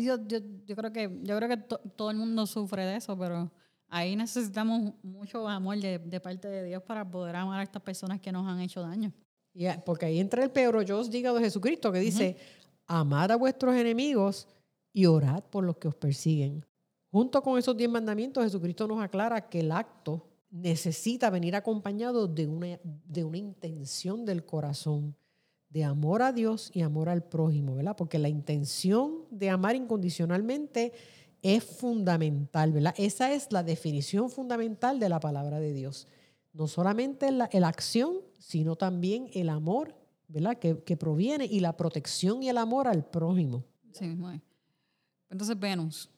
Yo, 0.00 0.16
yo, 0.26 0.38
yo, 0.64 0.76
creo 0.76 0.92
que, 0.92 1.20
yo 1.22 1.36
creo 1.36 1.48
que 1.48 1.56
todo 1.96 2.10
el 2.10 2.16
mundo 2.16 2.46
sufre 2.46 2.84
de 2.84 2.96
eso, 2.96 3.18
pero 3.18 3.50
ahí 3.88 4.14
necesitamos 4.14 4.94
mucho 5.02 5.48
amor 5.48 5.78
de, 5.78 5.98
de, 5.98 6.20
parte 6.20 6.48
de 6.48 6.64
Dios 6.64 6.82
para 6.82 7.08
poder 7.08 7.34
amar 7.34 7.60
a 7.60 7.62
estas 7.64 7.82
personas 7.82 8.20
que 8.20 8.30
nos 8.30 8.46
han 8.46 8.60
hecho 8.60 8.80
daño. 8.80 9.12
Yeah, 9.52 9.82
porque 9.84 10.06
ahí 10.06 10.20
entra 10.20 10.44
el 10.44 10.50
pero 10.50 10.82
yo 10.82 10.98
os 10.98 11.10
digo 11.10 11.32
de 11.34 11.40
Jesucristo 11.40 11.90
que 11.90 11.98
dice, 11.98 12.36
amad 12.86 13.32
a 13.32 13.36
vuestros 13.36 13.74
enemigos 13.74 14.46
y 14.92 15.06
orad 15.06 15.42
por 15.44 15.64
los 15.64 15.78
que 15.78 15.88
os 15.88 15.94
persiguen. 15.94 16.64
Junto 17.10 17.42
con 17.42 17.58
esos 17.58 17.76
diez 17.76 17.90
mandamientos, 17.90 18.44
Jesucristo 18.44 18.86
nos 18.86 19.02
aclara 19.02 19.48
que 19.48 19.60
el 19.60 19.72
acto 19.72 20.28
necesita 20.50 21.30
venir 21.30 21.56
acompañado 21.56 22.28
de 22.28 22.46
una, 22.46 22.78
de 22.82 23.24
una 23.24 23.38
intención 23.38 24.24
del 24.24 24.44
corazón 24.44 25.16
de 25.76 25.84
amor 25.84 26.22
a 26.22 26.32
Dios 26.32 26.70
y 26.72 26.80
amor 26.80 27.10
al 27.10 27.22
prójimo, 27.22 27.74
¿verdad? 27.74 27.94
Porque 27.94 28.18
la 28.18 28.30
intención 28.30 29.26
de 29.30 29.50
amar 29.50 29.76
incondicionalmente 29.76 30.94
es 31.42 31.62
fundamental, 31.64 32.72
¿verdad? 32.72 32.94
Esa 32.96 33.34
es 33.34 33.52
la 33.52 33.62
definición 33.62 34.30
fundamental 34.30 34.98
de 34.98 35.10
la 35.10 35.20
palabra 35.20 35.60
de 35.60 35.74
Dios. 35.74 36.08
No 36.54 36.66
solamente 36.66 37.30
la, 37.30 37.50
acción, 37.68 38.22
sino 38.38 38.76
también 38.76 39.28
el 39.34 39.50
amor, 39.50 39.94
¿verdad? 40.28 40.56
Que, 40.56 40.82
que, 40.82 40.96
proviene 40.96 41.44
y 41.44 41.60
la 41.60 41.76
protección 41.76 42.42
y 42.42 42.48
el 42.48 42.56
amor 42.56 42.88
al 42.88 43.04
prójimo. 43.04 43.62
Sí, 43.92 44.06
muy. 44.06 44.40
Entonces, 45.28 45.60
Venus. 45.60 46.08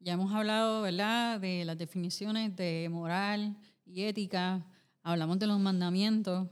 Ya 0.00 0.12
hemos 0.12 0.30
hablado, 0.34 0.82
¿verdad?, 0.82 1.40
de 1.40 1.64
las 1.64 1.78
definiciones 1.78 2.54
de 2.54 2.88
moral 2.90 3.56
y 3.86 4.02
ética. 4.02 4.66
Hablamos 5.02 5.38
de 5.38 5.46
los 5.46 5.58
mandamientos, 5.58 6.46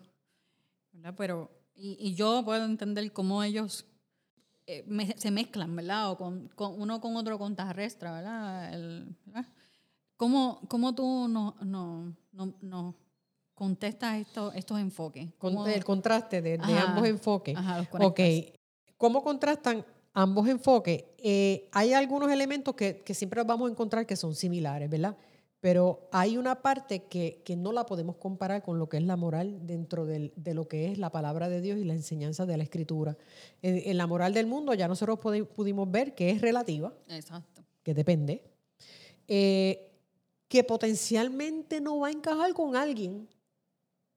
¿verdad? 0.90 1.14
Pero 1.18 1.55
y, 1.76 2.14
yo 2.14 2.42
puedo 2.44 2.64
entender 2.64 3.12
cómo 3.12 3.42
ellos 3.42 3.86
eh, 4.66 4.84
se 5.16 5.30
mezclan, 5.30 5.74
¿verdad? 5.76 6.10
O 6.10 6.16
con, 6.16 6.50
uno 6.58 7.00
con 7.00 7.16
otro 7.16 7.38
contrarrestra, 7.38 8.12
¿verdad? 8.12 8.74
El, 8.74 9.16
¿verdad? 9.26 9.46
¿Cómo, 10.16 10.60
¿Cómo, 10.68 10.94
tú 10.94 11.28
no, 11.28 11.56
no, 11.60 12.16
no, 12.32 12.54
no 12.62 12.96
contestas 13.54 14.16
esto, 14.16 14.52
estos 14.52 14.80
enfoques? 14.80 15.28
¿Cómo? 15.38 15.66
El 15.66 15.84
contraste 15.84 16.40
de, 16.40 16.58
de 16.58 16.78
ambos 16.78 17.06
enfoques. 17.06 17.56
Ajá, 17.56 17.78
los 17.78 17.88
ok. 17.92 18.20
¿Cómo 18.96 19.22
contrastan 19.22 19.84
ambos 20.14 20.48
enfoques? 20.48 21.04
Eh, 21.18 21.68
hay 21.72 21.92
algunos 21.92 22.30
elementos 22.30 22.74
que, 22.74 23.02
que 23.02 23.12
siempre 23.12 23.42
vamos 23.42 23.68
a 23.68 23.72
encontrar 23.72 24.06
que 24.06 24.16
son 24.16 24.34
similares, 24.34 24.88
¿verdad? 24.88 25.16
Pero 25.66 26.08
hay 26.12 26.38
una 26.38 26.62
parte 26.62 27.06
que, 27.06 27.42
que, 27.44 27.56
no 27.56 27.72
la 27.72 27.86
podemos 27.86 28.18
comparar 28.18 28.62
con 28.62 28.78
lo 28.78 28.88
que 28.88 28.98
es 28.98 29.02
la 29.02 29.16
moral 29.16 29.66
dentro 29.66 30.06
del, 30.06 30.32
de 30.36 30.54
lo 30.54 30.68
que 30.68 30.92
es 30.92 30.96
la 30.96 31.10
palabra 31.10 31.48
de 31.48 31.60
Dios 31.60 31.76
y 31.76 31.82
la 31.82 31.92
enseñanza 31.92 32.46
de 32.46 32.56
la 32.56 32.62
escritura. 32.62 33.16
En, 33.62 33.96
la 33.96 34.06
moral 34.06 34.32
del 34.32 34.46
mundo 34.46 34.74
ya 34.74 34.86
nosotros 34.86 35.18
pudimos 35.18 35.90
ver 35.90 36.14
que 36.14 36.30
es 36.30 36.40
relativa, 36.40 36.94
Exacto. 37.08 37.64
que 37.82 37.94
depende, 37.94 38.44
eh, 39.26 39.90
que 40.46 40.62
potencialmente 40.62 41.80
no 41.80 41.98
va 41.98 42.06
a 42.06 42.12
encajar 42.12 42.54
con 42.54 42.76
alguien. 42.76 43.28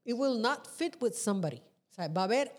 It 0.05 0.13
will 0.13 0.39
not 0.39 0.67
fit 0.67 1.01
with 1.01 1.13
somebody. 1.13 1.63
O 1.89 1.93
sea, 1.95 2.09
va 2.09 2.21
a 2.21 2.25
haber 2.25 2.53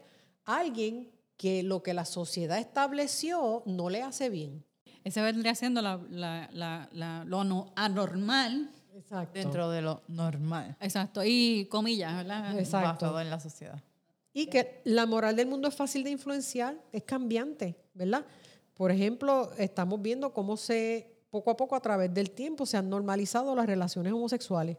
alguien 0.44 1.12
que 1.36 1.62
lo 1.62 1.80
que 1.84 1.94
la 1.94 2.04
sociedad 2.04 2.58
estableció 2.58 3.62
no 3.66 3.88
le 3.88 4.02
hace 4.02 4.30
bien. 4.30 4.64
Ese 5.04 5.22
vendría 5.22 5.54
siendo 5.54 5.80
la, 5.80 6.00
la, 6.10 6.88
la, 6.90 7.24
lo 7.24 7.44
no, 7.44 7.72
anormal. 7.76 8.68
Exacto. 9.00 9.38
Dentro 9.38 9.70
de 9.70 9.80
lo 9.80 10.02
normal. 10.08 10.76
Exacto. 10.80 11.22
Y 11.24 11.66
comillas, 11.70 12.14
¿verdad? 12.16 12.58
Exacto. 12.58 13.06
Basado 13.06 13.20
en 13.20 13.30
la 13.30 13.40
sociedad. 13.40 13.82
Y 14.32 14.46
que 14.46 14.82
la 14.84 15.06
moral 15.06 15.34
del 15.36 15.48
mundo 15.48 15.68
es 15.68 15.74
fácil 15.74 16.04
de 16.04 16.10
influenciar, 16.10 16.76
es 16.92 17.02
cambiante, 17.02 17.76
¿verdad? 17.94 18.24
Por 18.74 18.90
ejemplo, 18.90 19.50
estamos 19.58 20.00
viendo 20.00 20.32
cómo 20.32 20.56
se, 20.56 21.16
poco 21.30 21.50
a 21.50 21.56
poco, 21.56 21.74
a 21.74 21.80
través 21.80 22.12
del 22.12 22.30
tiempo, 22.30 22.66
se 22.66 22.76
han 22.76 22.88
normalizado 22.88 23.54
las 23.56 23.66
relaciones 23.66 24.12
homosexuales. 24.12 24.76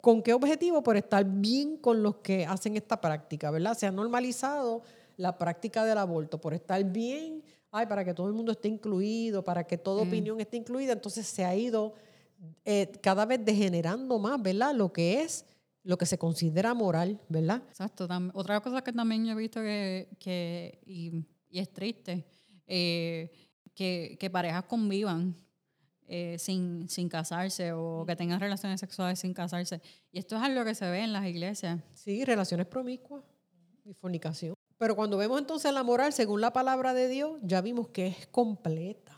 ¿Con 0.00 0.22
qué 0.22 0.34
objetivo? 0.34 0.82
Por 0.82 0.96
estar 0.96 1.24
bien 1.24 1.76
con 1.76 2.02
los 2.02 2.16
que 2.16 2.46
hacen 2.46 2.76
esta 2.76 3.00
práctica, 3.00 3.50
¿verdad? 3.50 3.76
Se 3.76 3.86
ha 3.86 3.92
normalizado 3.92 4.82
la 5.16 5.38
práctica 5.38 5.84
del 5.84 5.98
aborto, 5.98 6.40
por 6.40 6.52
estar 6.52 6.82
bien, 6.84 7.42
ay, 7.70 7.86
para 7.86 8.04
que 8.04 8.12
todo 8.12 8.26
el 8.26 8.34
mundo 8.34 8.52
esté 8.52 8.68
incluido, 8.68 9.44
para 9.44 9.64
que 9.64 9.78
toda 9.78 10.02
opinión 10.02 10.40
esté 10.40 10.56
incluida, 10.56 10.92
entonces 10.92 11.26
se 11.26 11.44
ha 11.44 11.54
ido 11.54 11.94
eh, 12.64 12.90
cada 13.02 13.24
vez 13.26 13.44
degenerando 13.44 14.18
más, 14.18 14.40
¿verdad? 14.40 14.74
Lo 14.74 14.92
que 14.92 15.22
es 15.22 15.46
lo 15.82 15.96
que 15.96 16.06
se 16.06 16.18
considera 16.18 16.74
moral, 16.74 17.20
¿verdad? 17.28 17.62
Exacto. 17.68 18.06
otra 18.34 18.60
cosa 18.60 18.82
que 18.82 18.92
también 18.92 19.24
yo 19.24 19.32
he 19.32 19.36
visto 19.36 19.60
que, 19.60 20.78
y, 20.84 21.24
es 21.50 21.72
triste, 21.72 22.26
eh, 22.66 23.30
que, 23.74 24.16
que, 24.20 24.30
parejas 24.30 24.64
convivan 24.64 25.34
eh, 26.06 26.36
sin, 26.38 26.88
sin 26.88 27.08
casarse 27.08 27.72
o 27.72 28.04
que 28.06 28.16
tengan 28.16 28.40
relaciones 28.40 28.80
sexuales 28.80 29.18
sin 29.18 29.32
casarse. 29.32 29.80
Y 30.12 30.18
esto 30.18 30.36
es 30.36 30.42
algo 30.42 30.64
que 30.64 30.74
se 30.74 30.88
ve 30.90 31.00
en 31.00 31.12
las 31.12 31.26
iglesias. 31.26 31.80
Sí, 31.94 32.24
relaciones 32.24 32.66
promiscuas 32.66 33.24
y 33.84 33.94
fornicación. 33.94 34.54
Pero 34.76 34.96
cuando 34.96 35.16
vemos 35.16 35.38
entonces 35.38 35.72
la 35.72 35.82
moral, 35.82 36.12
según 36.12 36.40
la 36.40 36.52
palabra 36.52 36.94
de 36.94 37.08
Dios, 37.08 37.38
ya 37.42 37.60
vimos 37.60 37.88
que 37.88 38.08
es 38.08 38.26
completa, 38.26 39.16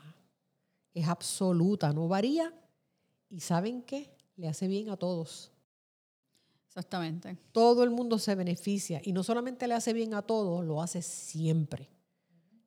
es 0.92 1.08
absoluta, 1.08 1.92
no 1.92 2.08
varía. 2.08 2.52
Y 3.32 3.40
¿saben 3.40 3.82
qué? 3.82 4.14
Le 4.36 4.46
hace 4.46 4.68
bien 4.68 4.90
a 4.90 4.96
todos. 4.98 5.50
Exactamente. 6.68 7.38
Todo 7.50 7.82
el 7.82 7.90
mundo 7.90 8.18
se 8.18 8.34
beneficia 8.34 9.00
y 9.02 9.12
no 9.12 9.22
solamente 9.22 9.66
le 9.66 9.72
hace 9.72 9.94
bien 9.94 10.12
a 10.12 10.20
todos, 10.20 10.62
lo 10.64 10.82
hace 10.82 11.00
siempre. 11.00 11.88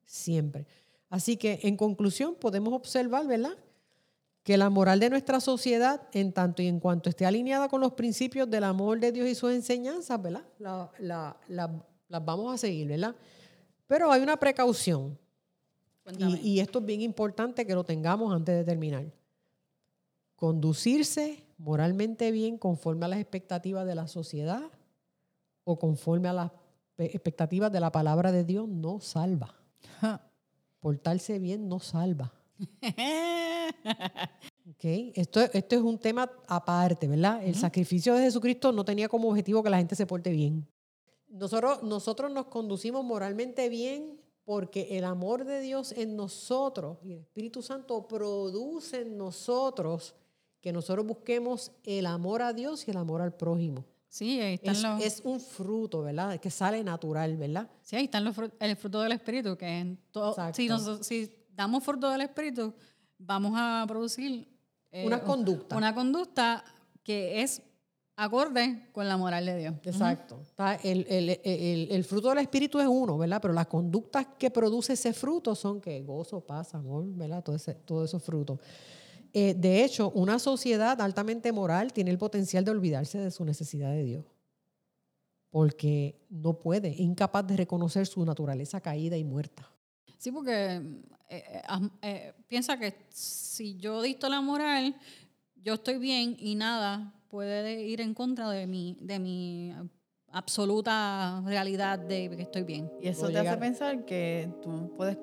Siempre. 0.04 0.66
Así 1.08 1.36
que 1.36 1.60
en 1.62 1.76
conclusión 1.76 2.34
podemos 2.34 2.72
observar, 2.74 3.28
¿verdad? 3.28 3.56
Que 4.42 4.56
la 4.56 4.68
moral 4.68 4.98
de 4.98 5.10
nuestra 5.10 5.38
sociedad, 5.38 6.02
en 6.12 6.32
tanto 6.32 6.62
y 6.62 6.66
en 6.66 6.80
cuanto 6.80 7.10
esté 7.10 7.26
alineada 7.26 7.68
con 7.68 7.80
los 7.80 7.92
principios 7.92 8.50
del 8.50 8.64
amor 8.64 8.98
de 8.98 9.12
Dios 9.12 9.28
y 9.28 9.36
sus 9.36 9.52
enseñanzas, 9.52 10.20
¿verdad? 10.20 10.44
La, 10.58 10.90
la, 10.98 11.36
la, 11.46 11.86
las 12.08 12.24
vamos 12.24 12.52
a 12.52 12.58
seguir, 12.58 12.88
¿verdad? 12.88 13.14
Pero 13.86 14.10
hay 14.10 14.20
una 14.20 14.36
precaución. 14.36 15.16
Y, 16.18 16.54
y, 16.54 16.60
esto 16.60 16.80
es 16.80 16.84
bien 16.84 17.02
importante 17.02 17.64
que 17.64 17.74
lo 17.74 17.84
tengamos 17.84 18.32
antes 18.32 18.56
de 18.56 18.64
terminar. 18.64 19.06
Conducirse 20.36 21.44
moralmente 21.58 22.30
bien 22.30 22.58
conforme 22.58 23.06
a 23.06 23.08
las 23.08 23.18
expectativas 23.18 23.86
de 23.86 23.94
la 23.94 24.06
sociedad 24.06 24.62
o 25.64 25.78
conforme 25.78 26.28
a 26.28 26.32
las 26.32 26.52
expectativas 26.98 27.72
de 27.72 27.80
la 27.80 27.90
palabra 27.90 28.32
de 28.32 28.44
Dios 28.44 28.68
no 28.68 29.00
salva. 29.00 29.54
Portarse 30.80 31.38
bien 31.38 31.68
no 31.68 31.80
salva. 31.80 32.32
Okay. 34.68 35.12
Esto, 35.14 35.40
esto 35.40 35.76
es 35.76 35.82
un 35.82 35.98
tema 35.98 36.30
aparte, 36.48 37.06
¿verdad? 37.06 37.42
El 37.42 37.54
sacrificio 37.54 38.14
de 38.14 38.22
Jesucristo 38.22 38.72
no 38.72 38.84
tenía 38.84 39.08
como 39.08 39.28
objetivo 39.28 39.62
que 39.62 39.70
la 39.70 39.78
gente 39.78 39.94
se 39.94 40.06
porte 40.06 40.30
bien. 40.30 40.66
Nosotros, 41.28 41.82
nosotros 41.82 42.32
nos 42.32 42.46
conducimos 42.46 43.04
moralmente 43.04 43.68
bien 43.68 44.20
porque 44.44 44.98
el 44.98 45.04
amor 45.04 45.44
de 45.44 45.60
Dios 45.60 45.92
en 45.92 46.16
nosotros 46.16 46.98
y 47.02 47.12
el 47.12 47.20
Espíritu 47.20 47.62
Santo 47.62 48.06
produce 48.06 49.02
en 49.02 49.16
nosotros 49.16 50.14
que 50.66 50.72
nosotros 50.72 51.06
busquemos 51.06 51.70
el 51.84 52.06
amor 52.06 52.42
a 52.42 52.52
Dios 52.52 52.88
y 52.88 52.90
el 52.90 52.96
amor 52.96 53.22
al 53.22 53.32
prójimo. 53.32 53.84
Sí, 54.08 54.40
ahí 54.40 54.54
están 54.54 54.74
es, 54.74 54.82
los... 54.82 55.00
es 55.00 55.22
un 55.24 55.38
fruto, 55.38 56.02
¿verdad? 56.02 56.40
Que 56.40 56.50
sale 56.50 56.82
natural, 56.82 57.36
¿verdad? 57.36 57.70
Sí, 57.82 57.94
ahí 57.94 58.06
están 58.06 58.24
los 58.24 58.34
el 58.58 58.74
fruto 58.74 59.00
del 59.00 59.12
Espíritu, 59.12 59.56
que 59.56 59.64
en 59.64 59.96
todo, 60.10 60.34
si, 60.52 60.68
si 61.02 61.32
damos 61.54 61.84
fruto 61.84 62.10
del 62.10 62.22
Espíritu, 62.22 62.74
vamos 63.16 63.52
a 63.54 63.84
producir... 63.86 64.48
Eh, 64.90 65.06
una 65.06 65.22
conducta. 65.22 65.76
Una 65.76 65.94
conducta 65.94 66.64
que 67.04 67.42
es 67.42 67.62
acorde 68.16 68.88
con 68.90 69.06
la 69.06 69.16
moral 69.16 69.46
de 69.46 69.56
Dios. 69.58 69.74
Exacto. 69.84 70.40
el, 70.82 71.06
el, 71.08 71.88
el, 71.92 72.04
fruto 72.04 72.30
del 72.30 72.38
Espíritu 72.38 72.80
es 72.80 72.88
uno, 72.88 73.16
¿verdad? 73.18 73.40
Pero 73.40 73.54
las 73.54 73.68
conductas 73.68 74.26
que 74.36 74.50
produce 74.50 74.94
ese 74.94 75.12
fruto 75.12 75.54
son 75.54 75.80
que 75.80 76.02
gozo, 76.02 76.40
paz, 76.40 76.74
amor, 76.74 77.04
¿verdad? 77.06 77.44
Todo 77.44 77.54
ese, 77.54 77.74
todos 77.74 78.08
esos 78.08 78.20
frutos. 78.20 78.58
Eh, 79.38 79.52
de 79.52 79.84
hecho, 79.84 80.12
una 80.12 80.38
sociedad 80.38 80.98
altamente 80.98 81.52
moral 81.52 81.92
tiene 81.92 82.10
el 82.10 82.16
potencial 82.16 82.64
de 82.64 82.70
olvidarse 82.70 83.18
de 83.18 83.30
su 83.30 83.44
necesidad 83.44 83.90
de 83.90 84.02
Dios. 84.02 84.24
Porque 85.50 86.18
no 86.30 86.58
puede, 86.58 86.94
incapaz 86.96 87.46
de 87.46 87.58
reconocer 87.58 88.06
su 88.06 88.24
naturaleza 88.24 88.80
caída 88.80 89.14
y 89.18 89.24
muerta. 89.24 89.70
Sí, 90.16 90.32
porque 90.32 90.80
eh, 91.28 91.62
eh, 92.00 92.32
piensa 92.48 92.78
que 92.78 92.94
si 93.10 93.76
yo 93.76 94.00
dicto 94.00 94.30
la 94.30 94.40
moral, 94.40 94.96
yo 95.62 95.74
estoy 95.74 95.98
bien 95.98 96.34
y 96.38 96.54
nada 96.54 97.12
puede 97.28 97.82
ir 97.82 98.00
en 98.00 98.14
contra 98.14 98.48
de 98.48 98.66
mi, 98.66 98.96
de 99.02 99.18
mi 99.18 99.70
absoluta 100.32 101.42
realidad 101.44 101.98
de 101.98 102.30
que 102.30 102.42
estoy 102.42 102.62
bien. 102.62 102.90
Y 103.02 103.08
eso 103.08 103.28
te 103.28 103.36
hace 103.36 103.58
pensar 103.58 104.06
que 104.06 104.50
tú 104.62 104.94
puedes 104.96 105.18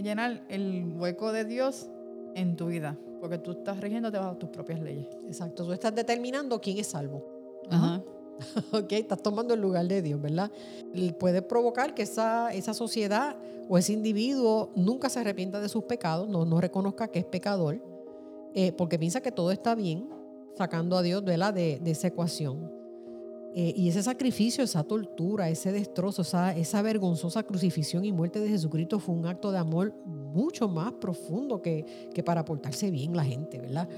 llenar 0.00 0.46
el 0.48 0.94
hueco 0.96 1.32
de 1.32 1.44
Dios 1.44 1.90
en 2.40 2.56
tu 2.56 2.66
vida, 2.66 2.98
porque 3.20 3.38
tú 3.38 3.52
estás 3.52 3.80
rigiéndote 3.80 4.18
bajo 4.18 4.36
tus 4.36 4.50
propias 4.50 4.80
leyes. 4.80 5.06
Exacto, 5.26 5.64
tú 5.64 5.72
estás 5.72 5.94
determinando 5.94 6.60
quién 6.60 6.78
es 6.78 6.88
salvo. 6.88 7.24
Ajá. 7.68 8.02
ok, 8.72 8.92
estás 8.92 9.22
tomando 9.22 9.54
el 9.54 9.60
lugar 9.60 9.86
de 9.86 10.02
Dios, 10.02 10.20
¿verdad? 10.20 10.50
puede 11.18 11.42
provocar 11.42 11.94
que 11.94 12.02
esa, 12.02 12.52
esa 12.52 12.74
sociedad 12.74 13.36
o 13.68 13.78
ese 13.78 13.92
individuo 13.92 14.70
nunca 14.74 15.08
se 15.08 15.20
arrepienta 15.20 15.60
de 15.60 15.68
sus 15.68 15.84
pecados, 15.84 16.28
no, 16.28 16.44
no 16.44 16.60
reconozca 16.60 17.08
que 17.08 17.20
es 17.20 17.24
pecador, 17.24 17.80
eh, 18.54 18.72
porque 18.72 18.98
piensa 18.98 19.20
que 19.20 19.30
todo 19.30 19.52
está 19.52 19.74
bien, 19.74 20.08
sacando 20.56 20.96
a 20.96 21.02
Dios 21.02 21.24
de, 21.24 21.78
de 21.80 21.90
esa 21.90 22.08
ecuación. 22.08 22.79
Eh, 23.52 23.72
y 23.76 23.88
ese 23.88 24.02
sacrificio, 24.02 24.62
esa 24.62 24.84
tortura, 24.84 25.48
ese 25.48 25.72
destrozo, 25.72 26.22
esa, 26.22 26.56
esa 26.56 26.82
vergonzosa 26.82 27.42
crucifixión 27.42 28.04
y 28.04 28.12
muerte 28.12 28.38
de 28.38 28.48
Jesucristo 28.48 29.00
fue 29.00 29.14
un 29.14 29.26
acto 29.26 29.50
de 29.50 29.58
amor 29.58 29.92
mucho 30.06 30.68
más 30.68 30.92
profundo 30.92 31.60
que, 31.60 31.84
que 32.14 32.22
para 32.22 32.44
portarse 32.44 32.90
bien 32.90 33.16
la 33.16 33.24
gente, 33.24 33.58
¿verdad? 33.58 33.88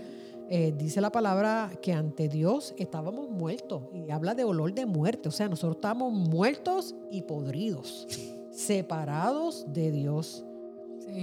Eh, 0.48 0.74
dice 0.76 1.00
la 1.00 1.11
palabra 1.11 1.70
que 1.80 1.92
ante 1.92 2.28
Dios 2.28 2.74
estábamos 2.76 3.30
muertos 3.30 3.84
y 3.94 4.11
habla 4.11 4.34
de 4.34 4.44
olor 4.44 4.74
de 4.74 4.86
muerte, 4.86 5.28
o 5.28 5.32
sea, 5.32 5.48
nosotros 5.48 5.76
estamos 5.76 6.12
muertos 6.12 6.94
y 7.11 7.22
podridos, 7.22 8.07
separados 8.50 9.66
de 9.72 9.90
Dios. 9.90 10.44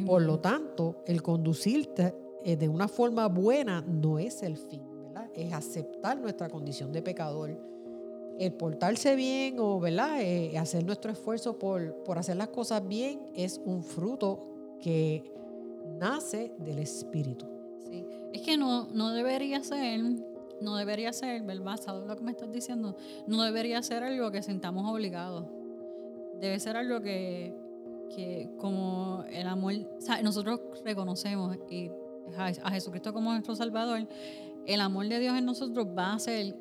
Por 0.05 0.21
lo 0.21 0.39
tanto, 0.39 1.03
el 1.05 1.23
conducirte 1.23 2.15
eh, 2.43 2.57
de 2.57 2.69
una 2.69 2.88
forma 2.88 3.27
buena 3.27 3.82
no 3.82 4.19
es 4.19 4.43
el 4.43 4.57
fin, 4.57 4.82
¿verdad? 5.03 5.30
Es 5.36 5.51
aceptar 5.51 6.19
nuestra 6.19 6.49
condición 6.49 6.91
de 6.91 7.01
pecador 7.01 7.55
el 8.40 8.54
portarse 8.54 9.16
bien 9.18 9.60
o 9.60 9.80
¿verdad? 9.80 10.22
Eh, 10.22 10.58
hacer 10.58 10.86
nuestro 10.86 11.12
esfuerzo 11.12 11.60
por, 11.60 11.94
por 12.06 12.18
hacer 12.18 12.38
las 12.38 12.48
cosas 12.48 12.88
bien 12.88 13.20
es 13.36 13.62
un 13.66 13.84
fruto 13.84 14.78
que 14.80 15.30
nace 16.00 16.54
del 16.58 16.80
Espíritu. 16.80 17.46
Sí. 17.86 18.06
Es 18.32 18.42
que 18.42 18.56
no, 18.56 18.88
no 18.94 19.10
debería 19.10 19.62
ser, 19.62 20.02
no 20.62 20.78
debería 20.78 21.12
ser, 21.12 21.44
basado 21.62 22.04
en 22.04 22.08
lo 22.08 22.16
que 22.16 22.24
me 22.24 22.32
estás 22.32 22.50
diciendo, 22.50 22.96
no 23.28 23.44
debería 23.44 23.84
ser 23.84 24.04
algo 24.04 24.32
que 24.32 24.42
sintamos 24.42 24.90
obligados. 24.90 25.46
Debe 26.40 26.58
ser 26.62 26.78
algo 26.78 27.02
que, 27.02 27.54
que 28.16 28.50
como 28.58 29.26
el 29.30 29.48
amor, 29.48 29.74
o 29.74 30.24
nosotros 30.24 30.62
reconocemos 30.86 31.58
y 31.70 31.92
a 32.38 32.72
Jesucristo 32.72 33.12
como 33.12 33.32
nuestro 33.32 33.56
Salvador, 33.56 34.08
el 34.66 34.82
amor 34.82 35.08
de 35.08 35.20
Dios 35.20 35.38
en 35.38 35.46
nosotros 35.46 35.88
va 35.98 36.14
a 36.14 36.20
ser 36.20 36.56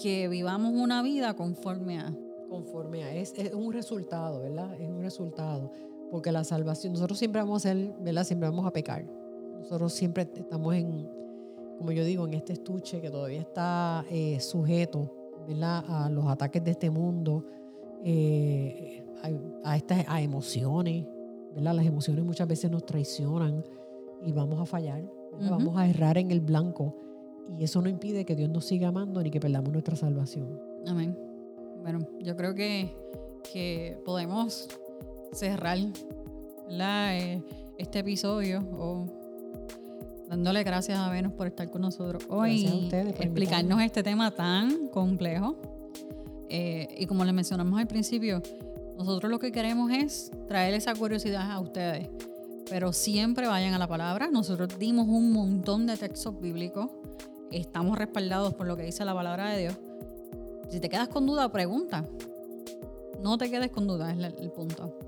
que 0.00 0.28
vivamos 0.28 0.72
una 0.74 1.02
vida 1.02 1.34
conforme 1.34 1.98
a. 1.98 2.14
Conforme 2.48 3.04
a. 3.04 3.14
Es, 3.14 3.34
es, 3.36 3.52
un 3.54 3.72
resultado, 3.72 4.42
¿verdad? 4.42 4.74
Es 4.80 4.88
un 4.88 5.00
resultado. 5.00 5.72
Porque 6.10 6.30
la 6.30 6.44
salvación, 6.44 6.92
nosotros 6.92 7.18
siempre 7.18 7.40
vamos 7.40 7.64
a 7.64 7.70
ser, 7.70 7.94
¿verdad? 8.00 8.24
Siempre 8.24 8.48
vamos 8.48 8.66
a 8.66 8.72
pecar. 8.72 9.04
Nosotros 9.58 9.92
siempre 9.92 10.28
estamos 10.34 10.74
en, 10.74 11.08
como 11.78 11.92
yo 11.92 12.04
digo, 12.04 12.26
en 12.26 12.34
este 12.34 12.52
estuche 12.52 13.00
que 13.00 13.10
todavía 13.10 13.40
está 13.40 14.04
eh, 14.10 14.38
sujeto, 14.40 15.12
¿verdad? 15.48 15.84
A 15.88 16.10
los 16.10 16.26
ataques 16.26 16.62
de 16.62 16.70
este 16.72 16.90
mundo, 16.90 17.44
eh, 18.04 19.04
a, 19.64 19.76
estas 19.76 20.04
a 20.06 20.20
emociones, 20.20 21.04
¿verdad? 21.54 21.74
Las 21.74 21.86
emociones 21.86 22.24
muchas 22.24 22.46
veces 22.46 22.70
nos 22.70 22.86
traicionan 22.86 23.64
y 24.22 24.32
vamos 24.32 24.60
a 24.60 24.66
fallar, 24.66 25.04
vamos 25.40 25.76
a 25.76 25.88
errar 25.88 26.18
en 26.18 26.30
el 26.30 26.40
blanco. 26.40 26.94
Y 27.58 27.64
eso 27.64 27.80
no 27.80 27.88
impide 27.88 28.24
que 28.24 28.34
Dios 28.34 28.50
nos 28.50 28.64
siga 28.64 28.88
amando 28.88 29.22
ni 29.22 29.30
que 29.30 29.40
perdamos 29.40 29.72
nuestra 29.72 29.96
salvación. 29.96 30.60
Amén. 30.86 31.16
Bueno, 31.82 32.06
yo 32.20 32.36
creo 32.36 32.54
que, 32.54 32.94
que 33.52 33.98
podemos 34.04 34.68
cerrar 35.32 35.78
eh, 36.68 37.42
este 37.78 38.00
episodio 38.00 38.60
o 38.72 39.06
dándole 40.28 40.64
gracias 40.64 40.98
a 40.98 41.10
Venus 41.10 41.32
por 41.32 41.46
estar 41.46 41.70
con 41.70 41.82
nosotros 41.82 42.24
hoy 42.28 42.66
y 42.66 42.88
explicarnos 42.92 43.80
este 43.82 44.02
tema 44.02 44.30
tan 44.30 44.88
complejo. 44.88 45.56
Eh, 46.48 46.88
y 46.98 47.06
como 47.06 47.24
les 47.24 47.34
mencionamos 47.34 47.78
al 47.78 47.86
principio, 47.86 48.42
nosotros 48.96 49.30
lo 49.30 49.38
que 49.38 49.52
queremos 49.52 49.90
es 49.90 50.30
traer 50.48 50.74
esa 50.74 50.94
curiosidad 50.94 51.50
a 51.50 51.60
ustedes. 51.60 52.08
Pero 52.68 52.92
siempre 52.92 53.46
vayan 53.46 53.74
a 53.74 53.78
la 53.78 53.86
palabra. 53.86 54.28
Nosotros 54.28 54.76
dimos 54.78 55.06
un 55.06 55.32
montón 55.32 55.86
de 55.86 55.96
textos 55.96 56.40
bíblicos 56.40 56.90
estamos 57.50 57.98
respaldados 57.98 58.54
por 58.54 58.66
lo 58.66 58.76
que 58.76 58.84
dice 58.84 59.04
la 59.04 59.14
palabra 59.14 59.50
de 59.50 59.58
Dios. 59.58 59.74
Si 60.68 60.80
te 60.80 60.88
quedas 60.88 61.08
con 61.08 61.26
duda, 61.26 61.50
pregunta. 61.50 62.04
No 63.22 63.38
te 63.38 63.50
quedes 63.50 63.70
con 63.70 63.86
dudas, 63.86 64.16
es 64.16 64.40
el, 64.40 64.50
punto. 64.50 64.98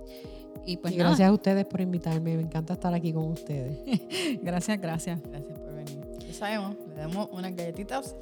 Y 0.64 0.76
pues 0.76 0.97
gracias 0.97 1.28
a 1.28 1.32
ustedes 1.32 1.66
por 1.66 1.80
invitarme. 1.80 2.36
Me 2.36 2.43
encanta 2.43 2.74
estar 2.74 2.95
aquí 2.95 3.12
con 3.12 3.24
ustedes. 3.24 3.78
gracias, 4.43 4.80
gracias. 4.80 5.20
Gracias 5.22 5.59
por 5.59 5.74
venir. 5.74 6.01
Ya 6.26 6.32
sabemos, 6.32 6.76
le 6.89 6.95
damos 6.95 7.28
unas 7.32 7.55
galletitas 7.55 8.16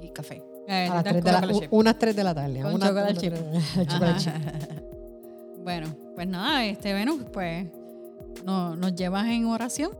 y 0.00 0.08
café. 0.08 0.42
a 0.68 0.94
las 0.94 1.04
3 1.04 1.24
de 1.24 1.32
la, 1.32 1.68
unas 1.70 1.98
3 1.98 2.16
de 2.16 2.24
la 2.24 2.34
tarde. 2.34 2.60
Con 2.60 2.74
una, 2.74 2.86
chocolate 2.88 3.14
chip. 3.14 3.34
bueno, 5.62 5.94
pues 6.14 6.26
nada, 6.26 6.64
este 6.64 6.92
Venus, 6.92 7.24
pues 7.32 7.66
nos 8.44 8.94
llevas 8.94 9.26
en 9.28 9.46
oración. 9.46 9.92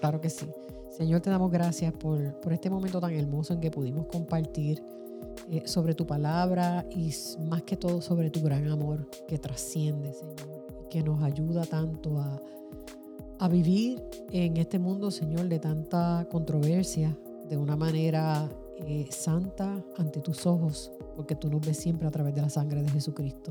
Claro 0.00 0.20
que 0.20 0.30
sí. 0.30 0.46
Señor, 0.96 1.20
te 1.20 1.28
damos 1.28 1.50
gracias 1.50 1.92
por, 1.92 2.40
por 2.40 2.52
este 2.52 2.70
momento 2.70 3.00
tan 3.00 3.12
hermoso 3.12 3.52
en 3.52 3.60
que 3.60 3.68
pudimos 3.68 4.06
compartir 4.06 4.80
eh, 5.50 5.62
sobre 5.66 5.92
tu 5.92 6.06
palabra 6.06 6.86
y 6.88 7.12
más 7.48 7.64
que 7.64 7.76
todo 7.76 8.00
sobre 8.00 8.30
tu 8.30 8.40
gran 8.42 8.68
amor 8.68 9.08
que 9.26 9.36
trasciende, 9.36 10.12
Señor, 10.12 10.86
que 10.88 11.02
nos 11.02 11.20
ayuda 11.20 11.64
tanto 11.64 12.20
a, 12.20 12.40
a 13.40 13.48
vivir 13.48 14.00
en 14.30 14.56
este 14.56 14.78
mundo, 14.78 15.10
Señor, 15.10 15.48
de 15.48 15.58
tanta 15.58 16.28
controversia, 16.30 17.18
de 17.48 17.56
una 17.56 17.74
manera 17.74 18.48
eh, 18.86 19.08
santa 19.10 19.84
ante 19.96 20.20
tus 20.20 20.46
ojos, 20.46 20.92
porque 21.16 21.34
tú 21.34 21.50
nos 21.50 21.66
ves 21.66 21.76
siempre 21.76 22.06
a 22.06 22.12
través 22.12 22.36
de 22.36 22.42
la 22.42 22.50
sangre 22.50 22.84
de 22.84 22.88
Jesucristo. 22.90 23.50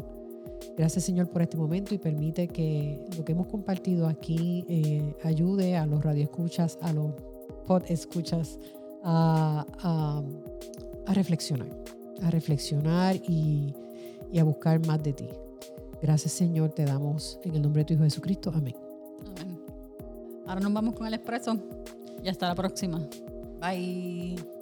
Gracias 0.77 1.03
Señor 1.03 1.29
por 1.29 1.41
este 1.41 1.57
momento 1.57 1.93
y 1.93 1.97
permite 1.97 2.47
que 2.47 3.05
lo 3.17 3.25
que 3.25 3.33
hemos 3.33 3.47
compartido 3.47 4.07
aquí 4.07 4.63
eh, 4.69 5.13
ayude 5.23 5.75
a 5.75 5.85
los 5.85 6.01
radioescuchas, 6.01 6.79
a 6.81 6.93
los 6.93 7.11
podescuchas 7.63 8.59
a, 9.03 9.65
a, 9.81 10.21
a 11.05 11.13
reflexionar, 11.13 11.67
a 12.21 12.29
reflexionar 12.29 13.15
y, 13.15 13.73
y 14.31 14.39
a 14.39 14.43
buscar 14.43 14.85
más 14.85 15.01
de 15.03 15.13
ti. 15.13 15.29
Gracias 16.01 16.33
Señor, 16.33 16.71
te 16.71 16.85
damos 16.85 17.39
en 17.43 17.55
el 17.55 17.61
nombre 17.61 17.81
de 17.81 17.85
tu 17.85 17.93
Hijo 17.93 18.03
Jesucristo. 18.03 18.51
Amén. 18.53 18.75
Amén. 19.41 19.59
Ahora 20.45 20.61
nos 20.61 20.73
vamos 20.73 20.95
con 20.95 21.07
el 21.07 21.13
expreso 21.13 21.57
y 22.23 22.29
hasta 22.29 22.47
la 22.47 22.55
próxima. 22.55 23.01
Bye. 23.59 24.52